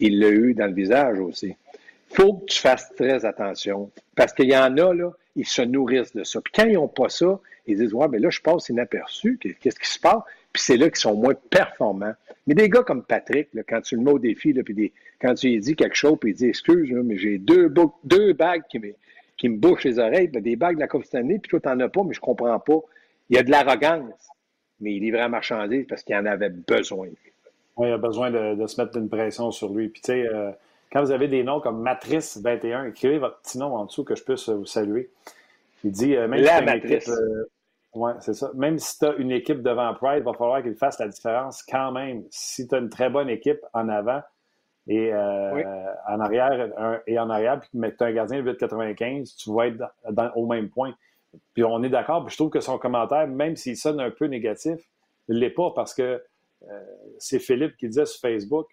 Il 0.00 0.18
l'a 0.20 0.30
eu 0.30 0.54
dans 0.54 0.66
le 0.66 0.72
visage 0.72 1.20
aussi. 1.20 1.54
Faut 2.08 2.34
que 2.34 2.46
tu 2.46 2.58
fasses 2.58 2.94
très 2.96 3.24
attention 3.24 3.90
parce 4.14 4.32
qu'il 4.32 4.48
y 4.48 4.56
en 4.56 4.76
a, 4.78 4.94
là, 4.94 5.10
ils 5.34 5.46
se 5.46 5.62
nourrissent 5.62 6.14
de 6.14 6.24
ça. 6.24 6.40
Puis 6.40 6.52
quand 6.54 6.64
ils 6.64 6.74
n'ont 6.74 6.88
pas 6.88 7.08
ça, 7.08 7.38
ils 7.66 7.76
disent 7.76 7.92
Ouais, 7.92 8.08
mais 8.08 8.18
là, 8.18 8.30
je 8.30 8.40
passe 8.40 8.68
inaperçu. 8.68 9.38
Qu'est-ce 9.60 9.78
qui 9.78 9.90
se 9.90 9.98
passe? 9.98 10.22
Puis 10.56 10.62
c'est 10.62 10.78
là 10.78 10.86
qu'ils 10.88 10.96
sont 10.96 11.14
moins 11.14 11.34
performants. 11.34 12.14
Mais 12.46 12.54
des 12.54 12.70
gars 12.70 12.82
comme 12.82 13.02
Patrick, 13.02 13.50
quand 13.68 13.82
tu 13.82 13.96
le 13.96 14.00
mets 14.00 14.12
au 14.12 14.18
défi, 14.18 14.54
là, 14.54 14.62
puis 14.62 14.90
quand 15.20 15.34
tu 15.34 15.48
lui 15.48 15.60
dis 15.60 15.76
quelque 15.76 15.94
chose, 15.94 16.16
puis 16.18 16.30
il 16.30 16.34
dit 16.34 16.46
Excuse, 16.46 16.90
mais 17.04 17.18
j'ai 17.18 17.36
deux, 17.36 17.70
deux 18.04 18.32
bagues 18.32 18.62
qui 18.70 18.78
me, 18.78 18.94
qui 19.36 19.50
me 19.50 19.58
bouchent 19.58 19.84
les 19.84 19.98
oreilles, 19.98 20.28
des 20.28 20.56
bagues 20.56 20.76
de 20.76 20.80
la 20.80 20.88
Coupe 20.88 21.04
Stanley, 21.04 21.40
puis 21.40 21.50
toi, 21.50 21.60
tu 21.60 21.68
n'en 21.68 21.78
as 21.80 21.90
pas, 21.90 22.02
mais 22.04 22.14
je 22.14 22.20
ne 22.20 22.24
comprends 22.24 22.58
pas. 22.58 22.78
Il 23.28 23.36
y 23.36 23.38
a 23.38 23.42
de 23.42 23.50
l'arrogance, 23.50 24.30
mais 24.80 24.94
il 24.94 25.00
livrait 25.00 25.20
la 25.20 25.28
marchandise 25.28 25.84
parce 25.86 26.02
qu'il 26.02 26.16
en 26.16 26.24
avait 26.24 26.48
besoin. 26.48 27.08
Oui, 27.76 27.88
il 27.88 27.92
a 27.92 27.98
besoin 27.98 28.30
de, 28.30 28.66
se 28.66 28.80
mettre 28.80 28.96
une 28.96 29.10
pression 29.10 29.50
sur 29.50 29.74
lui. 29.74 29.90
Puis, 29.90 30.00
tu 30.00 30.12
sais, 30.12 30.26
euh, 30.26 30.52
quand 30.90 31.02
vous 31.02 31.10
avez 31.10 31.28
des 31.28 31.44
noms 31.44 31.60
comme 31.60 31.82
Matrice 31.82 32.40
21, 32.42 32.86
écrivez 32.86 33.18
votre 33.18 33.42
petit 33.42 33.58
nom 33.58 33.76
en 33.76 33.84
dessous 33.84 34.04
que 34.04 34.16
je 34.16 34.24
puisse 34.24 34.48
vous 34.48 34.64
saluer. 34.64 35.10
Il 35.84 35.90
dit, 35.90 36.16
euh, 36.16 36.28
même 36.28 36.40
la 36.40 36.60
si 36.60 36.64
Matrice. 36.64 37.08
Euh, 37.10 37.50
oui, 37.96 38.12
c'est 38.20 38.34
ça. 38.34 38.50
Même 38.54 38.78
si 38.78 38.98
tu 38.98 39.06
as 39.06 39.14
une 39.14 39.30
équipe 39.30 39.62
devant 39.62 39.92
Pride, 39.94 40.18
il 40.18 40.24
va 40.24 40.32
falloir 40.34 40.62
qu'il 40.62 40.74
fasse 40.74 40.98
la 40.98 41.08
différence 41.08 41.62
quand 41.62 41.92
même. 41.92 42.24
Si 42.30 42.68
tu 42.68 42.74
as 42.74 42.78
une 42.78 42.90
très 42.90 43.10
bonne 43.10 43.28
équipe 43.28 43.60
en 43.72 43.88
avant 43.88 44.22
et 44.86 45.12
en 45.12 46.20
arrière, 46.20 47.02
et 47.06 47.18
en 47.18 47.28
arrière, 47.28 47.58
puis 47.58 47.70
que 47.72 47.96
tu 47.96 48.04
as 48.04 48.06
un 48.06 48.12
gardien 48.12 48.42
de 48.42 48.52
8,95, 48.52 49.36
tu 49.36 49.52
vas 49.52 49.66
être 49.66 50.36
au 50.36 50.46
même 50.46 50.68
point. 50.68 50.94
Puis 51.54 51.64
on 51.64 51.82
est 51.82 51.88
d'accord, 51.88 52.24
puis 52.24 52.32
je 52.32 52.36
trouve 52.36 52.50
que 52.50 52.60
son 52.60 52.78
commentaire, 52.78 53.26
même 53.26 53.56
s'il 53.56 53.76
sonne 53.76 53.98
un 53.98 54.10
peu 54.10 54.26
négatif, 54.26 54.78
il 55.28 55.36
ne 55.36 55.40
l'est 55.40 55.50
pas 55.50 55.72
parce 55.74 55.92
que 55.92 56.22
euh, 56.70 56.80
c'est 57.18 57.38
Philippe 57.38 57.76
qui 57.76 57.88
disait 57.88 58.06
sur 58.06 58.20
Facebook 58.20 58.68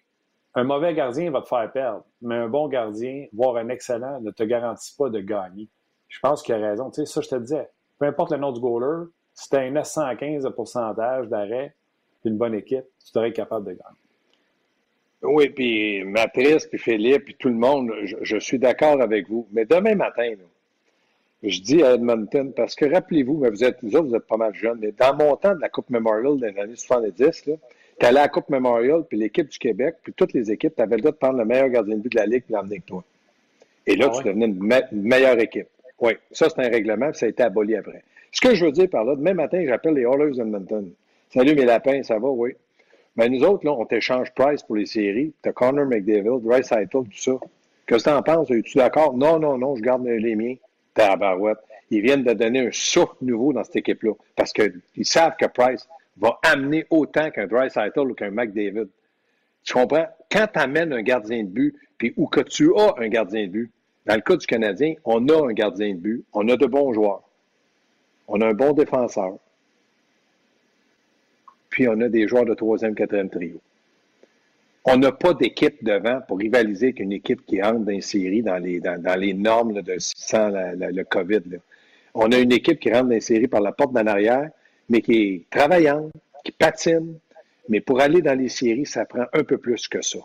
un 0.54 0.64
mauvais 0.64 0.94
gardien 0.94 1.30
va 1.30 1.42
te 1.42 1.48
faire 1.48 1.70
perdre, 1.72 2.04
mais 2.22 2.36
un 2.36 2.48
bon 2.48 2.68
gardien, 2.68 3.26
voire 3.32 3.56
un 3.56 3.68
excellent, 3.68 4.20
ne 4.20 4.30
te 4.30 4.44
garantit 4.44 4.94
pas 4.96 5.10
de 5.10 5.20
gagner. 5.20 5.68
Je 6.08 6.20
pense 6.20 6.42
qu'il 6.42 6.54
a 6.54 6.58
raison. 6.58 6.90
Tu 6.90 7.04
sais, 7.04 7.06
ça, 7.06 7.20
je 7.20 7.28
te 7.28 7.34
disais, 7.34 7.68
peu 7.98 8.06
importe 8.06 8.32
le 8.32 8.38
nom 8.38 8.52
du 8.52 8.60
goaler, 8.60 9.06
si 9.34 9.48
tu 9.48 9.56
as 9.56 9.60
un 9.60 9.70
915 9.70 10.44
de 10.44 10.48
pourcentage 10.48 11.28
d'arrêt, 11.28 11.74
une 12.24 12.36
bonne 12.36 12.54
équipe, 12.54 12.84
tu 13.00 13.10
serais 13.12 13.32
capable 13.32 13.66
de 13.66 13.70
gagner. 13.72 13.98
Oui, 15.22 15.48
puis 15.48 16.04
Matrice, 16.04 16.66
puis 16.66 16.78
Philippe, 16.78 17.24
puis 17.24 17.34
tout 17.38 17.48
le 17.48 17.54
monde, 17.54 17.92
je, 18.04 18.16
je 18.22 18.38
suis 18.38 18.58
d'accord 18.58 19.00
avec 19.00 19.28
vous. 19.28 19.46
Mais 19.52 19.64
demain 19.64 19.94
matin, 19.94 20.30
là, 20.30 20.44
je 21.50 21.60
dis 21.60 21.82
à 21.82 21.94
Edmonton, 21.94 22.52
parce 22.54 22.74
que 22.74 22.86
rappelez-vous, 22.86 23.36
mais 23.38 23.50
vous 23.50 23.64
êtes, 23.64 23.78
vous 23.82 23.94
autres, 23.96 24.08
vous 24.08 24.16
êtes 24.16 24.26
pas 24.26 24.36
mal 24.36 24.54
jeunes, 24.54 24.78
mais 24.80 24.92
dans 24.92 25.14
mon 25.14 25.36
temps 25.36 25.54
de 25.54 25.60
la 25.60 25.68
Coupe 25.68 25.90
Memorial 25.90 26.38
dans 26.38 26.46
les 26.46 26.58
années 26.58 26.76
70, 26.76 27.42
tu 27.42 27.50
allais 28.00 28.18
à 28.18 28.22
la 28.22 28.28
Coupe 28.28 28.48
Memorial, 28.48 29.04
puis 29.06 29.18
l'équipe 29.18 29.48
du 29.48 29.58
Québec, 29.58 29.96
puis 30.02 30.12
toutes 30.14 30.32
les 30.32 30.50
équipes, 30.50 30.74
tu 30.74 30.82
avais 30.82 30.96
le 30.96 31.02
droit 31.02 31.12
de 31.12 31.18
prendre 31.18 31.38
le 31.38 31.44
meilleur 31.44 31.68
gardien 31.68 31.96
de 31.96 32.00
but 32.00 32.12
de 32.12 32.18
la 32.18 32.26
Ligue 32.26 32.44
et 32.48 32.52
l'emmener 32.52 32.76
avec 32.76 32.86
toi. 32.86 33.04
Et 33.86 33.96
là, 33.96 34.10
ah 34.10 34.16
tu 34.16 34.24
devenais 34.24 34.46
une, 34.46 34.82
meilleure 35.02 35.38
équipe. 35.38 35.68
Oui, 36.00 36.12
ça, 36.30 36.48
c'est 36.48 36.60
un 36.60 36.68
règlement, 36.68 37.10
puis 37.10 37.18
ça 37.18 37.26
a 37.26 37.28
été 37.28 37.42
aboli 37.42 37.76
après. 37.76 38.02
Ce 38.32 38.40
que 38.40 38.54
je 38.54 38.64
veux 38.64 38.72
dire 38.72 38.90
par 38.90 39.04
là, 39.04 39.14
demain 39.14 39.34
matin, 39.34 39.64
j'appelle 39.66 39.94
les 39.94 40.02
Oilers 40.02 40.32
d'Edmonton. 40.32 40.90
Salut 41.30 41.54
mes 41.54 41.64
lapins, 41.64 42.02
ça 42.02 42.18
va? 42.18 42.28
Oui. 42.28 42.54
Mais 43.16 43.28
nous 43.28 43.44
autres, 43.44 43.64
là, 43.64 43.72
on 43.72 43.84
t'échange 43.84 44.32
Price 44.34 44.62
pour 44.62 44.76
les 44.76 44.86
séries. 44.86 45.32
Tu 45.42 45.48
as 45.48 45.52
Connor 45.52 45.86
McDavid, 45.86 46.40
Bryce 46.40 46.72
Eitel, 46.72 46.88
tout 47.04 47.08
ça. 47.12 47.32
Qu'est-ce 47.86 48.04
que 48.04 48.10
tu 48.10 48.16
en 48.16 48.22
penses? 48.22 48.50
Es-tu 48.50 48.78
d'accord? 48.78 49.16
Non, 49.16 49.38
non, 49.38 49.56
non, 49.56 49.76
je 49.76 49.82
garde 49.82 50.04
les 50.04 50.34
miens. 50.34 50.56
Tabarouette. 50.94 51.58
Ils 51.90 52.00
viennent 52.00 52.24
de 52.24 52.32
donner 52.32 52.66
un 52.66 52.72
souffle 52.72 53.16
nouveau 53.20 53.52
dans 53.52 53.62
cette 53.62 53.76
équipe-là. 53.76 54.12
Parce 54.34 54.52
qu'ils 54.52 54.80
savent 55.02 55.36
que 55.38 55.46
Price 55.46 55.86
va 56.16 56.38
amener 56.42 56.86
autant 56.90 57.30
qu'un 57.30 57.46
Bryce 57.46 57.78
ou 57.96 58.14
qu'un 58.14 58.30
McDavid. 58.30 58.88
Tu 59.62 59.74
comprends? 59.74 60.06
Quand 60.30 60.46
tu 60.52 60.58
amènes 60.58 60.92
un 60.92 61.02
gardien 61.02 61.44
de 61.44 61.48
but, 61.48 61.74
puis 61.98 62.14
ou 62.16 62.26
que 62.26 62.40
tu 62.40 62.72
as 62.76 62.94
un 62.98 63.08
gardien 63.08 63.46
de 63.46 63.50
but, 63.50 63.70
dans 64.06 64.14
le 64.14 64.20
cas 64.20 64.36
du 64.36 64.46
Canadien, 64.46 64.94
on 65.04 65.28
a 65.28 65.46
un 65.46 65.52
gardien 65.52 65.94
de 65.94 65.98
but, 65.98 66.24
on 66.32 66.48
a 66.48 66.56
de 66.56 66.66
bons 66.66 66.92
joueurs, 66.92 67.22
on 68.28 68.40
a 68.40 68.46
un 68.46 68.54
bon 68.54 68.72
défenseur, 68.72 69.36
puis 71.70 71.88
on 71.88 72.00
a 72.00 72.08
des 72.08 72.28
joueurs 72.28 72.44
de 72.44 72.54
troisième, 72.54 72.94
quatrième 72.94 73.30
trio. 73.30 73.60
On 74.84 74.98
n'a 74.98 75.12
pas 75.12 75.32
d'équipe 75.32 75.82
devant 75.82 76.20
pour 76.28 76.38
rivaliser 76.38 76.86
avec 76.86 77.00
une 77.00 77.12
équipe 77.12 77.44
qui 77.46 77.62
entre 77.62 77.80
dans 77.80 77.90
les 77.90 78.02
séries, 78.02 78.42
dans 78.42 78.58
les, 78.58 79.34
normes 79.34 79.82
sans 79.98 80.50
le 80.50 81.02
COVID. 81.04 81.58
On 82.12 82.30
a 82.30 82.38
une 82.38 82.52
équipe 82.52 82.78
qui 82.78 82.90
rentre 82.90 83.04
dans 83.04 83.14
les 83.14 83.20
séries 83.20 83.48
par 83.48 83.62
la 83.62 83.72
porte 83.72 83.94
d'en 83.94 84.06
arrière, 84.06 84.50
mais 84.90 85.00
qui 85.00 85.14
est 85.14 85.50
travaillante, 85.50 86.12
qui 86.44 86.52
patine. 86.52 87.18
Mais 87.70 87.80
pour 87.80 88.00
aller 88.02 88.20
dans 88.20 88.38
les 88.38 88.50
séries, 88.50 88.84
ça 88.84 89.06
prend 89.06 89.24
un 89.32 89.42
peu 89.42 89.56
plus 89.56 89.88
que 89.88 90.02
ça. 90.02 90.18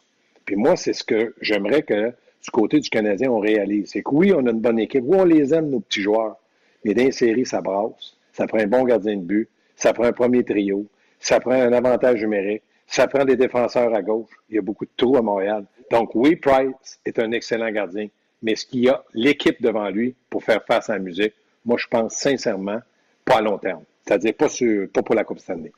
Puis 0.43 0.57
moi, 0.57 0.75
c'est 0.75 0.93
ce 0.93 1.05
que 1.05 1.33
j'aimerais 1.39 1.83
que 1.83 2.11
du 2.41 2.51
côté 2.51 2.79
du 2.79 2.89
Canadien, 2.89 3.29
on 3.31 3.39
réalise. 3.39 3.91
C'est 3.91 4.01
que 4.01 4.11
oui, 4.11 4.33
on 4.33 4.45
a 4.45 4.51
une 4.51 4.59
bonne 4.59 4.79
équipe. 4.79 5.03
Oui, 5.05 5.17
on 5.19 5.25
les 5.25 5.53
aime, 5.53 5.69
nos 5.69 5.79
petits 5.79 6.01
joueurs. 6.01 6.37
Mais 6.85 7.11
séries, 7.11 7.45
ça 7.45 7.61
brasse. 7.61 8.15
Ça 8.33 8.47
prend 8.47 8.59
un 8.59 8.67
bon 8.67 8.83
gardien 8.83 9.17
de 9.17 9.21
but. 9.21 9.49
Ça 9.75 9.93
prend 9.93 10.05
un 10.05 10.13
premier 10.13 10.43
trio. 10.43 10.85
Ça 11.19 11.39
prend 11.39 11.51
un 11.51 11.73
avantage 11.73 12.21
numérique. 12.21 12.63
Ça 12.87 13.07
prend 13.07 13.25
des 13.25 13.35
défenseurs 13.35 13.93
à 13.93 14.01
gauche. 14.01 14.31
Il 14.49 14.55
y 14.55 14.57
a 14.57 14.61
beaucoup 14.61 14.85
de 14.85 14.91
trous 14.95 15.17
à 15.17 15.21
Montréal. 15.21 15.65
Donc, 15.91 16.15
oui, 16.15 16.35
Price 16.35 16.99
est 17.05 17.19
un 17.19 17.31
excellent 17.31 17.71
gardien, 17.71 18.07
mais 18.41 18.53
est-ce 18.53 18.65
qu'il 18.65 18.81
y 18.81 18.89
a 18.89 19.03
l'équipe 19.13 19.61
devant 19.61 19.89
lui 19.89 20.15
pour 20.29 20.43
faire 20.43 20.63
face 20.65 20.89
à 20.89 20.93
la 20.93 20.99
musique? 20.99 21.33
Moi, 21.65 21.77
je 21.79 21.87
pense 21.87 22.13
sincèrement 22.13 22.79
pas 23.25 23.37
à 23.37 23.41
long 23.41 23.57
terme. 23.57 23.83
C'est-à-dire 24.05 24.33
pas, 24.33 24.47
pas 24.93 25.03
pour 25.03 25.15
la 25.15 25.23
Coupe 25.23 25.39
Stanley. 25.39 25.71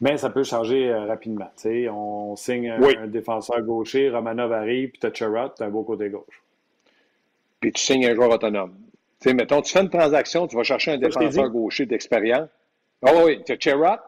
Mais 0.00 0.16
ça 0.16 0.30
peut 0.30 0.44
changer 0.44 0.90
euh, 0.90 1.06
rapidement. 1.06 1.50
on 1.92 2.36
signe 2.36 2.70
un, 2.70 3.06
défenseur 3.08 3.60
gaucher, 3.62 4.10
Romanov 4.10 4.52
arrive, 4.52 4.90
puis 4.90 5.00
tu 5.00 5.06
as 5.06 5.12
Chirot, 5.12 5.50
tu 5.56 5.62
as 5.62 5.66
un 5.66 5.70
beau 5.70 5.82
côté 5.82 6.08
gauche. 6.08 6.42
Puis 7.60 7.72
tu 7.72 7.82
signes 7.82 8.06
un 8.06 8.14
joueur 8.14 8.30
autonome. 8.30 8.76
sais, 9.18 9.34
mettons, 9.34 9.60
tu 9.60 9.72
fais 9.72 9.80
une 9.80 9.90
transaction, 9.90 10.46
tu 10.46 10.56
vas 10.56 10.62
chercher 10.62 10.92
un 10.92 10.98
défenseur 10.98 11.50
gaucher 11.50 11.86
d'expérience. 11.86 12.48
Oh 13.02 13.22
oui, 13.26 13.42
tu 13.44 13.52
as 13.52 13.56
Chirot, 13.58 13.98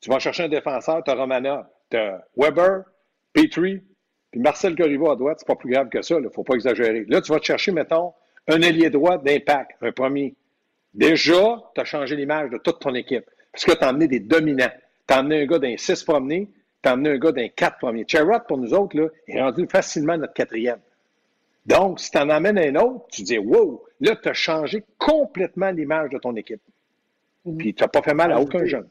tu 0.00 0.10
vas 0.10 0.20
chercher 0.20 0.44
un 0.44 0.48
défenseur, 0.48 1.02
tu 1.02 1.10
as 1.10 1.14
Romana, 1.14 1.68
tu 1.90 1.96
as 1.96 2.24
Weber, 2.36 2.84
Petrie, 3.32 3.82
puis 4.30 4.40
Marcel 4.40 4.74
Corriveau 4.74 5.10
à 5.10 5.16
droite, 5.16 5.38
c'est 5.40 5.46
pas 5.46 5.56
plus 5.56 5.70
grave 5.70 5.88
que 5.88 6.02
ça, 6.02 6.16
il 6.16 6.22
ne 6.22 6.28
faut 6.28 6.42
pas 6.42 6.54
exagérer. 6.54 7.04
Là, 7.08 7.20
tu 7.20 7.32
vas 7.32 7.38
te 7.38 7.44
chercher, 7.44 7.70
mettons, 7.70 8.14
un 8.48 8.60
ailier 8.62 8.90
droit 8.90 9.18
d'impact, 9.18 9.72
un 9.82 9.92
premier. 9.92 10.34
Déjà, 10.94 11.62
tu 11.74 11.80
as 11.80 11.84
changé 11.84 12.16
l'image 12.16 12.50
de 12.50 12.58
toute 12.58 12.80
ton 12.80 12.94
équipe. 12.94 13.24
Parce 13.52 13.64
que 13.64 13.72
tu 13.72 13.84
as 13.84 13.90
emmené 13.90 14.08
des 14.08 14.20
dominants. 14.20 14.72
Tu 15.06 15.14
as 15.14 15.20
emmené 15.20 15.42
un 15.42 15.46
gars 15.46 15.58
d'un 15.58 15.76
6 15.76 16.04
premiers, 16.04 16.48
tu 16.82 16.88
as 16.88 16.94
emmené 16.94 17.10
un 17.10 17.18
gars 17.18 17.32
d'un 17.32 17.48
4 17.48 17.78
premiers. 17.78 18.04
Cherrod, 18.06 18.46
pour 18.46 18.58
nous 18.58 18.72
autres, 18.74 18.96
là, 18.96 19.08
est 19.26 19.40
rendu 19.40 19.66
facilement 19.66 20.16
notre 20.16 20.34
quatrième. 20.34 20.80
Donc, 21.66 22.00
si 22.00 22.10
tu 22.10 22.18
en 22.18 22.28
amènes 22.28 22.58
un 22.58 22.74
autre, 22.76 23.06
tu 23.10 23.22
dis 23.22 23.38
Wow, 23.38 23.84
là, 24.00 24.16
tu 24.16 24.28
as 24.28 24.32
changé 24.32 24.84
complètement 24.98 25.70
l'image 25.70 26.10
de 26.10 26.18
ton 26.18 26.34
équipe. 26.34 26.62
Mhm. 27.44 27.56
Puis 27.56 27.74
tu 27.74 27.82
n'as 27.82 27.88
pas 27.88 28.02
fait 28.02 28.14
mal 28.14 28.32
à 28.32 28.40
aucun 28.40 28.64
jeune 28.64 28.88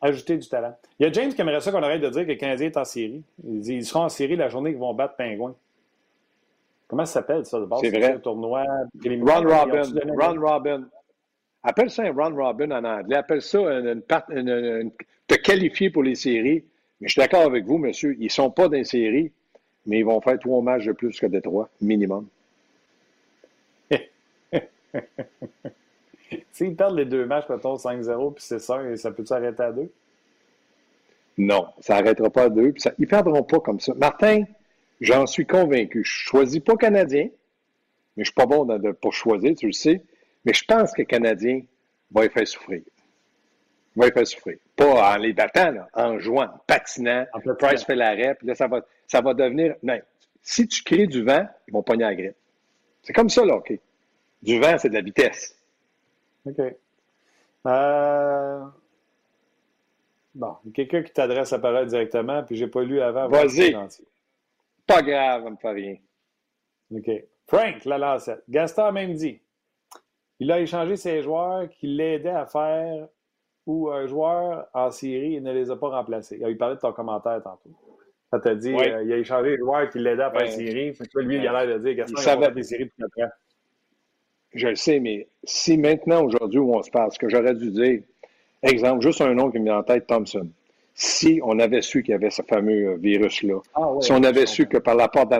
ajouter 0.00 0.36
du 0.36 0.48
talent. 0.48 0.76
Il 0.98 1.06
y 1.06 1.08
a 1.08 1.12
James 1.12 1.32
qui 1.32 1.40
aimerait 1.40 1.60
ça 1.60 1.72
qu'on 1.72 1.82
arrête 1.82 2.00
de 2.00 2.08
dire 2.08 2.22
que 2.22 2.32
le 2.32 2.36
Canadien 2.36 2.66
est 2.68 2.76
en 2.76 2.84
série. 2.84 3.22
Il 3.44 3.60
dit 3.60 3.74
ils 3.74 3.86
seront 3.86 4.04
en 4.04 4.08
série 4.08 4.36
la 4.36 4.48
journée 4.48 4.70
qu'ils 4.70 4.80
vont 4.80 4.94
battre 4.94 5.16
Pingouin. 5.16 5.54
Comment 6.86 7.04
ça 7.04 7.14
s'appelle, 7.14 7.44
ça, 7.44 7.60
de 7.60 7.66
base? 7.66 7.80
C'est 7.82 7.90
vrai. 7.90 8.18
tournoi 8.20 8.64
Run 9.04 9.46
Robin. 9.46 9.82
Run 10.16 10.40
Robin. 10.40 10.88
Appelle 11.62 11.90
ça 11.90 12.04
un 12.04 12.12
Run 12.12 12.34
Robin 12.34 12.70
en 12.70 12.84
anglais. 12.84 13.16
Appelle 13.16 13.42
ça 13.42 13.58
une, 13.58 14.02
te 15.26 15.34
qualifier 15.34 15.90
pour 15.90 16.02
les 16.02 16.14
séries. 16.14 16.64
Mais 17.00 17.08
je 17.08 17.12
suis 17.12 17.20
d'accord 17.20 17.42
avec 17.42 17.64
vous, 17.64 17.78
monsieur. 17.78 18.16
Ils 18.18 18.24
ne 18.24 18.28
sont 18.28 18.50
pas 18.50 18.68
dans 18.68 18.76
les 18.76 18.84
séries. 18.84 19.32
mais 19.86 19.98
ils 19.98 20.04
vont 20.04 20.20
faire 20.20 20.38
trois 20.38 20.62
matchs 20.62 20.84
de 20.86 20.92
plus 20.92 21.18
que 21.18 21.26
Détroit, 21.26 21.68
minimum. 21.80 22.26
S'ils 26.52 26.76
perdent 26.76 26.96
les 26.96 27.04
deux 27.04 27.24
matchs, 27.26 27.48
mettons 27.48 27.76
5-0, 27.76 28.34
puis 28.34 28.44
c'est 28.44 28.58
ça, 28.58 28.80
ça 28.96 29.10
peut 29.12 29.24
s'arrêter 29.24 29.62
à 29.62 29.72
deux? 29.72 29.90
Non, 31.38 31.68
ça 31.80 31.94
n'arrêtera 31.94 32.30
pas 32.30 32.44
à 32.44 32.48
deux. 32.48 32.72
Puis 32.72 32.82
ils 32.98 33.02
ne 33.02 33.06
perdront 33.06 33.42
pas 33.44 33.60
comme 33.60 33.78
ça. 33.78 33.94
Martin, 33.94 34.44
j'en 35.00 35.26
suis 35.26 35.46
convaincu. 35.46 36.02
Je 36.04 36.10
ne 36.10 36.28
choisis 36.28 36.60
pas 36.60 36.76
Canadien, 36.76 37.28
mais 38.16 38.24
je 38.24 38.30
ne 38.30 38.32
suis 38.32 38.34
pas 38.34 38.46
bon 38.46 38.66
pour 39.00 39.12
choisir, 39.12 39.54
tu 39.54 39.66
le 39.66 39.72
sais. 39.72 40.02
Mais 40.48 40.54
je 40.54 40.64
pense 40.64 40.92
que 40.94 41.02
le 41.02 41.06
Canadien 41.06 41.60
va 42.10 42.22
les 42.22 42.30
faire 42.30 42.48
souffrir. 42.48 42.80
Va 43.94 44.06
les 44.06 44.12
faire 44.12 44.26
souffrir. 44.26 44.56
Pas 44.74 45.14
en 45.14 45.16
les 45.18 45.34
battant, 45.34 45.74
en 45.92 46.18
jouant, 46.18 46.44
en 46.44 46.58
patinant. 46.66 47.26
En 47.34 47.54
Price 47.54 47.84
fait 47.84 47.94
l'arrêt, 47.94 48.34
puis 48.34 48.46
là, 48.46 48.54
ça 48.54 48.66
va, 48.66 48.80
ça 49.06 49.20
va 49.20 49.34
devenir. 49.34 49.74
Non. 49.82 50.00
Si 50.40 50.66
tu 50.66 50.82
crées 50.82 51.06
du 51.06 51.22
vent, 51.22 51.46
ils 51.66 51.74
vont 51.74 51.82
pogner 51.82 52.04
la 52.04 52.14
grippe. 52.14 52.36
C'est 53.02 53.12
comme 53.12 53.28
ça, 53.28 53.44
là, 53.44 53.56
OK? 53.56 53.78
Du 54.40 54.58
vent, 54.58 54.78
c'est 54.78 54.88
de 54.88 54.94
la 54.94 55.02
vitesse. 55.02 55.54
OK. 56.46 56.60
Euh... 57.66 58.64
Bon, 60.34 60.56
quelqu'un 60.72 61.02
qui 61.02 61.12
t'adresse 61.12 61.50
la 61.50 61.58
parole 61.58 61.88
directement, 61.88 62.42
puis 62.42 62.56
j'ai 62.56 62.68
pas 62.68 62.84
lu 62.84 63.02
avant. 63.02 63.28
Vas-y. 63.28 63.76
Pas 64.86 65.02
grave, 65.02 65.44
ça 65.44 65.50
me 65.50 65.56
fait 65.56 65.72
rien. 65.72 65.96
OK. 66.94 67.10
Frank, 67.46 67.84
la 67.84 67.98
lancette. 67.98 68.42
Gaston 68.48 68.94
dit 69.12 69.42
il 70.40 70.52
a 70.52 70.60
échangé 70.60 70.96
ses 70.96 71.22
joueurs 71.22 71.68
qui 71.68 71.86
l'aidaient 71.86 72.30
à 72.30 72.46
faire 72.46 73.08
ou 73.66 73.90
un 73.90 74.06
joueur 74.06 74.66
en 74.72 74.90
série, 74.90 75.34
il 75.34 75.42
ne 75.42 75.52
les 75.52 75.70
a 75.70 75.76
pas 75.76 75.88
remplacés. 75.88 76.36
Il 76.38 76.44
a 76.44 76.50
eu 76.50 76.56
parlé 76.56 76.76
de 76.76 76.80
ton 76.80 76.92
commentaire 76.92 77.40
tantôt. 77.42 77.70
Ça 78.30 78.40
t'a 78.40 78.54
dit, 78.54 78.74
euh, 78.74 79.02
il 79.04 79.12
a 79.12 79.16
échangé 79.16 79.50
les 79.50 79.58
joueurs 79.58 79.88
qui 79.90 79.98
l'aidaient 79.98 80.22
à 80.22 80.30
faire 80.30 80.46
une 80.46 80.50
série. 80.50 80.92
lui, 81.16 81.36
il 81.36 81.46
a 81.46 81.64
l'air 81.64 81.78
de 81.78 81.84
dire 81.84 81.96
Gaston, 81.96 82.14
il, 82.16 82.22
il 82.22 82.28
a 82.28 82.46
fait 82.48 82.54
des 82.54 82.62
séries 82.62 82.90
4 82.98 83.26
ans. 83.26 83.32
Je 84.54 84.68
le 84.68 84.76
sais, 84.76 84.98
mais 85.00 85.28
si 85.44 85.76
maintenant, 85.76 86.24
aujourd'hui, 86.24 86.58
où 86.58 86.74
on 86.74 86.82
se 86.82 86.90
passe, 86.90 87.18
que 87.18 87.28
j'aurais 87.28 87.54
dû 87.54 87.70
dire, 87.70 88.00
exemple, 88.62 89.02
juste 89.02 89.20
un 89.20 89.34
nom 89.34 89.50
qui 89.50 89.58
me 89.58 89.64
met 89.64 89.70
en 89.70 89.82
tête, 89.82 90.06
Thompson. 90.06 90.48
Si 90.94 91.40
on 91.44 91.58
avait 91.58 91.82
su 91.82 92.02
qu'il 92.02 92.12
y 92.12 92.14
avait 92.14 92.30
ce 92.30 92.42
fameux 92.42 92.96
virus-là, 92.96 93.60
ah 93.74 93.92
si 94.00 94.12
on 94.12 94.22
avait 94.24 94.46
su 94.46 94.66
que 94.66 94.78
par 94.78 94.96
la 94.96 95.08
porte, 95.08 95.32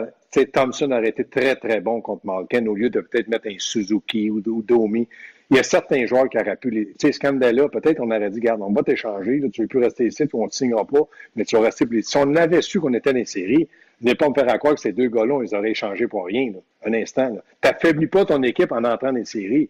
Thompson 0.53 0.91
aurait 0.91 1.09
été 1.09 1.25
très, 1.25 1.55
très 1.55 1.81
bon 1.81 2.01
contre 2.01 2.25
Malkin 2.25 2.65
au 2.67 2.75
lieu 2.75 2.89
de 2.89 3.01
peut-être 3.01 3.27
mettre 3.27 3.47
un 3.47 3.55
Suzuki 3.57 4.29
ou, 4.29 4.41
Domi. 4.41 5.07
Il 5.51 5.57
y 5.57 5.59
a 5.59 5.63
certains 5.63 6.05
joueurs 6.05 6.29
qui 6.29 6.37
auraient 6.37 6.55
pu 6.55 6.69
les. 6.69 6.87
Tu 6.87 7.07
sais, 7.07 7.11
Scandella, 7.11 7.67
peut-être 7.69 7.99
on 7.99 8.11
aurait 8.11 8.29
dit, 8.29 8.39
garde, 8.39 8.61
on 8.61 8.71
va 8.71 8.83
t'échanger, 8.83 9.41
tu 9.51 9.61
ne 9.61 9.63
veux 9.63 9.67
plus 9.67 9.79
rester 9.79 10.05
ici, 10.05 10.23
on 10.33 10.43
ne 10.43 10.49
te 10.49 10.55
signera 10.55 10.85
pas, 10.85 11.07
mais 11.35 11.43
tu 11.45 11.55
vas 11.55 11.63
rester 11.63 11.87
plus. 11.87 12.03
Si 12.03 12.17
on 12.17 12.35
avait 12.35 12.61
su 12.61 12.79
qu'on 12.79 12.93
était 12.93 13.11
dans 13.11 13.17
les 13.17 13.25
séries, 13.25 13.67
n'est 14.01 14.15
pas 14.15 14.29
me 14.29 14.33
faire 14.33 14.49
à 14.49 14.57
croire 14.57 14.75
que 14.75 14.81
ces 14.81 14.91
deux 14.91 15.07
gars-là, 15.07 15.43
ils 15.43 15.55
auraient 15.55 15.71
échangé 15.71 16.07
pour 16.07 16.25
rien, 16.25 16.51
un 16.85 16.93
instant. 16.93 17.35
Tu 17.61 17.67
n'affaiblis 17.67 18.07
pas 18.07 18.25
ton 18.25 18.41
équipe 18.43 18.71
en 18.71 18.83
entrant 18.83 19.11
dans 19.11 19.17
les 19.17 19.25
séries. 19.25 19.69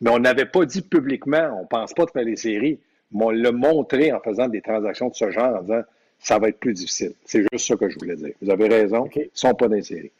Mais 0.00 0.10
on 0.10 0.18
n'avait 0.18 0.46
pas 0.46 0.64
dit 0.64 0.82
publiquement, 0.82 1.58
on 1.58 1.62
ne 1.62 1.66
pense 1.66 1.92
pas 1.92 2.04
de 2.04 2.10
faire 2.10 2.24
les 2.24 2.36
séries, 2.36 2.78
mais 3.12 3.24
on 3.24 3.30
l'a 3.30 3.52
montré 3.52 4.12
en 4.12 4.20
faisant 4.20 4.48
des 4.48 4.60
transactions 4.60 5.08
de 5.08 5.14
ce 5.14 5.30
genre, 5.30 5.56
en 5.56 5.62
disant 5.62 5.82
ça 6.18 6.38
va 6.38 6.48
être 6.48 6.58
plus 6.58 6.74
difficile. 6.74 7.12
C'est 7.24 7.42
juste 7.52 7.66
ça 7.66 7.76
que 7.76 7.88
je 7.88 7.98
voulais 7.98 8.16
dire. 8.16 8.34
Vous 8.42 8.50
avez 8.50 8.68
raison, 8.68 9.08
ils 9.14 9.22
ne 9.22 9.26
sont 9.32 9.54
pas 9.54 9.68
dans 9.68 9.74
les 9.74 9.82
séries. 9.82 10.10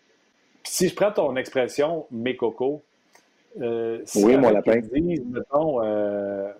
Si 0.65 0.89
je 0.89 0.95
prends 0.95 1.13
ton 1.13 1.37
expression, 1.37 2.07
mes 2.11 2.37
cocos, 2.37 2.83
euh, 3.61 4.05
oui, 4.17 4.37
mon 4.37 4.51
lapin. 4.51 4.81
Disent, 4.81 5.25
mettons, 5.25 5.83
euh, 5.83 6.53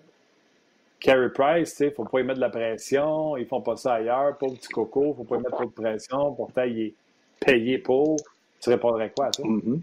Carey 0.99 1.29
Price, 1.29 1.77
il 1.79 1.87
ne 1.87 1.91
faut 1.91 2.03
pas 2.03 2.19
y 2.19 2.23
mettre 2.23 2.37
de 2.37 2.41
la 2.41 2.49
pression, 2.49 3.37
ils 3.37 3.43
ne 3.43 3.47
font 3.47 3.61
pas 3.61 3.77
ça 3.77 3.93
ailleurs, 3.93 4.37
pauvre 4.37 4.55
petit 4.55 4.69
coco, 4.69 5.03
il 5.03 5.09
ne 5.09 5.13
faut 5.13 5.23
pas 5.23 5.35
y 5.35 5.39
mettre 5.39 5.55
trop 5.55 5.65
de 5.65 5.69
pression, 5.69 6.33
pourtant 6.33 6.63
il 6.63 6.79
est 6.79 6.93
payé 7.39 7.77
pour. 7.77 8.17
Tu 8.59 8.69
répondrais 8.69 9.11
quoi 9.15 9.27
à 9.27 9.31
ça? 9.31 9.43
Mm-hmm. 9.43 9.79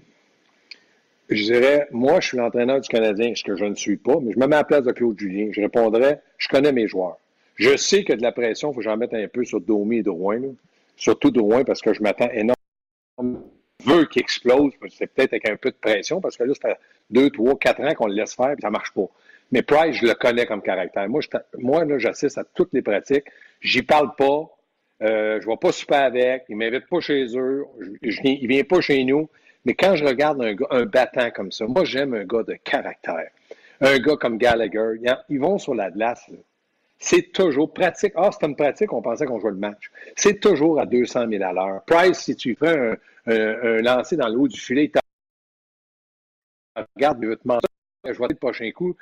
Je 1.30 1.42
dirais, 1.42 1.88
moi, 1.90 2.20
je 2.20 2.28
suis 2.28 2.36
l'entraîneur 2.36 2.80
du 2.80 2.88
Canadien, 2.88 3.32
ce 3.34 3.42
que 3.42 3.56
je 3.56 3.64
ne 3.64 3.74
suis 3.74 3.96
pas, 3.96 4.16
mais 4.20 4.32
je 4.32 4.38
me 4.38 4.46
mets 4.46 4.56
à 4.56 4.60
la 4.60 4.64
place 4.64 4.84
de 4.84 4.92
Claude 4.92 5.18
Julien. 5.18 5.48
Je 5.50 5.60
répondrais, 5.60 6.20
je 6.38 6.48
connais 6.48 6.72
mes 6.72 6.86
joueurs. 6.86 7.18
Je 7.56 7.76
sais 7.76 8.04
que 8.04 8.12
de 8.12 8.22
la 8.22 8.32
pression, 8.32 8.70
il 8.70 8.74
faut 8.74 8.80
que 8.80 8.84
j'en 8.84 8.96
mette 8.96 9.14
un 9.14 9.28
peu 9.28 9.44
sur 9.44 9.60
Domi 9.60 9.98
et 9.98 10.02
Drouin, 10.02 10.40
surtout 10.96 11.30
Drouin, 11.30 11.64
parce 11.64 11.80
que 11.80 11.92
je 11.92 12.02
m'attends 12.02 12.30
énormément. 12.30 13.42
Veut 13.84 14.04
qu'il 14.06 14.22
explose, 14.22 14.72
c'est 14.90 15.06
peut-être 15.06 15.32
avec 15.32 15.48
un 15.48 15.56
peu 15.56 15.70
de 15.70 15.76
pression, 15.76 16.20
parce 16.20 16.36
que 16.36 16.44
là, 16.44 16.54
ça 16.54 16.70
fait 16.70 16.78
deux, 17.10 17.30
trois, 17.30 17.56
quatre 17.58 17.80
ans 17.82 17.94
qu'on 17.94 18.06
le 18.06 18.14
laisse 18.14 18.34
faire, 18.34 18.50
et 18.50 18.56
ça 18.60 18.68
ne 18.68 18.72
marche 18.72 18.92
pas. 18.92 19.08
Mais 19.52 19.62
Price, 19.62 19.96
je 19.96 20.06
le 20.06 20.14
connais 20.14 20.44
comme 20.44 20.62
caractère. 20.62 21.08
Moi, 21.08 21.20
moi 21.58 21.84
là, 21.84 21.98
j'assiste 21.98 22.36
à 22.36 22.44
toutes 22.44 22.72
les 22.72 22.82
pratiques. 22.82 23.26
J'y 23.60 23.82
parle 23.82 24.14
pas. 24.16 24.50
Euh, 25.02 25.40
je 25.40 25.46
ne 25.46 25.52
vais 25.52 25.56
pas 25.56 25.72
super 25.72 26.02
avec. 26.02 26.44
Il 26.48 26.56
ne 26.56 26.64
m'invite 26.64 26.88
pas 26.88 27.00
chez 27.00 27.26
eux. 27.36 27.64
Je, 28.02 28.20
il 28.24 28.42
ne 28.42 28.48
vient 28.48 28.64
pas 28.64 28.80
chez 28.80 29.04
nous. 29.04 29.28
Mais 29.64 29.74
quand 29.74 29.94
je 29.94 30.04
regarde 30.04 30.42
un, 30.42 30.54
un 30.70 30.84
battant 30.84 31.30
comme 31.30 31.52
ça, 31.52 31.66
moi, 31.66 31.84
j'aime 31.84 32.14
un 32.14 32.24
gars 32.24 32.42
de 32.42 32.54
caractère. 32.54 33.30
Un 33.80 33.98
gars 33.98 34.16
comme 34.16 34.38
Gallagher, 34.38 34.94
ils 35.28 35.38
vont 35.38 35.58
sur 35.58 35.74
la 35.74 35.90
glace. 35.90 36.28
C'est 36.98 37.32
toujours 37.32 37.72
pratique. 37.72 38.12
Ah, 38.16 38.30
c'est 38.32 38.46
une 38.46 38.56
pratique, 38.56 38.92
on 38.92 39.02
pensait 39.02 39.26
qu'on 39.26 39.38
jouait 39.38 39.50
le 39.50 39.56
match. 39.56 39.90
C'est 40.16 40.40
toujours 40.40 40.80
à 40.80 40.86
200 40.86 41.28
000 41.28 41.42
à 41.44 41.52
l'heure. 41.52 41.82
Price, 41.84 42.18
si 42.18 42.36
tu 42.36 42.54
fais 42.54 42.96
un, 43.26 43.82
lancer 43.82 44.16
dans 44.16 44.28
le 44.28 44.38
haut 44.38 44.48
du 44.48 44.58
filet, 44.58 44.90
regarde, 46.96 47.18
il 47.22 47.28
veut 47.28 47.36
te 47.36 47.46
mentir, 47.46 47.68
je 48.04 48.18
vais 48.18 48.28
le 48.28 48.34
prochain 48.36 48.70
coup 48.72 48.96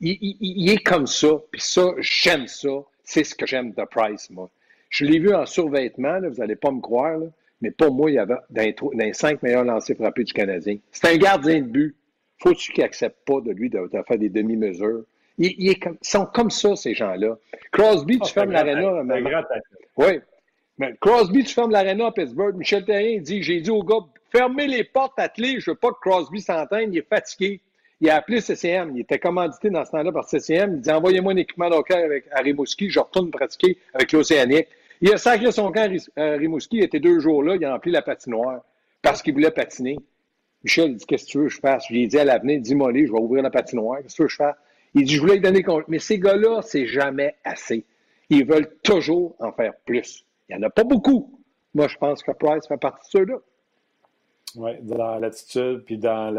il, 0.00 0.70
est 0.70 0.82
comme 0.82 1.06
ça, 1.06 1.28
puis 1.50 1.60
ça, 1.60 1.92
j'aime 1.98 2.46
ça. 2.46 2.68
C'est 3.04 3.24
ce 3.24 3.34
que 3.34 3.46
j'aime 3.46 3.72
de 3.72 3.84
Price, 3.84 4.30
moi. 4.30 4.50
Je 4.88 5.04
l'ai 5.04 5.18
vu 5.18 5.34
en 5.34 5.46
survêtement, 5.46 6.20
vous 6.20 6.36
n'allez 6.36 6.56
pas 6.56 6.70
me 6.70 6.80
croire, 6.80 7.20
mais 7.60 7.70
pour 7.70 7.92
moi, 7.92 8.10
il 8.10 8.14
y 8.14 8.18
avait 8.18 8.36
dans 8.50 8.74
les, 8.94 9.12
cinq 9.12 9.42
meilleurs 9.42 9.64
lancers 9.64 9.96
frappés 9.96 10.24
du 10.24 10.32
Canadien. 10.32 10.78
C'est 10.90 11.08
un 11.08 11.16
gardien 11.16 11.60
de 11.60 11.66
but. 11.66 11.96
Faut-tu 12.38 12.72
qu'il 12.72 12.82
n'accepte 12.82 13.18
pas 13.26 13.40
de 13.40 13.50
lui 13.50 13.68
de, 13.68 13.88
faire 14.06 14.18
des 14.18 14.30
demi-mesures? 14.30 15.04
Ils 15.38 15.76
sont 16.02 16.26
comme 16.26 16.50
ça, 16.50 16.76
ces 16.76 16.94
gens-là. 16.94 17.36
Crosby, 17.72 18.18
tu 18.18 18.22
ah, 18.24 18.32
fermes 18.34 18.52
l'aréna. 18.52 19.02
Oui. 19.96 20.20
Mais 20.78 20.94
Crosby, 21.00 21.44
tu 21.44 21.54
fermes 21.54 21.70
l'aréna 21.70 22.06
à 22.06 22.12
Pittsburgh. 22.12 22.56
Michel 22.56 22.84
Terrien 22.84 23.20
dit 23.20 23.42
J'ai 23.42 23.60
dit 23.60 23.70
au 23.70 23.82
gars, 23.82 24.00
fermez 24.30 24.66
les 24.66 24.84
portes 24.84 25.18
attelées, 25.18 25.60
je 25.60 25.70
veux 25.70 25.76
pas 25.76 25.90
que 25.90 26.00
Crosby 26.00 26.40
s'entende, 26.40 26.92
il 26.92 26.98
est 26.98 27.08
fatigué. 27.08 27.60
Il 28.00 28.08
a 28.08 28.16
appelé 28.16 28.40
CCM. 28.40 28.92
Il 28.94 29.00
était 29.02 29.18
commandité 29.18 29.68
dans 29.68 29.84
ce 29.84 29.90
temps-là 29.90 30.10
par 30.10 30.24
CCM. 30.24 30.76
Il 30.76 30.80
dit 30.80 30.90
Envoyez-moi 30.90 31.34
un 31.34 31.36
équipement 31.36 31.68
d'hockey 31.68 31.94
avec, 31.94 32.24
à 32.32 32.40
Rimouski. 32.40 32.90
Je 32.90 32.98
retourne 32.98 33.30
pratiquer 33.30 33.76
avec 33.92 34.12
l'Océanique. 34.12 34.68
Il 35.02 35.12
a 35.12 35.18
sacré 35.18 35.52
son 35.52 35.70
camp 35.70 35.90
à 36.16 36.30
Rimouski. 36.32 36.78
Il 36.78 36.84
était 36.84 37.00
deux 37.00 37.20
jours 37.20 37.42
là. 37.42 37.56
Il 37.56 37.64
a 37.64 37.72
rempli 37.72 37.92
la 37.92 38.00
patinoire 38.00 38.62
parce 39.02 39.20
qu'il 39.22 39.34
voulait 39.34 39.50
patiner. 39.50 39.98
Michel 40.64 40.96
dit 40.96 41.04
Qu'est-ce 41.04 41.26
que 41.26 41.30
tu 41.30 41.38
veux 41.38 41.44
que 41.44 41.50
je 41.50 41.60
fasse? 41.60 41.84
J'ai 41.90 42.06
dit 42.06 42.18
à 42.18 42.24
l'avenir 42.24 42.58
Dis-moi, 42.60 42.90
je 42.94 43.12
vais 43.12 43.18
ouvrir 43.18 43.42
la 43.42 43.50
patinoire. 43.50 43.98
Qu'est-ce 44.00 44.14
que 44.14 44.16
tu 44.16 44.22
veux 44.22 44.28
que 44.28 44.32
je 44.32 44.36
fasse? 44.36 44.56
Il 44.94 45.04
dit 45.04 45.14
Je 45.14 45.20
voulais 45.20 45.34
lui 45.34 45.40
donner 45.40 45.62
compte. 45.62 45.84
Mais 45.88 45.98
ces 45.98 46.18
gars-là, 46.18 46.62
c'est 46.62 46.86
jamais 46.86 47.36
assez. 47.44 47.84
Ils 48.28 48.46
veulent 48.46 48.70
toujours 48.82 49.34
en 49.40 49.52
faire 49.52 49.74
plus. 49.84 50.24
Il 50.48 50.56
n'y 50.56 50.64
en 50.64 50.66
a 50.66 50.70
pas 50.70 50.84
beaucoup. 50.84 51.38
Moi, 51.74 51.88
je 51.88 51.96
pense 51.96 52.22
que 52.22 52.32
Price 52.32 52.66
fait 52.66 52.76
partie 52.76 53.06
de 53.06 53.10
ceux-là. 53.10 53.36
Oui, 54.56 54.72
dans 54.82 55.16
l'attitude, 55.18 55.84
puis 55.84 55.96
dans 55.96 56.34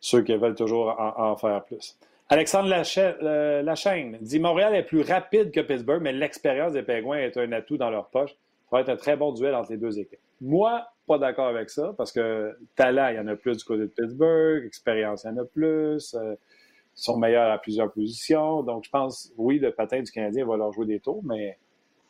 ceux 0.00 0.22
qui 0.22 0.36
veulent 0.36 0.54
toujours 0.54 0.94
en, 0.98 1.36
faire 1.36 1.64
plus. 1.64 1.96
Alexandre 2.28 2.70
euh, 2.98 3.62
Lachaine 3.62 4.18
dit 4.20 4.38
Montréal 4.38 4.74
est 4.74 4.82
plus 4.82 5.02
rapide 5.02 5.50
que 5.50 5.60
Pittsburgh, 5.60 6.02
mais 6.02 6.12
l'expérience 6.12 6.72
des 6.72 6.82
Pingouins 6.82 7.18
est 7.18 7.36
un 7.38 7.52
atout 7.52 7.78
dans 7.78 7.90
leur 7.90 8.08
poche. 8.08 8.32
Ça 8.32 8.76
va 8.76 8.80
être 8.80 8.90
un 8.90 8.96
très 8.96 9.16
bon 9.16 9.32
duel 9.32 9.54
entre 9.54 9.70
les 9.70 9.78
deux 9.78 9.98
équipes. 9.98 10.18
Moi, 10.42 10.86
pas 11.06 11.18
d'accord 11.18 11.46
avec 11.46 11.70
ça, 11.70 11.94
parce 11.96 12.12
que 12.12 12.56
talent, 12.76 13.08
il 13.08 13.16
y 13.16 13.18
en 13.18 13.26
a 13.28 13.34
plus 13.34 13.56
du 13.56 13.64
côté 13.64 13.82
de 13.82 13.86
Pittsburgh, 13.86 14.64
expérience, 14.66 15.24
il 15.24 15.28
y 15.28 15.30
en 15.30 15.38
a 15.38 15.44
plus. 15.44 16.14
Euh, 16.14 16.34
sont 16.98 17.16
meilleurs 17.16 17.50
à 17.50 17.58
plusieurs 17.58 17.92
positions. 17.92 18.62
Donc, 18.62 18.84
je 18.84 18.90
pense, 18.90 19.32
oui, 19.36 19.58
le 19.58 19.70
patin 19.70 20.02
du 20.02 20.10
Canadien 20.10 20.44
va 20.44 20.56
leur 20.56 20.72
jouer 20.72 20.86
des 20.86 20.98
tours, 20.98 21.22
mais 21.24 21.56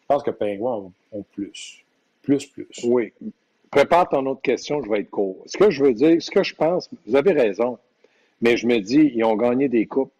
je 0.00 0.06
pense 0.06 0.22
que 0.22 0.30
Pingouins 0.30 0.90
ont 1.12 1.24
plus. 1.32 1.84
Plus, 2.22 2.46
plus. 2.46 2.68
Oui. 2.84 3.12
Prépare 3.70 4.08
ton 4.08 4.24
autre 4.26 4.40
question, 4.40 4.82
je 4.82 4.90
vais 4.90 5.00
être 5.00 5.10
court. 5.10 5.42
Ce 5.44 5.58
que 5.58 5.70
je 5.70 5.84
veux 5.84 5.92
dire, 5.92 6.22
ce 6.22 6.30
que 6.30 6.42
je 6.42 6.54
pense, 6.54 6.88
vous 7.06 7.16
avez 7.16 7.32
raison, 7.32 7.78
mais 8.40 8.56
je 8.56 8.66
me 8.66 8.78
dis, 8.78 9.12
ils 9.14 9.24
ont 9.24 9.36
gagné 9.36 9.68
des 9.68 9.84
coupes 9.84 10.12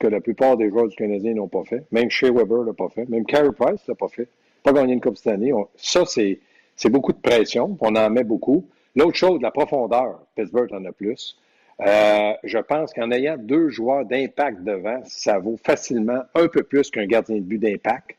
que 0.00 0.08
la 0.08 0.20
plupart 0.20 0.56
des 0.56 0.68
joueurs 0.70 0.88
du 0.88 0.96
Canadien 0.96 1.34
n'ont 1.34 1.48
pas 1.48 1.64
fait. 1.64 1.84
Même 1.92 2.10
Shea 2.10 2.32
Weber 2.32 2.64
l'a 2.64 2.72
pas 2.72 2.88
fait. 2.88 3.08
Même 3.08 3.24
Carey 3.24 3.52
Price 3.52 3.86
l'a 3.86 3.94
pas 3.94 4.08
fait. 4.08 4.28
Pas 4.64 4.72
gagné 4.72 4.94
une 4.94 5.00
coupe 5.00 5.16
cette 5.16 5.32
année. 5.32 5.52
ça, 5.76 6.04
c'est, 6.04 6.40
c'est 6.74 6.90
beaucoup 6.90 7.12
de 7.12 7.20
pression. 7.20 7.76
On 7.80 7.94
en 7.94 8.10
met 8.10 8.24
beaucoup. 8.24 8.66
L'autre 8.96 9.16
chose, 9.16 9.40
la 9.40 9.52
profondeur. 9.52 10.18
Pittsburgh 10.34 10.72
en 10.72 10.84
a 10.84 10.92
plus. 10.92 11.38
Euh, 11.80 12.32
je 12.42 12.58
pense 12.58 12.94
qu'en 12.94 13.10
ayant 13.10 13.36
deux 13.36 13.68
joueurs 13.68 14.06
d'impact 14.06 14.62
devant, 14.62 15.02
ça 15.04 15.38
vaut 15.38 15.58
facilement 15.62 16.22
un 16.34 16.48
peu 16.48 16.62
plus 16.62 16.90
qu'un 16.90 17.06
gardien 17.06 17.36
de 17.36 17.40
but 17.40 17.58
d'impact. 17.58 18.16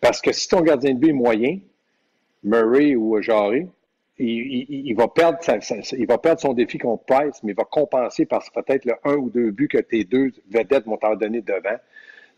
Parce 0.00 0.20
que 0.20 0.32
si 0.32 0.48
ton 0.48 0.60
gardien 0.60 0.94
de 0.94 0.98
but 0.98 1.08
est 1.08 1.12
moyen, 1.12 1.58
Murray 2.44 2.94
ou 2.94 3.20
Jarry, 3.20 3.66
il, 4.18 4.94
va 4.94 5.08
perdre 5.08 5.38
il 5.92 6.06
va 6.06 6.18
perdre 6.18 6.40
son 6.40 6.54
défi 6.54 6.78
contre 6.78 7.04
Price, 7.04 7.42
mais 7.42 7.52
il 7.52 7.56
va 7.56 7.64
compenser 7.64 8.24
par 8.24 8.42
peut-être 8.52 8.84
le 8.84 8.94
un 9.04 9.14
ou 9.16 9.30
deux 9.30 9.50
buts 9.50 9.68
que 9.68 9.78
tes 9.78 10.04
deux 10.04 10.32
vedettes 10.50 10.86
vont 10.86 10.96
t'en 10.96 11.16
donner 11.16 11.42
devant. 11.42 11.76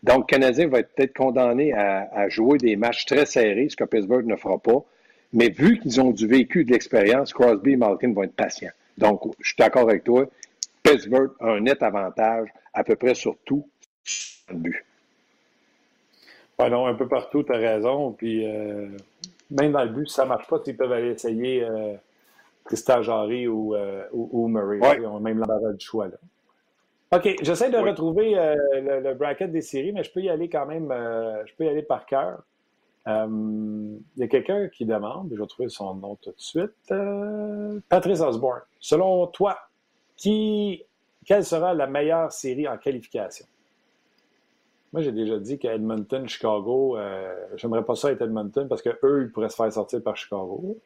Donc, 0.03 0.31
le 0.31 0.37
Canadien 0.37 0.67
va 0.67 0.79
être 0.79 0.93
peut-être 0.93 1.13
condamné 1.13 1.73
à, 1.73 2.27
jouer 2.29 2.57
des 2.57 2.75
matchs 2.75 3.05
très 3.05 3.25
serrés, 3.25 3.67
ce 3.69 3.75
que 3.75 3.83
Pittsburgh 3.83 4.25
ne 4.25 4.35
fera 4.35 4.57
pas. 4.57 4.83
Mais 5.33 5.49
vu 5.49 5.79
qu'ils 5.79 6.01
ont 6.01 6.11
du 6.11 6.27
vécu, 6.27 6.63
de 6.63 6.71
l'expérience, 6.71 7.33
Crosby 7.33 7.73
et 7.73 7.75
Malkin 7.75 8.13
vont 8.13 8.23
être 8.23 8.35
patients. 8.35 8.71
Donc, 8.99 9.21
je 9.39 9.47
suis 9.47 9.55
d'accord 9.57 9.83
avec 9.83 10.03
toi. 10.03 10.25
Pittsburgh 10.83 11.31
a 11.39 11.51
un 11.51 11.61
net 11.61 11.81
avantage 11.81 12.49
à 12.73 12.83
peu 12.83 12.95
près 12.95 13.15
sur 13.15 13.37
tout 13.45 13.67
le 14.49 14.55
but. 14.55 14.85
Ouais, 16.59 16.69
non, 16.69 16.85
un 16.85 16.95
peu 16.95 17.07
partout, 17.07 17.43
tu 17.43 17.53
as 17.53 17.57
raison. 17.57 18.11
Puis, 18.11 18.45
euh, 18.45 18.89
même 19.49 19.71
dans 19.71 19.83
le 19.83 19.89
but, 19.89 20.07
si 20.07 20.15
ça 20.15 20.23
ne 20.23 20.29
marche 20.29 20.47
pas, 20.47 20.59
ils 20.65 20.75
peuvent 20.75 20.91
aller 20.91 21.11
essayer 21.11 21.63
euh, 21.63 21.93
Tristan 22.65 23.01
Jarry 23.01 23.47
ou, 23.47 23.73
euh, 23.73 24.03
ou, 24.11 24.47
Murray. 24.49 24.79
Ils 24.97 25.05
ont 25.05 25.19
même 25.21 25.39
l'embarras 25.39 25.71
du 25.71 25.85
choix. 25.85 26.07
Là. 26.07 26.17
OK, 27.17 27.37
j'essaie 27.41 27.71
de 27.71 27.77
retrouver 27.77 28.37
euh, 28.37 28.55
le, 29.01 29.13
bracket 29.13 29.51
des 29.51 29.61
séries, 29.61 29.93
mais 29.93 30.03
je 30.03 30.11
peux 30.11 30.19
y 30.19 30.29
aller 30.29 30.49
quand 30.49 30.65
même, 30.65 30.93
je 31.47 31.53
peux 31.55 31.63
y 31.63 31.69
aller 31.69 31.81
par 31.81 32.05
cœur. 32.05 32.43
Il 33.07 33.99
y 34.17 34.23
a 34.23 34.27
quelqu'un 34.27 34.67
qui 34.67 34.85
demande, 34.85 35.29
je 35.33 35.39
vais 35.39 35.47
trouver 35.47 35.69
son 35.69 35.95
nom 35.95 36.15
tout 36.21 36.31
de 36.31 36.35
suite, 36.37 36.93
Patrice 37.89 38.21
Osborne. 38.21 38.61
Selon 38.79 39.27
toi, 39.27 39.57
quelle 40.21 41.45
sera 41.45 41.73
la 41.73 41.87
meilleure 41.87 42.31
série 42.31 42.67
en 42.67 42.77
qualification? 42.77 43.45
Moi, 44.91 45.03
j'ai 45.03 45.11
déjà 45.11 45.37
dit 45.37 45.59
qu'Edmonton, 45.59 46.27
Chicago, 46.27 46.97
euh, 46.97 47.35
j'aimerais 47.55 47.83
pas 47.83 47.95
ça 47.95 48.11
être 48.11 48.23
Edmonton 48.23 48.67
parce 48.67 48.81
qu'eux, 48.81 49.23
ils 49.23 49.31
pourraient 49.31 49.49
se 49.49 49.55
faire 49.55 49.71
sortir 49.71 50.01
par 50.01 50.17
Chicago. 50.17 50.77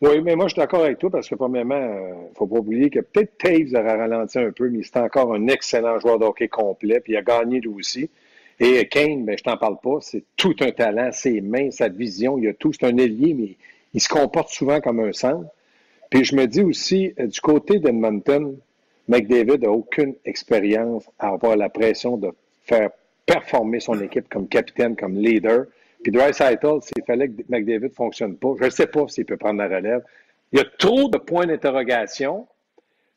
Oui, 0.00 0.20
mais 0.22 0.34
moi, 0.34 0.46
je 0.46 0.54
suis 0.54 0.60
d'accord 0.60 0.82
avec 0.82 0.98
toi 0.98 1.10
parce 1.10 1.28
que, 1.28 1.34
premièrement, 1.34 1.76
il 1.76 1.82
euh, 1.82 2.28
ne 2.30 2.34
faut 2.34 2.46
pas 2.46 2.56
oublier 2.56 2.88
que 2.88 3.00
peut-être 3.00 3.36
Taves 3.36 3.74
aura 3.74 3.96
ralenti 3.96 4.38
un 4.38 4.50
peu, 4.50 4.70
mais 4.70 4.82
c'est 4.82 4.96
encore 4.96 5.34
un 5.34 5.46
excellent 5.48 5.98
joueur 6.00 6.18
de 6.18 6.24
hockey 6.24 6.48
complet, 6.48 7.00
puis 7.00 7.12
il 7.12 7.16
a 7.16 7.22
gagné 7.22 7.60
lui 7.60 7.68
aussi. 7.68 8.10
Et 8.60 8.86
Kane, 8.88 9.24
ben, 9.24 9.36
je 9.36 9.42
t'en 9.42 9.56
parle 9.56 9.78
pas, 9.82 9.98
c'est 10.00 10.24
tout 10.36 10.54
un 10.60 10.70
talent, 10.70 11.10
ses 11.12 11.40
mains, 11.40 11.70
sa 11.70 11.88
vision, 11.88 12.38
il 12.38 12.48
a 12.48 12.54
tout, 12.54 12.72
c'est 12.72 12.86
un 12.86 12.96
ailier, 12.96 13.34
mais 13.34 13.56
il 13.94 14.00
se 14.00 14.08
comporte 14.08 14.50
souvent 14.50 14.80
comme 14.80 15.00
un 15.00 15.12
centre. 15.12 15.48
Puis 16.10 16.24
je 16.24 16.36
me 16.36 16.46
dis 16.46 16.62
aussi, 16.62 17.14
euh, 17.18 17.26
du 17.26 17.40
côté 17.40 17.78
d'Edmonton, 17.78 18.56
McDavid 19.08 19.58
n'a 19.62 19.70
aucune 19.70 20.14
expérience 20.24 21.08
à 21.18 21.28
avoir 21.28 21.56
la 21.56 21.68
pression 21.68 22.16
de 22.16 22.30
faire 22.62 22.90
performer 23.26 23.80
son 23.80 24.00
équipe 24.00 24.28
comme 24.28 24.48
capitaine, 24.48 24.96
comme 24.96 25.16
leader. 25.16 25.66
Puis 26.02 26.12
Dreisaitl, 26.12 26.82
s'il 26.82 27.04
fallait 27.06 27.28
que 27.28 27.42
McDavid 27.48 27.84
ne 27.84 27.88
fonctionne 27.88 28.36
pas, 28.36 28.54
je 28.58 28.64
ne 28.64 28.70
sais 28.70 28.86
pas 28.86 29.06
s'il 29.08 29.24
peut 29.24 29.36
prendre 29.36 29.58
la 29.58 29.68
relève. 29.68 30.02
Il 30.52 30.58
y 30.58 30.62
a 30.62 30.66
trop 30.78 31.08
de 31.08 31.18
points 31.18 31.46
d'interrogation, 31.46 32.46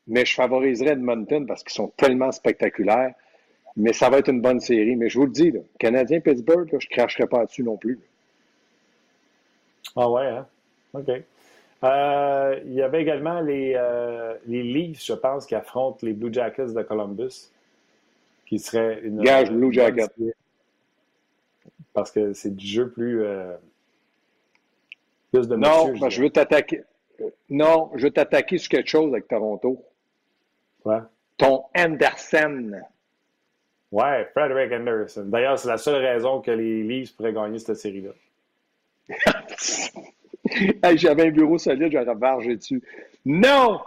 mais 0.08 0.26
je 0.26 0.34
favoriserais 0.34 0.92
Edmonton 0.92 1.46
parce 1.46 1.64
qu'ils 1.64 1.74
sont 1.74 1.92
tellement 1.98 2.32
spectaculaires. 2.32 3.14
Mais 3.78 3.94
ça 3.94 4.10
va 4.10 4.20
être 4.20 4.30
une 4.30 4.42
bonne 4.42 4.60
série. 4.60 4.96
Mais 4.96 5.10
je 5.10 5.20
vous 5.20 5.26
le 5.26 5.32
dis, 5.32 5.54
Canadien-Pittsburgh, 5.80 6.70
je 6.72 6.76
ne 6.76 6.96
cracherai 6.96 7.28
pas 7.28 7.46
dessus 7.46 7.64
non 7.64 7.78
plus. 7.78 8.00
Ah 9.96 10.10
ouais, 10.10 10.28
hein? 10.28 10.48
OK. 10.94 11.10
Euh, 11.84 12.60
il 12.66 12.74
y 12.74 12.82
avait 12.82 13.02
également 13.02 13.42
les, 13.42 13.74
euh, 13.76 14.34
les 14.48 14.64
Leafs, 14.64 15.06
je 15.06 15.14
pense, 15.14 15.46
qui 15.46 15.56
affrontent 15.56 16.00
les 16.02 16.14
Blue 16.14 16.34
Jackets 16.34 16.74
de 16.74 16.82
Columbus 16.82 17.52
qui 18.46 18.60
serait 18.60 19.00
une. 19.04 19.22
Gage 19.22 19.52
Blue 19.52 19.74
Jacket. 19.74 20.12
Parce 21.94 22.12
que 22.12 22.34
c'est 22.34 22.56
du 22.56 22.66
jeu 22.66 22.90
plus. 22.90 23.24
Euh, 23.24 23.56
plus 25.32 25.48
de 25.48 25.56
Non, 25.56 25.94
je, 26.10 26.22
veux 26.22 26.30
t'attaquer. 26.30 26.84
Non, 27.50 27.92
je 27.96 28.04
veux 28.04 28.12
t'attaquer 28.12 28.58
sur 28.58 28.70
quelque 28.70 28.90
chose 28.90 29.12
avec 29.12 29.28
Toronto. 29.28 29.84
Quoi? 30.84 31.10
Ton 31.38 31.64
Anderson. 31.76 32.82
Ouais, 33.92 34.28
Frederick 34.36 34.72
Anderson. 34.72 35.26
D'ailleurs, 35.28 35.60
c'est 35.60 35.68
la 35.68 35.78
seule 35.78 36.04
raison 36.04 36.42
que 36.42 36.52
les 36.52 36.84
Leafs 36.84 37.16
pourraient 37.16 37.34
gagner 37.34 37.60
cette 37.60 37.78
série-là. 37.78 38.12
J'avais 40.96 41.28
un 41.28 41.32
bureau 41.32 41.58
solide, 41.58 41.92
j'aurais 41.92 42.16
vargé 42.16 42.56
dessus. 42.56 42.82
Non! 43.26 43.80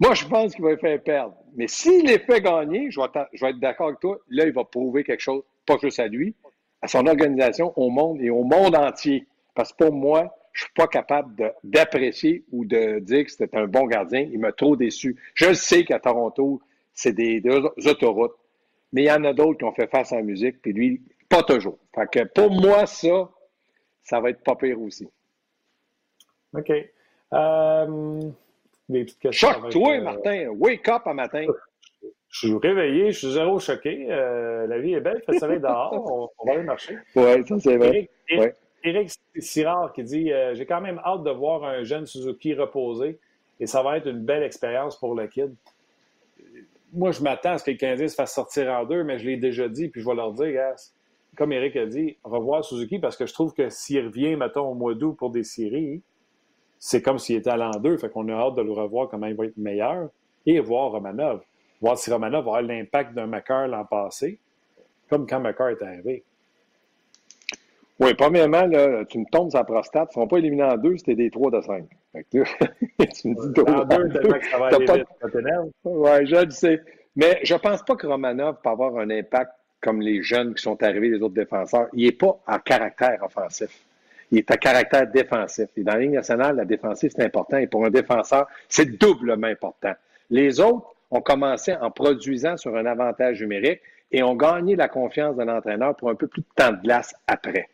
Moi, 0.00 0.14
je 0.14 0.26
pense 0.26 0.54
qu'il 0.54 0.64
va 0.64 0.70
les 0.70 0.76
faire 0.76 1.02
perdre. 1.02 1.34
Mais 1.56 1.66
s'il 1.66 2.06
les 2.06 2.18
fait 2.20 2.40
gagner, 2.40 2.90
je 2.90 3.00
vais, 3.00 3.50
être 3.50 3.58
d'accord 3.58 3.88
avec 3.88 4.00
toi, 4.00 4.18
là, 4.28 4.46
il 4.46 4.52
va 4.52 4.64
prouver 4.64 5.02
quelque 5.02 5.20
chose, 5.20 5.42
pas 5.66 5.76
juste 5.82 5.98
à 5.98 6.06
lui, 6.06 6.34
à 6.82 6.88
son 6.88 7.06
organisation, 7.06 7.72
au 7.76 7.90
monde 7.90 8.20
et 8.20 8.30
au 8.30 8.44
monde 8.44 8.76
entier. 8.76 9.26
Parce 9.54 9.72
que 9.72 9.84
pour 9.84 9.92
moi, 9.92 10.36
je 10.52 10.62
ne 10.62 10.66
suis 10.66 10.74
pas 10.74 10.86
capable 10.86 11.52
d'apprécier 11.64 12.44
ou 12.52 12.64
de 12.64 13.00
dire 13.00 13.24
que 13.24 13.30
c'était 13.30 13.56
un 13.56 13.66
bon 13.66 13.86
gardien. 13.86 14.20
Il 14.20 14.38
m'a 14.38 14.52
trop 14.52 14.76
déçu. 14.76 15.16
Je 15.34 15.52
sais 15.52 15.84
qu'à 15.84 15.98
Toronto, 15.98 16.60
c'est 16.94 17.12
des, 17.12 17.42
autoroutes, 17.86 18.36
mais 18.92 19.02
il 19.02 19.06
y 19.06 19.12
en 19.12 19.24
a 19.24 19.32
d'autres 19.32 19.58
qui 19.58 19.64
ont 19.64 19.72
fait 19.72 19.88
face 19.88 20.12
à 20.12 20.16
la 20.16 20.22
musique, 20.22 20.60
puis 20.62 20.72
lui, 20.72 21.02
pas 21.28 21.42
toujours. 21.42 21.78
Fait 21.94 22.10
que 22.10 22.24
pour 22.24 22.50
moi, 22.50 22.86
ça, 22.86 23.28
ça 24.02 24.20
va 24.20 24.30
être 24.30 24.42
pas 24.42 24.56
pire 24.56 24.80
aussi. 24.80 25.08
OK. 26.54 26.72
Euh, 27.34 28.20
Choque-toi, 29.30 29.96
euh, 29.96 30.02
Martin. 30.02 30.48
Wake 30.48 30.88
up 30.88 31.02
un 31.06 31.14
matin. 31.14 31.44
Je 32.30 32.46
suis 32.46 32.56
réveillé, 32.56 33.12
je 33.12 33.18
suis 33.18 33.32
zéro 33.32 33.58
choqué. 33.58 34.06
Euh, 34.10 34.66
la 34.66 34.78
vie 34.78 34.94
est 34.94 35.00
belle, 35.00 35.22
il 35.22 35.32
fait 35.32 35.38
soleil 35.38 35.60
dehors, 35.60 36.30
on, 36.38 36.46
va 36.46 36.52
aller 36.54 36.62
marcher. 36.62 36.98
Oui, 37.14 37.46
ça 37.46 37.58
c'est 37.58 37.76
vrai. 37.76 38.08
Éric, 38.84 39.10
Sirard 39.38 39.92
qui 39.92 40.04
dit 40.04 40.30
J'ai 40.52 40.66
quand 40.66 40.80
même 40.80 41.00
hâte 41.04 41.24
de 41.24 41.30
voir 41.30 41.64
un 41.64 41.82
jeune 41.82 42.06
Suzuki 42.06 42.54
reposer 42.54 43.18
et 43.60 43.66
ça 43.66 43.82
va 43.82 43.96
être 43.96 44.06
une 44.06 44.24
belle 44.24 44.42
expérience 44.42 44.96
pour 44.98 45.14
le 45.14 45.26
kid. 45.26 45.54
Moi, 46.92 47.10
je 47.10 47.22
m'attends 47.22 47.52
à 47.52 47.58
ce 47.58 47.64
que 47.64 47.70
le 47.70 47.76
Canadien 47.76 48.08
se 48.08 48.14
fasse 48.14 48.34
sortir 48.34 48.70
en 48.72 48.84
deux, 48.84 49.04
mais 49.04 49.18
je 49.18 49.26
l'ai 49.26 49.36
déjà 49.36 49.68
dit, 49.68 49.88
puis 49.88 50.00
je 50.00 50.06
vais 50.06 50.14
leur 50.14 50.32
dire, 50.32 50.52
gars, 50.52 50.74
comme 51.36 51.52
Eric 51.52 51.76
a 51.76 51.86
dit, 51.86 52.16
revoir 52.24 52.64
Suzuki 52.64 52.98
parce 52.98 53.16
que 53.16 53.26
je 53.26 53.32
trouve 53.32 53.54
que 53.54 53.68
s'il 53.68 54.06
revient, 54.06 54.36
mettons, 54.36 54.70
au 54.70 54.74
mois 54.74 54.94
d'août 54.94 55.14
pour 55.16 55.30
des 55.30 55.44
séries, 55.44 56.02
c'est 56.78 57.02
comme 57.02 57.18
s'il 57.18 57.36
était 57.36 57.50
à 57.50 57.56
l'an 57.56 57.70
2. 57.70 57.96
Fait 57.98 58.10
qu'on 58.10 58.28
a 58.28 58.32
hâte 58.32 58.56
de 58.56 58.62
le 58.62 58.72
revoir 58.72 59.08
comment 59.08 59.26
il 59.26 59.36
va 59.36 59.46
être 59.46 59.56
meilleur 59.56 60.10
et 60.46 60.58
voir 60.60 60.90
Romanov. 60.90 61.42
Voir 61.80 61.96
si 61.96 62.10
Romanov 62.10 62.44
va 62.44 62.50
avoir 62.50 62.62
l'impact 62.62 63.14
d'un 63.14 63.26
Macar 63.26 63.68
l'an 63.68 63.84
passé, 63.84 64.40
comme 65.08 65.26
quand 65.26 65.40
Macar 65.40 65.68
est 65.68 65.82
arrivé. 65.82 66.24
Oui, 68.00 68.14
premièrement, 68.14 68.66
là, 68.66 69.04
tu 69.06 69.18
me 69.18 69.24
tombes 69.30 69.50
sa 69.50 69.64
prostate. 69.64 70.10
Ils 70.14 70.18
ne 70.18 70.22
sont 70.22 70.28
pas 70.28 70.38
éliminés 70.38 70.62
en 70.62 70.76
deux, 70.76 70.96
c'était 70.96 71.16
des 71.16 71.30
trois 71.30 71.50
de 71.50 71.60
cinq. 71.60 71.84
tu 72.30 72.38
me 72.38 73.52
dis 73.52 73.60
en 73.60 73.84
deux, 73.84 74.08
tellement 74.08 74.38
que 74.38 74.46
ça 74.46 74.58
va 74.58 74.66
aller 74.66 74.86
vite. 74.86 75.72
Oui, 75.84 76.26
je 76.26 76.44
le 76.44 76.50
sais. 76.50 76.82
Mais 77.16 77.40
je 77.42 77.54
ne 77.54 77.58
pense 77.58 77.82
pas 77.82 77.96
que 77.96 78.06
Romanov 78.06 78.56
peut 78.62 78.70
avoir 78.70 78.96
un 78.98 79.10
impact 79.10 79.52
comme 79.80 80.00
les 80.00 80.22
jeunes 80.22 80.54
qui 80.54 80.62
sont 80.62 80.80
arrivés, 80.82 81.08
les 81.08 81.22
autres 81.22 81.34
défenseurs. 81.34 81.88
Il 81.92 82.04
n'est 82.04 82.12
pas 82.12 82.38
en 82.46 82.58
caractère 82.58 83.22
offensif 83.22 83.70
il 84.30 84.38
est 84.38 84.50
à 84.50 84.56
caractère 84.56 85.06
défensif. 85.06 85.68
Et 85.76 85.82
dans 85.82 85.94
la 85.94 86.00
Ligue 86.00 86.12
nationale, 86.12 86.56
la 86.56 86.64
défensive, 86.64 87.10
c'est 87.14 87.24
important. 87.24 87.56
Et 87.56 87.66
pour 87.66 87.84
un 87.84 87.90
défenseur, 87.90 88.46
c'est 88.68 88.98
doublement 88.98 89.46
important. 89.46 89.92
Les 90.30 90.60
autres 90.60 90.94
ont 91.10 91.20
commencé 91.20 91.74
en 91.74 91.90
produisant 91.90 92.56
sur 92.56 92.76
un 92.76 92.84
avantage 92.86 93.40
numérique 93.40 93.80
et 94.12 94.22
ont 94.22 94.34
gagné 94.34 94.76
la 94.76 94.88
confiance 94.88 95.36
de 95.36 95.42
l'entraîneur 95.42 95.96
pour 95.96 96.10
un 96.10 96.14
peu 96.14 96.26
plus 96.26 96.42
de 96.42 96.46
temps 96.54 96.72
de 96.72 96.82
glace 96.82 97.14
après. 97.26 97.68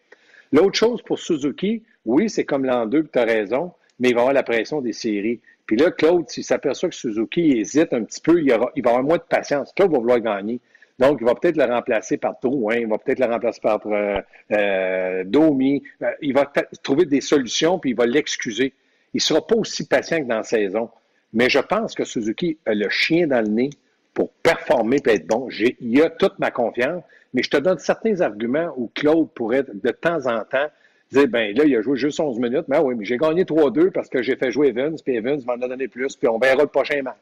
L'autre 0.55 0.79
chose 0.79 1.03
pour 1.03 1.19
Suzuki, 1.19 1.83
oui, 2.07 2.31
c'est 2.31 2.45
comme 2.45 2.64
l'an 2.64 2.87
2, 2.87 3.09
tu 3.12 3.19
as 3.19 3.25
raison, 3.25 3.73
mais 3.99 4.11
il 4.11 4.14
va 4.14 4.21
avoir 4.21 4.35
la 4.35 4.45
pression 4.45 4.81
des 4.81 4.93
séries. 4.93 5.40
Puis 5.67 5.77
là, 5.77 5.90
Claude, 5.90 6.29
s'il 6.29 6.45
s'aperçoit 6.45 6.90
que 6.90 6.95
Suzuki 6.95 7.59
hésite 7.59 7.93
un 7.93 8.05
petit 8.05 8.21
peu, 8.21 8.40
il, 8.40 8.51
va 8.53 8.71
avoir 8.77 9.03
moins 9.03 9.17
de 9.17 9.23
patience. 9.29 9.73
Claude 9.75 9.90
va 9.90 9.99
vouloir 9.99 10.21
gagner. 10.21 10.61
Donc, 11.01 11.19
il 11.21 11.27
va 11.27 11.35
peut-être 11.35 11.57
le 11.57 11.64
remplacer 11.64 12.19
par 12.19 12.37
Drouin, 12.40 12.77
il 12.77 12.87
va 12.87 12.99
peut-être 12.99 13.19
le 13.19 13.27
remplacer 13.27 13.61
par 13.61 13.81
euh, 13.87 14.21
euh 14.53 15.25
Domi. 15.27 15.83
Euh, 16.03 16.12
il 16.23 16.33
va 16.33 16.53
trouver 16.85 17.05
des 17.05 17.21
solutions, 17.21 17.81
puis 17.81 17.90
il 17.90 17.97
va 17.97 18.07
l'excuser. 18.07 18.75
Il 19.12 19.17
ne 19.17 19.23
sera 19.23 19.45
pas 19.45 19.57
aussi 19.57 19.88
patient 19.88 20.21
que 20.21 20.29
dans 20.29 20.37
la 20.37 20.43
saison. 20.45 20.88
Mais 21.33 21.51
je 21.51 21.59
pense 21.59 21.97
que 21.97 22.05
Suzuki 22.05 22.59
a 22.64 22.75
le 22.75 22.88
chien 22.90 23.27
dans 23.27 23.40
le 23.45 23.51
nez 23.51 23.71
pour 24.12 24.31
performer 24.31 25.01
et 25.05 25.11
être 25.11 25.27
bon. 25.27 25.49
Il 25.81 26.01
a 26.01 26.11
toute 26.11 26.38
ma 26.38 26.53
confiance, 26.53 27.03
mais 27.35 27.42
je 27.42 27.51
te 27.51 27.57
donne 27.57 27.79
certains 27.79 28.20
arguments 28.20 28.73
où 28.77 28.90
Claude 28.94 29.29
pourrait 29.35 29.64
de 29.64 29.90
temps 29.90 30.27
en 30.27 30.44
temps 30.44 30.68
dire, 31.11 31.29
ben 31.29 31.55
là, 31.57 31.64
il 31.64 31.77
a 31.77 31.83
joué 31.83 31.97
juste 31.97 32.18
11 32.18 32.38
minutes, 32.38 32.64
mais 32.68 32.79
oui, 32.79 32.94
mais 32.97 33.05
j'ai 33.05 33.16
gagné 33.16 33.44
3-2 33.44 33.90
parce 33.90 34.09
que 34.09 34.23
j'ai 34.23 34.37
fait 34.37 34.51
jouer 34.51 34.68
Evans, 34.68 34.97
puis 35.05 35.16
Evans 35.16 35.40
m'en 35.47 35.55
a 35.55 35.68
donné 35.68 35.88
plus, 35.88 36.16
puis 36.16 36.29
on 36.29 36.38
verra 36.38 36.62
le 36.62 36.68
prochain 36.68 37.03
match. 37.03 37.16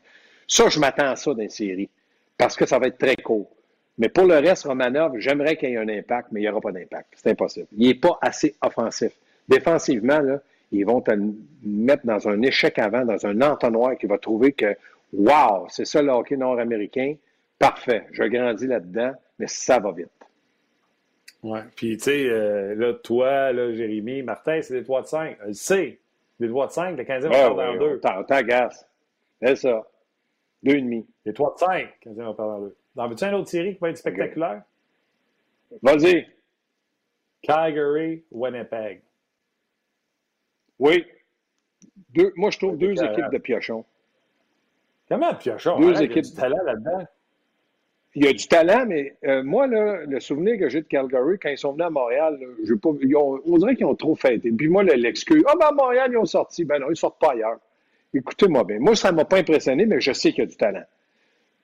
Ça, 0.46 0.68
je 0.68 0.78
m'attends 0.78 1.10
à 1.10 1.16
ça 1.16 1.32
dans 1.32 1.40
les 1.40 1.48
séries, 1.48 1.90
parce 2.38 2.56
que 2.56 2.66
ça 2.66 2.78
va 2.78 2.86
être 2.86 2.98
très 2.98 3.16
court. 3.16 3.50
Mais 3.98 4.08
pour 4.08 4.24
le 4.24 4.36
reste, 4.36 4.64
Romanov, 4.64 5.18
j'aimerais 5.18 5.56
qu'il 5.56 5.70
y 5.70 5.74
ait 5.74 5.76
un 5.76 5.88
impact, 5.88 6.28
mais 6.32 6.40
il 6.40 6.44
n'y 6.44 6.48
aura 6.48 6.60
pas 6.60 6.72
d'impact. 6.72 7.08
C'est 7.14 7.30
impossible. 7.30 7.66
Il 7.76 7.88
n'est 7.88 7.94
pas 7.94 8.18
assez 8.20 8.54
offensif. 8.62 9.12
Défensivement, 9.48 10.20
là, 10.20 10.40
ils 10.70 10.86
vont 10.86 11.02
te 11.02 11.12
mettre 11.62 12.06
dans 12.06 12.28
un 12.28 12.40
échec 12.42 12.78
avant, 12.78 13.04
dans 13.04 13.26
un 13.26 13.40
entonnoir 13.42 13.96
qui 13.98 14.06
va 14.06 14.16
trouver 14.16 14.52
que, 14.52 14.74
wow, 15.12 15.66
c'est 15.68 15.84
ça 15.84 16.00
le 16.00 16.10
hockey 16.10 16.36
nord-américain. 16.36 17.16
Parfait. 17.58 18.04
Je 18.12 18.24
grandis 18.24 18.66
là-dedans, 18.66 19.12
mais 19.42 19.48
ça 19.48 19.80
va 19.80 19.90
vite. 19.90 20.08
Oui. 21.42 21.58
Puis, 21.74 21.96
tu 21.96 22.04
sais, 22.04 22.30
euh, 22.30 22.76
là, 22.76 22.94
toi, 22.94 23.52
là, 23.52 23.72
Jérémy, 23.72 24.22
Martin, 24.22 24.62
c'est 24.62 24.74
des 24.74 24.84
3 24.84 25.02
de 25.02 25.06
5. 25.08 25.36
Je 25.48 25.52
sais. 25.52 25.98
Des 26.38 26.48
3 26.48 26.68
de 26.68 26.72
5, 26.72 26.96
le 26.96 27.02
15e 27.02 27.22
va 27.22 27.28
perdre 27.28 27.62
en 27.62 27.76
deux. 27.76 28.00
T'agaces. 28.28 28.88
C'est 29.42 29.56
ça. 29.56 29.84
Deux 30.62 30.76
et 30.76 30.80
demi. 30.80 31.04
Les 31.24 31.32
3 31.32 31.54
de 31.54 31.58
5, 31.58 31.88
le 32.06 32.12
15e 32.12 32.16
va 32.18 32.34
perdre 32.34 32.52
en 32.52 32.60
deux. 32.60 32.76
Dans 32.94 33.08
veux-tu 33.08 33.24
une 33.24 33.34
autre 33.34 33.48
série 33.48 33.74
qui 33.74 33.80
va 33.80 33.90
être 33.90 33.98
spectaculaire? 33.98 34.62
Vas-y. 35.82 36.28
Calgary, 37.42 38.22
Winnipeg. 38.30 39.02
Oui. 40.78 41.04
Deux, 42.10 42.32
moi, 42.36 42.50
je 42.50 42.58
trouve 42.58 42.78
deux 42.78 42.92
équipes 43.02 43.30
de 43.32 43.38
piochons. 43.38 43.84
Comment 45.08 45.34
piochon? 45.34 45.80
Deux 45.80 46.00
équipes. 46.00 46.10
Il 46.10 46.16
y 46.16 46.18
a 46.28 46.30
du 46.30 46.34
talent 46.34 46.62
là-dedans. 46.64 47.06
Il 48.14 48.24
y 48.24 48.28
a 48.28 48.32
du 48.32 48.46
talent, 48.46 48.84
mais 48.86 49.14
euh, 49.24 49.42
moi, 49.42 49.66
là, 49.66 50.04
le 50.06 50.20
souvenir 50.20 50.58
que 50.58 50.68
j'ai 50.68 50.82
de 50.82 50.86
Calgary, 50.86 51.38
quand 51.40 51.48
ils 51.48 51.56
sont 51.56 51.72
venus 51.72 51.86
à 51.86 51.90
Montréal, 51.90 52.38
pas, 52.82 52.90
on 53.46 53.56
dirait 53.56 53.74
qu'ils 53.74 53.86
ont 53.86 53.94
trop 53.94 54.14
fêté. 54.14 54.50
Puis 54.52 54.68
moi, 54.68 54.84
l'excuse, 54.84 55.42
ah, 55.46 55.54
ben 55.58 55.68
à 55.68 55.72
Montréal, 55.72 56.10
ils 56.12 56.18
ont 56.18 56.26
sorti. 56.26 56.64
Ben 56.64 56.78
non, 56.78 56.88
ils 56.88 56.90
ne 56.90 56.94
sortent 56.94 57.18
pas 57.18 57.32
ailleurs. 57.32 57.58
Écoutez-moi 58.12 58.64
bien. 58.64 58.78
Moi, 58.80 58.94
ça 58.96 59.10
ne 59.10 59.16
m'a 59.16 59.24
pas 59.24 59.38
impressionné, 59.38 59.86
mais 59.86 60.00
je 60.00 60.12
sais 60.12 60.30
qu'il 60.30 60.40
y 60.40 60.46
a 60.46 60.46
du 60.46 60.56
talent. 60.56 60.84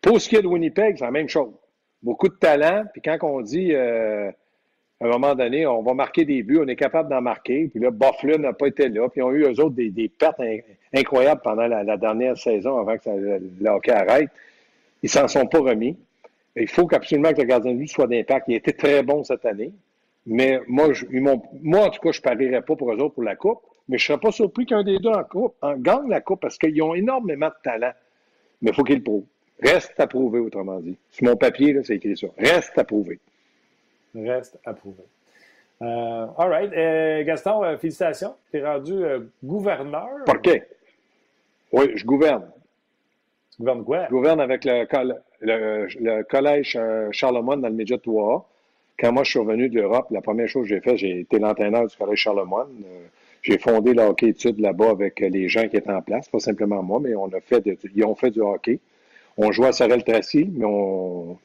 Pour 0.01 0.21
ce 0.21 0.29
qui 0.29 0.37
est 0.37 0.43
de 0.43 0.47
Winnipeg, 0.47 0.97
c'est 0.97 1.05
la 1.05 1.11
même 1.11 1.29
chose. 1.29 1.53
Beaucoup 2.03 2.29
de 2.29 2.35
talent, 2.35 2.85
puis 2.93 3.03
quand 3.03 3.19
on 3.23 3.43
dit 3.43 3.75
euh, 3.75 4.31
à 5.01 5.05
un 5.05 5.09
moment 5.09 5.35
donné, 5.35 5.67
on 5.67 5.83
va 5.83 5.95
marquer 5.95 6.25
des 6.25 6.43
buts, 6.43 6.61
on 6.63 6.67
est 6.67 6.77
capable 6.77 7.09
d'en 7.09 7.21
marquer, 7.21 7.69
puis 7.69 7.81
là, 7.81 7.91
Buffalo 7.91 8.39
n'a 8.39 8.53
pas 8.53 8.67
été 8.67 8.89
là, 8.89 9.09
puis 9.09 9.21
ils 9.21 9.23
ont 9.23 9.33
eu, 9.33 9.43
eux 9.43 9.61
autres, 9.61 9.77
des, 9.77 10.09
pertes 10.09 10.41
incroyables 10.95 11.41
pendant 11.43 11.67
la, 11.67 11.97
dernière 11.97 12.37
saison 12.37 12.79
avant 12.79 12.97
que 12.97 13.05
ça, 13.05 13.13
le 13.15 13.69
hockey 13.69 13.93
arrête. 13.93 14.31
Ils 15.03 15.09
s'en 15.09 15.29
sont 15.29 15.47
pas 15.47 15.61
remis. 15.61 15.97
Il 16.57 16.69
faut 16.69 16.89
absolument 16.93 17.33
que 17.33 17.41
le 17.41 17.47
gardien 17.47 17.73
de 17.73 17.79
but 17.79 17.89
soit 17.89 18.07
d'impact. 18.07 18.47
Il 18.49 18.55
a 18.55 18.57
été 18.57 18.73
très 18.73 19.03
bon 19.03 19.23
cette 19.23 19.45
année, 19.45 19.73
mais 20.27 20.61
moi, 20.67 20.93
je, 20.93 21.07
moi 21.11 21.87
en 21.87 21.91
tout 21.91 22.01
cas, 22.01 22.13
je 22.13 22.19
ne 22.19 22.23
parierais 22.23 22.63
pas 22.63 22.77
pour 22.77 22.93
eux 22.93 22.97
autres 22.97 23.15
pour 23.15 23.23
la 23.23 23.37
Coupe, 23.37 23.61
mais 23.89 23.97
je 23.99 24.05
ne 24.05 24.07
serais 24.07 24.21
pas 24.21 24.33
surpris 24.33 24.67
qu'un 24.67 24.83
des 24.83 24.99
deux 24.99 25.11
en, 25.11 25.25
coupe, 25.25 25.55
en 25.63 25.77
gagne 25.77 26.09
la 26.09 26.21
Coupe 26.21 26.41
parce 26.41 26.59
qu'ils 26.59 26.83
ont 26.83 26.95
énormément 26.95 27.49
de 27.49 27.55
talent. 27.63 27.93
Mais 28.61 28.71
il 28.71 28.75
faut 28.75 28.83
qu'ils 28.83 28.97
le 28.97 29.03
prouvent. 29.03 29.25
Reste 29.63 29.99
à 29.99 30.07
prouver, 30.07 30.41
autrement 30.41 30.81
dit. 30.81 30.97
Sur 31.11 31.27
mon 31.27 31.37
papier, 31.37 31.77
c'est 31.83 31.97
écrit 31.97 32.17
ça. 32.17 32.29
Reste 32.39 32.77
à 32.79 32.85
prouver. 32.85 33.19
Reste 34.15 34.59
à 34.65 34.75
prouver. 34.75 35.05
Euh, 35.83 36.27
all 36.37 36.49
right. 36.49 36.73
Euh, 36.73 37.25
Gaston, 37.25 37.63
euh, 37.65 37.77
félicitations. 37.77 38.35
Tu 38.51 38.59
es 38.59 38.65
rendu 38.65 39.05
gouverneur. 39.43 40.09
OK. 40.29 40.63
Oui, 41.73 41.93
je 41.95 42.05
gouverne. 42.05 42.51
Tu 43.53 43.59
gouvernes 43.59 43.85
quoi? 43.85 44.07
Je 44.07 44.11
gouverne 44.11 44.41
avec 44.41 44.65
le, 44.65 44.85
le, 45.41 46.23
collège 46.23 46.79
Charlemagne 47.13 47.61
dans 47.61 47.69
le 47.69 47.75
Média 47.75 47.97
de 47.97 48.03
3 48.03 48.49
Quand 48.99 49.13
moi, 49.13 49.25
je 49.25 49.31
suis 49.31 49.39
revenu 49.39 49.69
d'Europe, 49.69 50.09
la 50.11 50.21
première 50.21 50.49
chose 50.49 50.69
que 50.69 50.75
j'ai 50.75 50.81
fait, 50.81 50.97
j'ai 50.97 51.21
été 51.21 51.39
l'entraîneur 51.39 51.87
du 51.87 51.97
collège 51.97 52.19
Charlemagne. 52.19 52.69
j'ai 53.43 53.59
fondé 53.59 53.95
le 53.95 54.03
hockey 54.03 54.29
études 54.29 54.61
là-bas 54.61 54.91
avec 54.91 55.21
les 55.21 55.49
gens 55.49 55.69
qui 55.69 55.77
étaient 55.77 55.91
en 55.91 56.03
place, 56.03 56.29
pas 56.29 56.41
simplement 56.41 56.83
moi, 56.83 57.01
mais 57.01 57.15
on 57.15 57.29
a 57.29 57.41
fait 57.41 57.63
ils 57.95 58.05
ont 58.05 58.15
fait 58.15 58.31
du 58.31 58.41
hockey. 58.41 58.81
On 59.37 59.53
jouait 59.53 59.69
à 59.69 59.73
Sorel-Tracy, 59.73 60.51
mais 60.53 60.67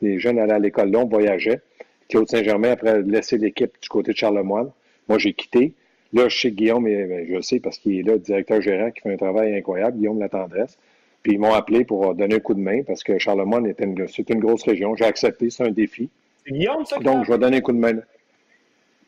les 0.01 0.17
jeunes 0.19 0.39
allaient 0.39 0.53
à 0.53 0.59
l'école 0.59 0.89
là, 0.89 0.99
on 0.99 1.05
voyageait. 1.07 1.61
Claude 2.09 2.27
Saint-Germain, 2.27 2.71
après 2.71 3.01
laisser 3.03 3.37
l'équipe 3.37 3.71
du 3.81 3.89
côté 3.89 4.11
de 4.11 4.17
Charlemagne, 4.17 4.69
moi, 5.07 5.17
j'ai 5.17 5.33
quitté. 5.33 5.73
Là, 6.13 6.29
je 6.29 6.39
sais 6.39 6.49
que 6.51 6.55
Guillaume, 6.55 6.85
ben, 6.85 7.25
je 7.27 7.41
sais 7.41 7.59
parce 7.59 7.77
qu'il 7.77 7.99
est 7.99 8.03
là, 8.03 8.17
directeur 8.17 8.61
gérant, 8.61 8.91
qui 8.91 9.01
fait 9.01 9.13
un 9.13 9.17
travail 9.17 9.55
incroyable, 9.55 9.97
Guillaume 9.97 10.19
La 10.19 10.29
Tendresse. 10.29 10.77
Puis 11.23 11.33
ils 11.33 11.39
m'ont 11.39 11.53
appelé 11.53 11.85
pour 11.85 12.13
donner 12.13 12.35
un 12.35 12.39
coup 12.39 12.53
de 12.53 12.59
main 12.59 12.83
parce 12.83 13.01
que 13.03 13.17
Charlemagne 13.17 13.67
était 13.67 13.85
une, 13.85 14.07
c'est 14.07 14.29
une 14.29 14.39
grosse 14.39 14.63
région. 14.63 14.95
J'ai 14.95 15.05
accepté, 15.05 15.49
c'est 15.49 15.63
un 15.63 15.71
défi. 15.71 16.09
C'est 16.45 16.51
Guillaume, 16.51 16.85
ça? 16.85 16.99
Donc, 16.99 17.25
je 17.25 17.31
vais 17.31 17.37
donner 17.37 17.57
un 17.57 17.61
coup 17.61 17.71
de 17.71 17.77
main. 17.77 17.93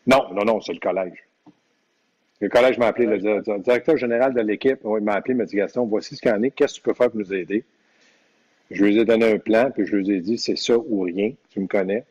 Non, 0.08 0.34
non, 0.34 0.46
non, 0.46 0.62
c'est 0.62 0.74
le 0.74 0.80
collège. 0.80 1.24
Le 2.40 2.50
collège 2.50 2.78
m'a 2.78 2.88
appelé, 2.88 3.06
le 3.06 3.60
directeur 3.60 3.98
général 3.98 4.34
de 4.34 4.42
l'équipe, 4.42 4.80
il 4.84 5.04
m'a 5.04 5.14
appelé, 5.14 5.34
il 5.34 5.38
m'a 5.38 5.46
dit 5.46 5.56
Gaston, 5.56 5.86
voici 5.86 6.16
ce 6.16 6.22
qu'il 6.22 6.32
y 6.32 6.34
en 6.34 6.44
est, 6.44 6.52
qu'est-ce 6.52 6.76
que 6.76 6.80
tu 6.80 6.82
peux 6.84 6.94
faire 6.94 7.10
pour 7.10 7.20
nous 7.20 7.34
aider? 7.34 7.64
Je 8.72 8.84
lui 8.84 8.98
ai 9.00 9.06
donné 9.06 9.32
un 9.32 9.38
plan, 9.38 9.72
puis 9.72 9.86
je 9.86 9.96
lui 9.96 10.12
ai 10.12 10.22
dit, 10.22 10.38
c'est 10.38 10.58
ça 10.58 10.78
ou 10.78 11.02
rien, 11.02 11.32
tu 11.50 11.60
me 11.60 11.68
connais. 11.68 12.04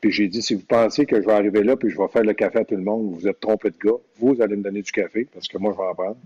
Puis 0.00 0.10
j'ai 0.10 0.28
dit, 0.28 0.42
si 0.42 0.54
vous 0.54 0.64
pensez 0.64 1.06
que 1.06 1.20
je 1.20 1.26
vais 1.26 1.32
arriver 1.32 1.62
là, 1.62 1.76
puis 1.76 1.90
je 1.90 1.98
vais 1.98 2.08
faire 2.08 2.22
le 2.22 2.34
café 2.34 2.60
à 2.60 2.64
tout 2.64 2.76
le 2.76 2.82
monde, 2.82 3.14
vous 3.14 3.26
êtes 3.26 3.40
trompé 3.40 3.70
de 3.70 3.76
gars, 3.78 3.98
vous 4.18 4.40
allez 4.40 4.56
me 4.56 4.62
donner 4.62 4.82
du 4.82 4.92
café, 4.92 5.26
parce 5.32 5.48
que 5.48 5.58
moi, 5.58 5.72
je 5.72 5.78
vais 5.78 5.88
en 5.88 5.94
prendre. 5.94 6.16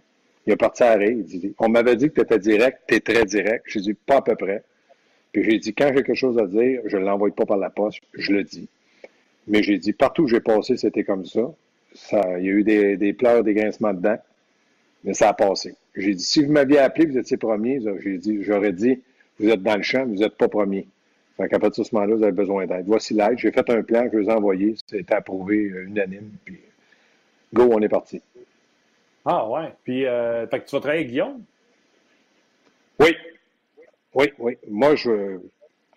Il 0.46 0.52
est 0.52 0.56
parti 0.56 0.82
à 0.84 0.92
arrêt, 0.92 1.12
il 1.12 1.24
dit, 1.24 1.54
on 1.58 1.68
m'avait 1.68 1.96
dit 1.96 2.08
que 2.08 2.14
tu 2.14 2.20
étais 2.20 2.38
direct, 2.38 2.78
tu 2.86 2.94
es 2.94 3.00
très 3.00 3.24
direct. 3.24 3.64
J'ai 3.66 3.80
dit, 3.80 3.94
pas 3.94 4.16
à 4.16 4.22
peu 4.22 4.36
près. 4.36 4.62
Puis 5.32 5.44
j'ai 5.44 5.58
dit, 5.58 5.74
quand 5.74 5.88
j'ai 5.88 6.02
quelque 6.02 6.14
chose 6.14 6.38
à 6.38 6.46
dire, 6.46 6.80
je 6.86 6.96
ne 6.96 7.04
l'envoie 7.04 7.30
pas 7.30 7.44
par 7.44 7.56
la 7.56 7.70
poste, 7.70 8.00
je 8.14 8.32
le 8.32 8.44
dis. 8.44 8.68
Mais 9.48 9.62
j'ai 9.62 9.78
dit, 9.78 9.92
partout 9.92 10.22
où 10.22 10.28
j'ai 10.28 10.40
passé, 10.40 10.76
c'était 10.76 11.04
comme 11.04 11.26
ça. 11.26 11.52
ça. 11.94 12.38
Il 12.38 12.46
y 12.46 12.48
a 12.48 12.52
eu 12.52 12.64
des, 12.64 13.12
pleurs, 13.12 13.42
des 13.42 13.54
grincements 13.54 13.92
dedans, 13.92 14.18
mais 15.04 15.14
ça 15.14 15.28
a 15.28 15.34
passé. 15.34 15.74
J'ai 15.96 16.14
dit, 16.14 16.24
si 16.24 16.44
vous 16.44 16.52
m'aviez 16.52 16.78
appelé, 16.78 17.06
vous 17.06 17.18
étiez 17.18 17.36
premier, 17.36 17.80
j'ai 18.02 18.18
dit, 18.18 18.42
j'aurais 18.42 18.72
dit, 18.72 19.00
vous 19.38 19.48
êtes 19.48 19.62
dans 19.62 19.76
le 19.76 19.82
champ, 19.82 20.06
vous 20.06 20.16
n'êtes 20.16 20.36
pas 20.36 20.48
premier. 20.48 20.86
Fait 21.36 21.48
qu'à 21.48 21.58
partir 21.58 21.84
de 21.84 21.88
ce 21.88 21.94
moment-là, 21.94 22.14
vous 22.14 22.22
avez 22.22 22.32
besoin 22.32 22.66
d'aide. 22.66 22.84
Voici 22.86 23.12
l'aide. 23.12 23.38
J'ai 23.38 23.52
fait 23.52 23.68
un 23.68 23.82
plan, 23.82 24.08
je 24.10 24.18
vous 24.18 24.30
ai 24.30 24.32
envoyé. 24.32 24.74
C'était 24.86 25.14
approuvé 25.14 25.70
euh, 25.70 25.84
unanime. 25.84 26.30
Puis, 26.44 26.58
go, 27.52 27.68
on 27.70 27.80
est 27.82 27.88
parti. 27.88 28.22
Ah, 29.26 29.48
ouais. 29.48 29.74
Puis, 29.82 30.06
euh, 30.06 30.46
fait 30.46 30.60
que 30.60 30.66
tu 30.66 30.76
vas 30.76 30.80
travailler 30.80 31.00
avec 31.00 31.10
Guillaume? 31.10 31.42
Oui. 33.00 33.14
Oui, 34.14 34.32
oui. 34.38 34.56
Moi, 34.68 34.94
je, 34.94 35.38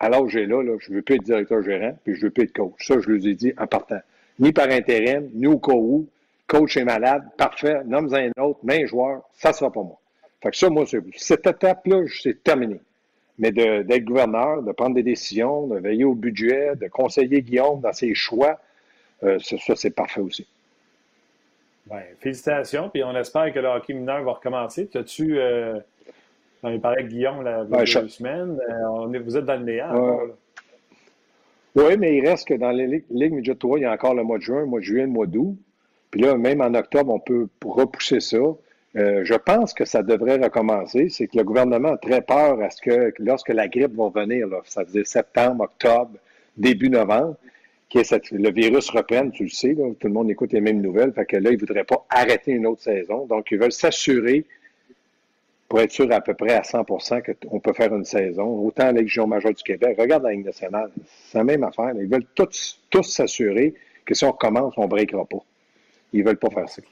à 0.00 0.08
l'âge 0.08 0.30
j'ai 0.30 0.46
là, 0.46 0.62
je 0.78 0.90
ne 0.90 0.96
veux 0.96 1.02
plus 1.02 1.14
être 1.14 1.22
directeur 1.22 1.62
gérant, 1.62 1.96
puis 2.04 2.14
je 2.14 2.20
ne 2.20 2.24
veux 2.24 2.30
plus 2.30 2.44
être 2.44 2.52
coach. 2.52 2.86
Ça, 2.86 2.98
je 2.98 3.08
lui 3.08 3.28
ai 3.28 3.34
dit 3.34 3.54
en 3.56 3.66
partant. 3.66 4.00
Ni 4.40 4.52
par 4.52 4.68
intérim, 4.68 5.30
ni 5.32 5.46
au 5.46 5.58
cas 5.58 5.74
où. 5.74 6.08
Coach 6.48 6.76
est 6.76 6.84
malade, 6.84 7.22
parfait, 7.36 7.84
nomme 7.84 8.12
un 8.12 8.32
autre, 8.42 8.58
main 8.64 8.84
joueur, 8.84 9.22
ça 9.34 9.50
ne 9.50 9.54
sera 9.54 9.70
pas 9.70 9.82
moi. 9.82 10.00
Fait 10.42 10.50
que 10.50 10.56
ça, 10.56 10.68
moi, 10.68 10.84
cette 11.16 11.46
étape-là, 11.46 12.02
c'est 12.20 12.42
terminé. 12.42 12.80
Mais 13.38 13.52
d'être 13.52 14.04
gouverneur, 14.04 14.60
de 14.60 14.72
prendre 14.72 14.96
des 14.96 15.04
décisions, 15.04 15.68
de 15.68 15.78
veiller 15.78 16.04
au 16.04 16.14
budget, 16.14 16.74
de 16.74 16.88
conseiller 16.88 17.40
Guillaume 17.42 17.80
dans 17.80 17.92
ses 17.92 18.14
choix, 18.14 18.58
euh, 19.22 19.38
ça, 19.38 19.76
c'est 19.76 19.94
parfait 19.94 20.20
aussi. 20.20 20.44
Bien, 21.86 22.02
félicitations, 22.20 22.88
puis 22.88 23.02
on 23.02 23.16
espère 23.16 23.52
que 23.52 23.58
le 23.58 23.68
hockey 23.68 23.94
mineur 23.94 24.22
va 24.22 24.32
recommencer. 24.32 24.88
As-tu, 24.94 25.38
euh, 25.38 25.78
on 26.62 26.78
parlait 26.78 27.00
avec 27.00 27.10
Guillaume 27.10 27.42
la 27.42 27.64
ben, 27.64 27.78
deux 27.84 28.08
semaines, 28.08 28.60
euh, 28.68 28.88
on 28.90 29.12
est, 29.12 29.18
vous 29.18 29.36
êtes 29.36 29.44
dans 29.44 29.56
le 29.56 29.64
néant. 29.64 30.20
oui, 31.74 31.96
mais 31.98 32.16
il 32.16 32.28
reste 32.28 32.48
que 32.48 32.54
dans 32.54 32.70
les 32.70 33.04
ligues 33.10 33.32
Midget 33.32 33.54
3, 33.54 33.78
il 33.78 33.82
y 33.82 33.84
a 33.86 33.92
encore 33.92 34.14
le 34.14 34.22
mois 34.22 34.38
de 34.38 34.42
juin, 34.42 34.60
le 34.60 34.66
mois 34.66 34.80
de 34.80 34.84
juillet, 34.84 35.02
le 35.02 35.08
mois 35.08 35.26
d'août. 35.26 35.56
Puis 36.10 36.20
là, 36.20 36.36
même 36.36 36.60
en 36.60 36.74
octobre, 36.74 37.12
on 37.12 37.20
peut 37.20 37.48
repousser 37.64 38.20
ça. 38.20 38.38
Euh, 38.96 39.24
je 39.24 39.34
pense 39.34 39.72
que 39.72 39.84
ça 39.84 40.02
devrait 40.02 40.36
recommencer. 40.36 41.08
C'est 41.08 41.28
que 41.28 41.38
le 41.38 41.44
gouvernement 41.44 41.90
a 41.90 41.96
très 41.96 42.22
peur 42.22 42.60
à 42.60 42.70
ce 42.70 42.82
que 42.82 43.14
lorsque 43.18 43.50
la 43.50 43.68
grippe 43.68 43.94
va 43.94 44.08
venir, 44.08 44.48
là, 44.48 44.58
ça 44.64 44.82
veut 44.82 44.90
dire 44.90 45.06
septembre, 45.06 45.64
octobre, 45.64 46.12
début 46.56 46.90
novembre, 46.90 47.36
que 47.90 48.36
le 48.36 48.50
virus 48.50 48.90
reprenne, 48.90 49.32
tu 49.32 49.44
le 49.44 49.48
sais, 49.48 49.74
tout 49.74 50.06
le 50.06 50.12
monde 50.12 50.30
écoute 50.30 50.52
les 50.52 50.60
mêmes 50.60 50.80
nouvelles, 50.80 51.12
fait 51.12 51.26
que 51.26 51.36
là, 51.36 51.50
ils 51.50 51.54
ne 51.54 51.60
voudraient 51.60 51.84
pas 51.84 52.06
arrêter 52.08 52.52
une 52.52 52.66
autre 52.66 52.82
saison. 52.82 53.26
Donc, 53.26 53.50
ils 53.50 53.58
veulent 53.58 53.72
s'assurer, 53.72 54.46
pour 55.68 55.80
être 55.80 55.92
sûr 55.92 56.10
à 56.10 56.20
peu 56.20 56.34
près 56.34 56.54
à 56.54 56.62
100% 56.62 57.22
qu'on 57.48 57.60
peut 57.60 57.72
faire 57.72 57.94
une 57.94 58.04
saison. 58.04 58.44
Autant 58.44 58.86
la 58.86 58.92
Légion 58.92 59.26
majeure 59.26 59.54
du 59.54 59.62
Québec, 59.62 59.96
regarde 59.98 60.24
la 60.24 60.32
Ligue 60.32 60.44
nationale, 60.44 60.90
c'est 61.26 61.38
la 61.38 61.44
même 61.44 61.62
affaire. 61.62 61.92
Ils 61.94 62.08
veulent 62.08 62.26
tous, 62.34 62.80
tous 62.90 63.04
s'assurer 63.04 63.74
que 64.04 64.14
si 64.14 64.24
on 64.24 64.32
commence, 64.32 64.74
on 64.76 64.82
ne 64.82 64.88
breakera 64.88 65.24
pas. 65.24 65.38
Ils 66.12 66.20
ne 66.20 66.26
veulent 66.26 66.38
pas 66.38 66.50
faire 66.50 66.68
ça. 66.68 66.82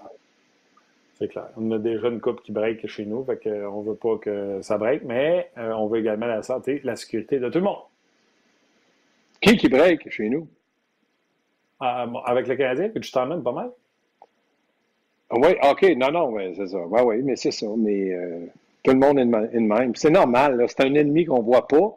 C'est 1.18 1.28
clair. 1.28 1.48
On 1.56 1.70
a 1.72 1.78
déjà 1.78 2.08
une 2.08 2.20
coupe 2.20 2.42
qui 2.42 2.52
break 2.52 2.86
chez 2.86 3.04
nous, 3.04 3.24
fait 3.24 3.42
qu'on 3.42 3.82
ne 3.82 3.88
veut 3.88 3.96
pas 3.96 4.16
que 4.18 4.60
ça 4.62 4.78
break, 4.78 5.02
mais 5.04 5.50
euh, 5.58 5.72
on 5.72 5.88
veut 5.88 5.98
également 5.98 6.26
la 6.26 6.42
santé, 6.42 6.80
la 6.84 6.94
sécurité 6.94 7.40
de 7.40 7.48
tout 7.48 7.58
le 7.58 7.64
monde. 7.64 7.82
Qui 9.40 9.56
qui 9.56 9.68
break 9.68 10.08
chez 10.10 10.28
nous? 10.28 10.46
Ah, 11.80 12.06
avec 12.24 12.48
le 12.48 12.56
Canadien, 12.56 12.88
puis 12.88 13.00
tu 13.00 13.12
t'emmènes 13.12 13.42
pas 13.42 13.52
mal? 13.52 13.70
Ah 15.30 15.36
oui, 15.38 15.54
OK, 15.62 15.82
non, 15.96 16.10
non, 16.10 16.30
mais 16.32 16.54
c'est 16.54 16.68
ça. 16.68 16.78
Oui, 16.78 17.00
oui, 17.04 17.22
mais 17.22 17.36
c'est 17.36 17.50
ça. 17.50 17.66
Mais 17.76 18.12
euh, 18.12 18.46
tout 18.82 18.92
le 18.92 18.98
monde 18.98 19.18
est 19.18 19.24
de 19.24 19.60
même. 19.60 19.94
C'est 19.94 20.10
normal, 20.10 20.64
c'est 20.68 20.80
un 20.80 20.94
ennemi 20.94 21.26
qu'on 21.26 21.38
ne 21.38 21.44
voit 21.44 21.68
pas, 21.68 21.96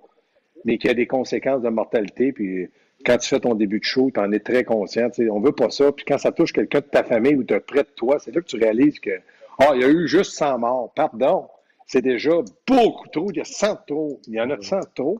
mais 0.65 0.77
qui 0.77 0.89
a 0.89 0.93
des 0.93 1.07
conséquences 1.07 1.61
de 1.61 1.69
mortalité. 1.69 2.31
Puis 2.33 2.69
quand 3.05 3.17
tu 3.17 3.29
fais 3.29 3.39
ton 3.39 3.55
début 3.55 3.79
de 3.79 3.85
show, 3.85 4.11
tu 4.13 4.19
en 4.19 4.31
es 4.31 4.39
très 4.39 4.63
conscient. 4.63 5.09
On 5.29 5.39
ne 5.39 5.45
veut 5.45 5.53
pas 5.53 5.69
ça. 5.69 5.91
Puis 5.91 6.05
quand 6.05 6.17
ça 6.17 6.31
touche 6.31 6.53
quelqu'un 6.53 6.79
de 6.79 6.85
ta 6.85 7.03
famille 7.03 7.35
ou 7.35 7.43
de 7.43 7.57
près 7.57 7.83
de 7.83 7.89
toi, 7.95 8.19
c'est 8.19 8.35
là 8.35 8.41
que 8.41 8.47
tu 8.47 8.57
réalises 8.57 8.99
que 8.99 9.11
oh, 9.59 9.71
il 9.75 9.81
y 9.81 9.83
a 9.85 9.89
eu 9.89 10.07
juste 10.07 10.33
100 10.33 10.59
morts. 10.59 10.91
Pardon. 10.93 11.47
C'est 11.87 12.01
déjà 12.01 12.31
beaucoup 12.67 13.07
trop. 13.09 13.31
Il 13.31 13.37
y 13.37 13.41
a 13.41 13.45
100 13.45 13.77
trop. 13.87 14.19
Il 14.27 14.35
y 14.35 14.41
en 14.41 14.49
a 14.49 14.61
100 14.61 14.79
trop. 14.93 15.19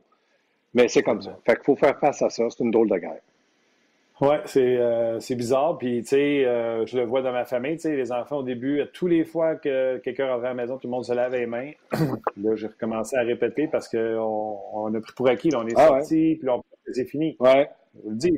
Mais 0.74 0.88
c'est 0.88 1.03
comme 1.03 1.22
ça. 1.22 1.38
Fait 1.45 1.55
qu'il 1.55 1.64
faut 1.66 1.76
faire 1.76 1.97
face 1.99 2.22
à 2.22 2.30
ça. 2.30 2.43
C'est 2.49 2.64
une 2.64 2.72
drôle 2.72 2.89
de 2.89 2.97
guerre. 2.97 3.22
Oui, 4.22 4.36
c'est 4.46 4.78
euh, 4.78 5.20
bizarre. 5.32 5.80
Puis, 5.80 6.04
tu 6.04 6.10
sais, 6.10 6.46
euh, 6.46 6.86
je 6.86 6.96
le 6.96 7.06
vois 7.06 7.24
dans 7.24 7.32
ma 7.32 7.44
famille. 7.44 7.76
Tu 7.78 7.82
sais, 7.82 7.96
les 7.96 8.12
enfants, 8.12 8.38
au 8.38 8.44
début, 8.44 8.84
tous 8.94 9.08
les 9.08 9.26
fois 9.26 9.56
que 9.56 9.98
quelqu'un 9.98 10.28
rentrait 10.28 10.50
à 10.50 10.50
la 10.50 10.54
maison, 10.54 10.78
tout 10.78 10.86
le 10.86 10.92
monde 10.92 11.06
se 11.06 11.14
lave 11.14 11.32
les 11.32 11.48
mains. 11.48 11.72
là, 12.38 12.56
j'ai 12.56 12.68
recommencé 12.68 13.16
à 13.18 13.22
répéter 13.22 13.68
parce 13.68 13.90
qu'on 13.90 14.60
on 14.74 14.94
a 14.94 15.02
pris 15.02 15.14
pour 15.16 15.28
acquis. 15.28 15.50
Là, 15.50 15.62
on 15.62 15.68
est 15.68 15.74
ah 15.76 15.88
sorti, 15.88 16.38
puis 16.40 16.50
on 16.50 16.64
c'est 16.94 17.06
fini. 17.06 17.36
Ouais. 17.40 17.68
Je 17.96 18.02
vous 18.04 18.10
le 18.12 18.16
dis, 18.16 18.38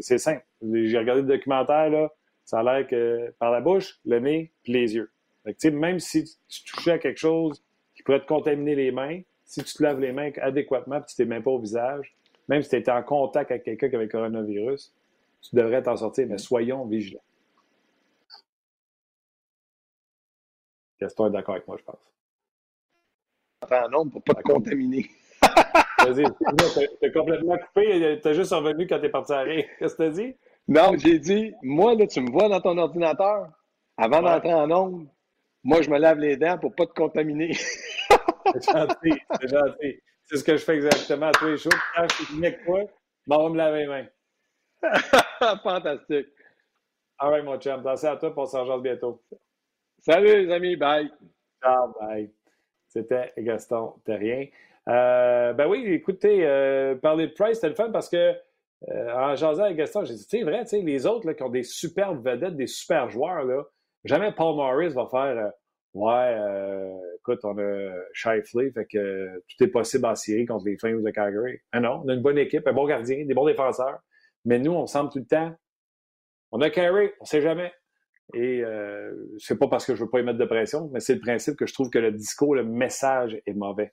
c'est 0.00 0.18
simple. 0.18 0.44
J'ai 0.62 0.98
regardé 0.98 1.22
le 1.22 1.28
documentaire, 1.28 1.90
là, 1.90 2.10
ça 2.44 2.58
a 2.58 2.62
l'air 2.62 2.86
que 2.86 3.32
par 3.38 3.50
la 3.50 3.60
bouche, 3.60 3.98
le 4.04 4.18
nez, 4.18 4.52
puis 4.62 4.72
les 4.72 4.94
yeux. 4.94 5.10
Fait 5.44 5.70
même 5.70 6.00
si 6.00 6.24
tu 6.24 6.64
touchais 6.64 6.92
à 6.92 6.98
quelque 6.98 7.20
chose 7.20 7.62
qui 7.94 8.02
pourrait 8.02 8.20
te 8.20 8.26
contaminer 8.26 8.74
les 8.74 8.90
mains, 8.90 9.20
si 9.44 9.62
tu 9.62 9.74
te 9.74 9.82
laves 9.82 10.00
les 10.00 10.12
mains 10.12 10.30
adéquatement 10.40 10.96
et 10.96 11.04
tu 11.06 11.14
t'es 11.16 11.24
même 11.24 11.42
pas 11.42 11.50
au 11.50 11.58
visage, 11.58 12.14
même 12.48 12.62
si 12.62 12.70
tu 12.70 12.76
étais 12.76 12.90
en 12.90 13.02
contact 13.02 13.50
avec 13.50 13.64
quelqu'un 13.64 13.88
qui 13.88 13.94
avait 13.94 14.04
le 14.04 14.10
coronavirus, 14.10 14.92
tu 15.44 15.56
devrais 15.56 15.82
t'en 15.82 15.96
sortir, 15.96 16.26
mais 16.28 16.38
soyons 16.38 16.86
vigilants. 16.86 17.22
Gaston 21.00 21.26
est 21.26 21.30
d'accord 21.30 21.56
avec 21.56 21.68
moi, 21.68 21.76
je 21.78 21.84
pense. 21.84 22.12
Enfin, 23.62 23.88
non, 23.90 24.08
pour 24.08 24.22
pas 24.22 24.34
te 24.34 24.42
contaminer. 24.42 25.10
Vas-y, 25.98 26.24
t'es 27.00 27.12
complètement 27.12 27.58
coupé. 27.58 28.20
T'es 28.22 28.34
juste 28.34 28.52
revenu 28.52 28.86
quand 28.86 29.00
t'es 29.00 29.08
parti 29.08 29.32
à 29.32 29.40
rire. 29.40 29.64
Qu'est-ce 29.78 29.94
que 29.94 30.04
t'as 30.04 30.10
dit? 30.10 30.34
Non, 30.66 30.96
j'ai 30.96 31.18
dit, 31.18 31.52
moi, 31.62 31.94
là, 31.94 32.06
tu 32.06 32.20
me 32.20 32.30
vois 32.30 32.48
dans 32.48 32.60
ton 32.60 32.78
ordinateur, 32.78 33.48
avant 33.98 34.22
d'entrer 34.22 34.54
en 34.54 34.70
onde, 34.70 35.06
moi, 35.62 35.82
je 35.82 35.90
me 35.90 35.98
lave 35.98 36.18
les 36.18 36.36
dents 36.36 36.58
pour 36.58 36.74
pas 36.74 36.86
te 36.86 36.94
contaminer. 36.94 37.52
c'est 37.52 38.64
gentil, 38.64 39.20
c'est 39.40 39.48
gentil. 39.48 40.00
C'est 40.24 40.36
ce 40.38 40.44
que 40.44 40.56
je 40.56 40.64
fais 40.64 40.76
exactement 40.76 41.26
à 41.26 41.32
tous 41.32 41.46
les 41.46 41.56
jours. 41.58 41.72
Quand 41.94 42.06
je 42.08 42.24
suis 42.24 42.38
avec 42.38 42.64
toi, 42.64 42.80
ben, 43.26 43.36
on 43.36 43.42
va 43.44 43.50
me 43.50 43.56
laver 43.56 43.78
les 43.80 43.86
mains. 43.86 44.06
Fantastique. 45.62 46.28
All 47.18 47.30
right, 47.30 47.44
mon 47.44 47.58
chum. 47.58 47.82
Merci 47.84 48.06
à 48.06 48.16
toi, 48.16 48.32
pour 48.32 48.44
on 48.44 48.46
s'en 48.46 48.78
bientôt. 48.78 49.22
Salut, 50.00 50.46
les 50.46 50.52
amis. 50.52 50.76
Bye. 50.76 51.10
Ciao, 51.62 51.92
bye. 52.00 52.30
C'était 52.88 53.32
Gaston 53.38 53.94
Terrien. 54.04 54.46
Euh, 54.88 55.52
ben 55.54 55.66
oui, 55.66 55.84
écoutez, 55.86 56.46
euh, 56.46 56.94
parler 56.96 57.28
de 57.28 57.32
Price, 57.32 57.54
c'était 57.54 57.70
le 57.70 57.74
fun 57.74 57.90
parce 57.90 58.08
que 58.08 58.34
euh, 58.88 59.14
en 59.14 59.34
jasant 59.34 59.64
avec 59.64 59.78
Gaston, 59.78 60.04
j'ai 60.04 60.14
dit, 60.14 60.26
c'est 60.28 60.42
vrai, 60.42 60.64
les 60.70 61.06
autres 61.06 61.26
là, 61.26 61.34
qui 61.34 61.42
ont 61.42 61.48
des 61.48 61.62
superbes 61.62 62.22
vedettes, 62.22 62.56
des 62.56 62.66
super 62.66 63.08
joueurs, 63.08 63.44
là, 63.44 63.62
jamais 64.04 64.30
Paul 64.32 64.56
Morris 64.56 64.90
va 64.90 65.06
faire 65.06 65.50
Ouais, 65.94 66.36
écoute, 67.18 67.38
on 67.44 67.56
a 67.56 67.94
Shifley, 68.12 68.72
fait 68.72 68.84
que 68.84 69.40
tout 69.48 69.64
est 69.64 69.68
possible 69.68 70.06
en 70.06 70.16
série 70.16 70.44
contre 70.44 70.66
les 70.66 70.76
Flames 70.76 71.02
de 71.02 71.10
Calgary. 71.10 71.60
Ah 71.70 71.78
non, 71.78 72.02
on 72.04 72.08
a 72.08 72.14
une 72.14 72.20
bonne 72.20 72.36
équipe, 72.36 72.66
un 72.66 72.72
bon 72.72 72.84
gardien, 72.84 73.24
des 73.24 73.32
bons 73.32 73.46
défenseurs. 73.46 74.00
Mais 74.44 74.58
nous, 74.58 74.72
on 74.72 74.86
semble 74.86 75.10
tout 75.10 75.18
le 75.18 75.26
temps. 75.26 75.54
On 76.52 76.60
a 76.60 76.70
carré, 76.70 77.14
on 77.20 77.24
sait 77.24 77.40
jamais. 77.40 77.72
Et 78.32 78.62
euh, 78.64 79.12
c'est 79.38 79.58
pas 79.58 79.68
parce 79.68 79.84
que 79.84 79.94
je 79.94 80.02
veux 80.02 80.10
pas 80.10 80.20
y 80.20 80.22
mettre 80.22 80.38
de 80.38 80.44
pression, 80.44 80.88
mais 80.92 81.00
c'est 81.00 81.14
le 81.14 81.20
principe 81.20 81.56
que 81.56 81.66
je 81.66 81.74
trouve 81.74 81.90
que 81.90 81.98
le 81.98 82.12
discours, 82.12 82.54
le 82.54 82.64
message 82.64 83.38
est 83.46 83.52
mauvais. 83.52 83.92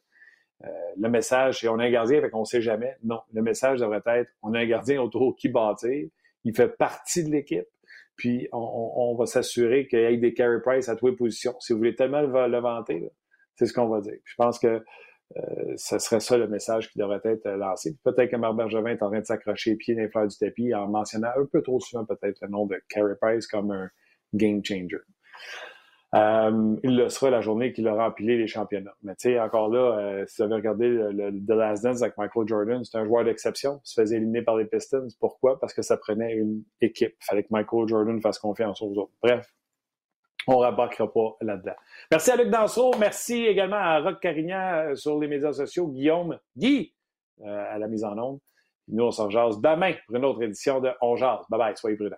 Euh, 0.64 0.68
le 0.98 1.10
message, 1.10 1.60
c'est 1.60 1.68
on 1.68 1.80
a 1.80 1.86
un 1.86 1.92
gardien, 1.92 2.22
fait 2.22 2.30
qu'on 2.30 2.46
sait 2.46 2.62
jamais. 2.62 2.96
Non, 3.04 3.22
le 3.34 3.42
message 3.42 3.80
devrait 3.80 4.02
être 4.06 4.32
on 4.42 4.54
a 4.54 4.60
un 4.60 4.66
gardien 4.66 5.02
autour 5.02 5.36
qui 5.36 5.50
bâtir, 5.50 6.08
il 6.44 6.56
fait 6.56 6.70
partie 6.70 7.24
de 7.24 7.32
l'équipe, 7.32 7.68
puis 8.16 8.48
on, 8.54 9.16
va 9.18 9.26
s'assurer 9.26 9.88
qu'il 9.88 10.00
y 10.00 10.04
ait 10.04 10.18
des 10.18 10.34
carry 10.34 10.62
price 10.62 10.88
à 10.90 10.96
toutes 10.96 11.10
les 11.10 11.16
positions. 11.16 11.56
Si 11.60 11.74
vous 11.74 11.80
voulez 11.80 11.96
tellement 11.96 12.22
le, 12.22 12.60
vanter, 12.60 13.12
c'est 13.56 13.66
ce 13.66 13.74
qu'on 13.74 13.88
va 13.88 14.00
dire. 14.02 14.18
je 14.24 14.36
pense 14.36 14.60
que 14.60 14.84
ce 15.78 16.00
serait 16.00 16.20
ça 16.20 16.38
le 16.38 16.48
message 16.48 16.90
qui 16.90 17.00
devrait 17.00 17.22
être 17.24 17.48
lancé. 17.50 17.98
Peut-être 18.04 18.32
que 18.32 18.36
Marc 18.36 18.56
Bergevin 18.56 18.92
est 18.92 19.04
en 19.04 19.10
train 19.10 19.20
de 19.20 19.26
s'accrocher 19.26 19.72
les 19.72 19.76
pieds 19.78 19.96
dans 19.96 20.26
du 20.26 20.38
tapis 20.38 20.74
en 20.74 20.88
mentionnant 20.88 21.30
un 21.38 21.46
peu 21.46 21.62
trop 21.62 21.80
souvent 21.80 22.06
peut-être 22.06 22.40
le 22.42 22.50
nom 22.50 22.66
de 22.66 22.82
Carey 22.90 23.16
Price 23.20 23.48
comme 23.48 23.72
un 23.72 23.90
game 24.34 24.64
changer. 24.64 24.98
Euh, 26.14 26.76
il 26.84 26.98
le 26.98 27.08
sera 27.08 27.30
la 27.30 27.40
journée 27.40 27.72
qu'il 27.72 27.88
aura 27.88 28.10
empilé 28.10 28.38
les 28.38 28.48
championnats. 28.48 28.96
Mais 29.02 29.16
tu 29.16 29.30
sais, 29.30 29.40
encore 29.40 29.70
là, 29.70 29.98
euh, 29.98 30.26
si 30.28 30.42
vous 30.42 30.44
avez 30.44 30.56
regardé 30.56 30.90
le, 30.90 31.32
The 31.32 31.52
Last 31.52 31.84
Dance 31.84 32.02
avec 32.02 32.18
Michael 32.18 32.48
Jordan, 32.48 32.84
c'est 32.84 32.98
un 32.98 33.06
joueur 33.06 33.24
d'exception. 33.24 33.80
Il 33.86 33.90
se 33.90 34.02
faisait 34.02 34.18
éliminer 34.18 34.42
par 34.42 34.58
les 34.58 34.66
Pistons. 34.66 35.08
Pourquoi? 35.20 35.58
Parce 35.60 35.74
que 35.74 35.82
ça 35.82 35.96
prenait 35.96 36.34
une 36.34 36.64
équipe. 36.82 37.14
Il 37.22 37.26
fallait 37.26 37.44
que 37.44 37.52
Michael 37.52 37.88
Jordan 37.88 38.20
fasse 38.22 38.40
confiance 38.40 38.82
aux 38.82 38.94
autres. 38.98 39.14
Bref, 39.24 39.48
on 40.48 40.64
ne 40.64 40.76
pas 41.08 41.38
là-dedans. 41.42 41.76
Merci 42.10 42.32
à 42.32 42.36
Luc 42.36 42.50
Dansereau. 42.50 42.94
Merci 43.00 43.46
également 43.46 43.78
à 43.78 44.00
Rock 44.00 44.20
Carignan 44.20 44.74
euh, 44.74 44.96
sur 44.96 45.20
les 45.20 45.28
médias 45.28 45.54
sociaux. 45.54 45.88
Guillaume, 45.88 46.38
Guy, 46.56 46.94
à 47.46 47.78
la 47.78 47.88
mise 47.88 48.04
en 48.04 48.18
onde. 48.18 48.40
Nous, 48.88 49.04
on 49.04 49.12
s'en 49.12 49.30
jase 49.30 49.60
demain 49.60 49.94
pour 50.06 50.16
une 50.16 50.26
autre 50.26 50.42
édition 50.44 50.80
de 50.80 50.92
On 51.02 51.16
jase. 51.16 51.46
Bye 51.50 51.60
bye, 51.60 51.78
soyez 51.78 51.96
prudents. 51.96 52.18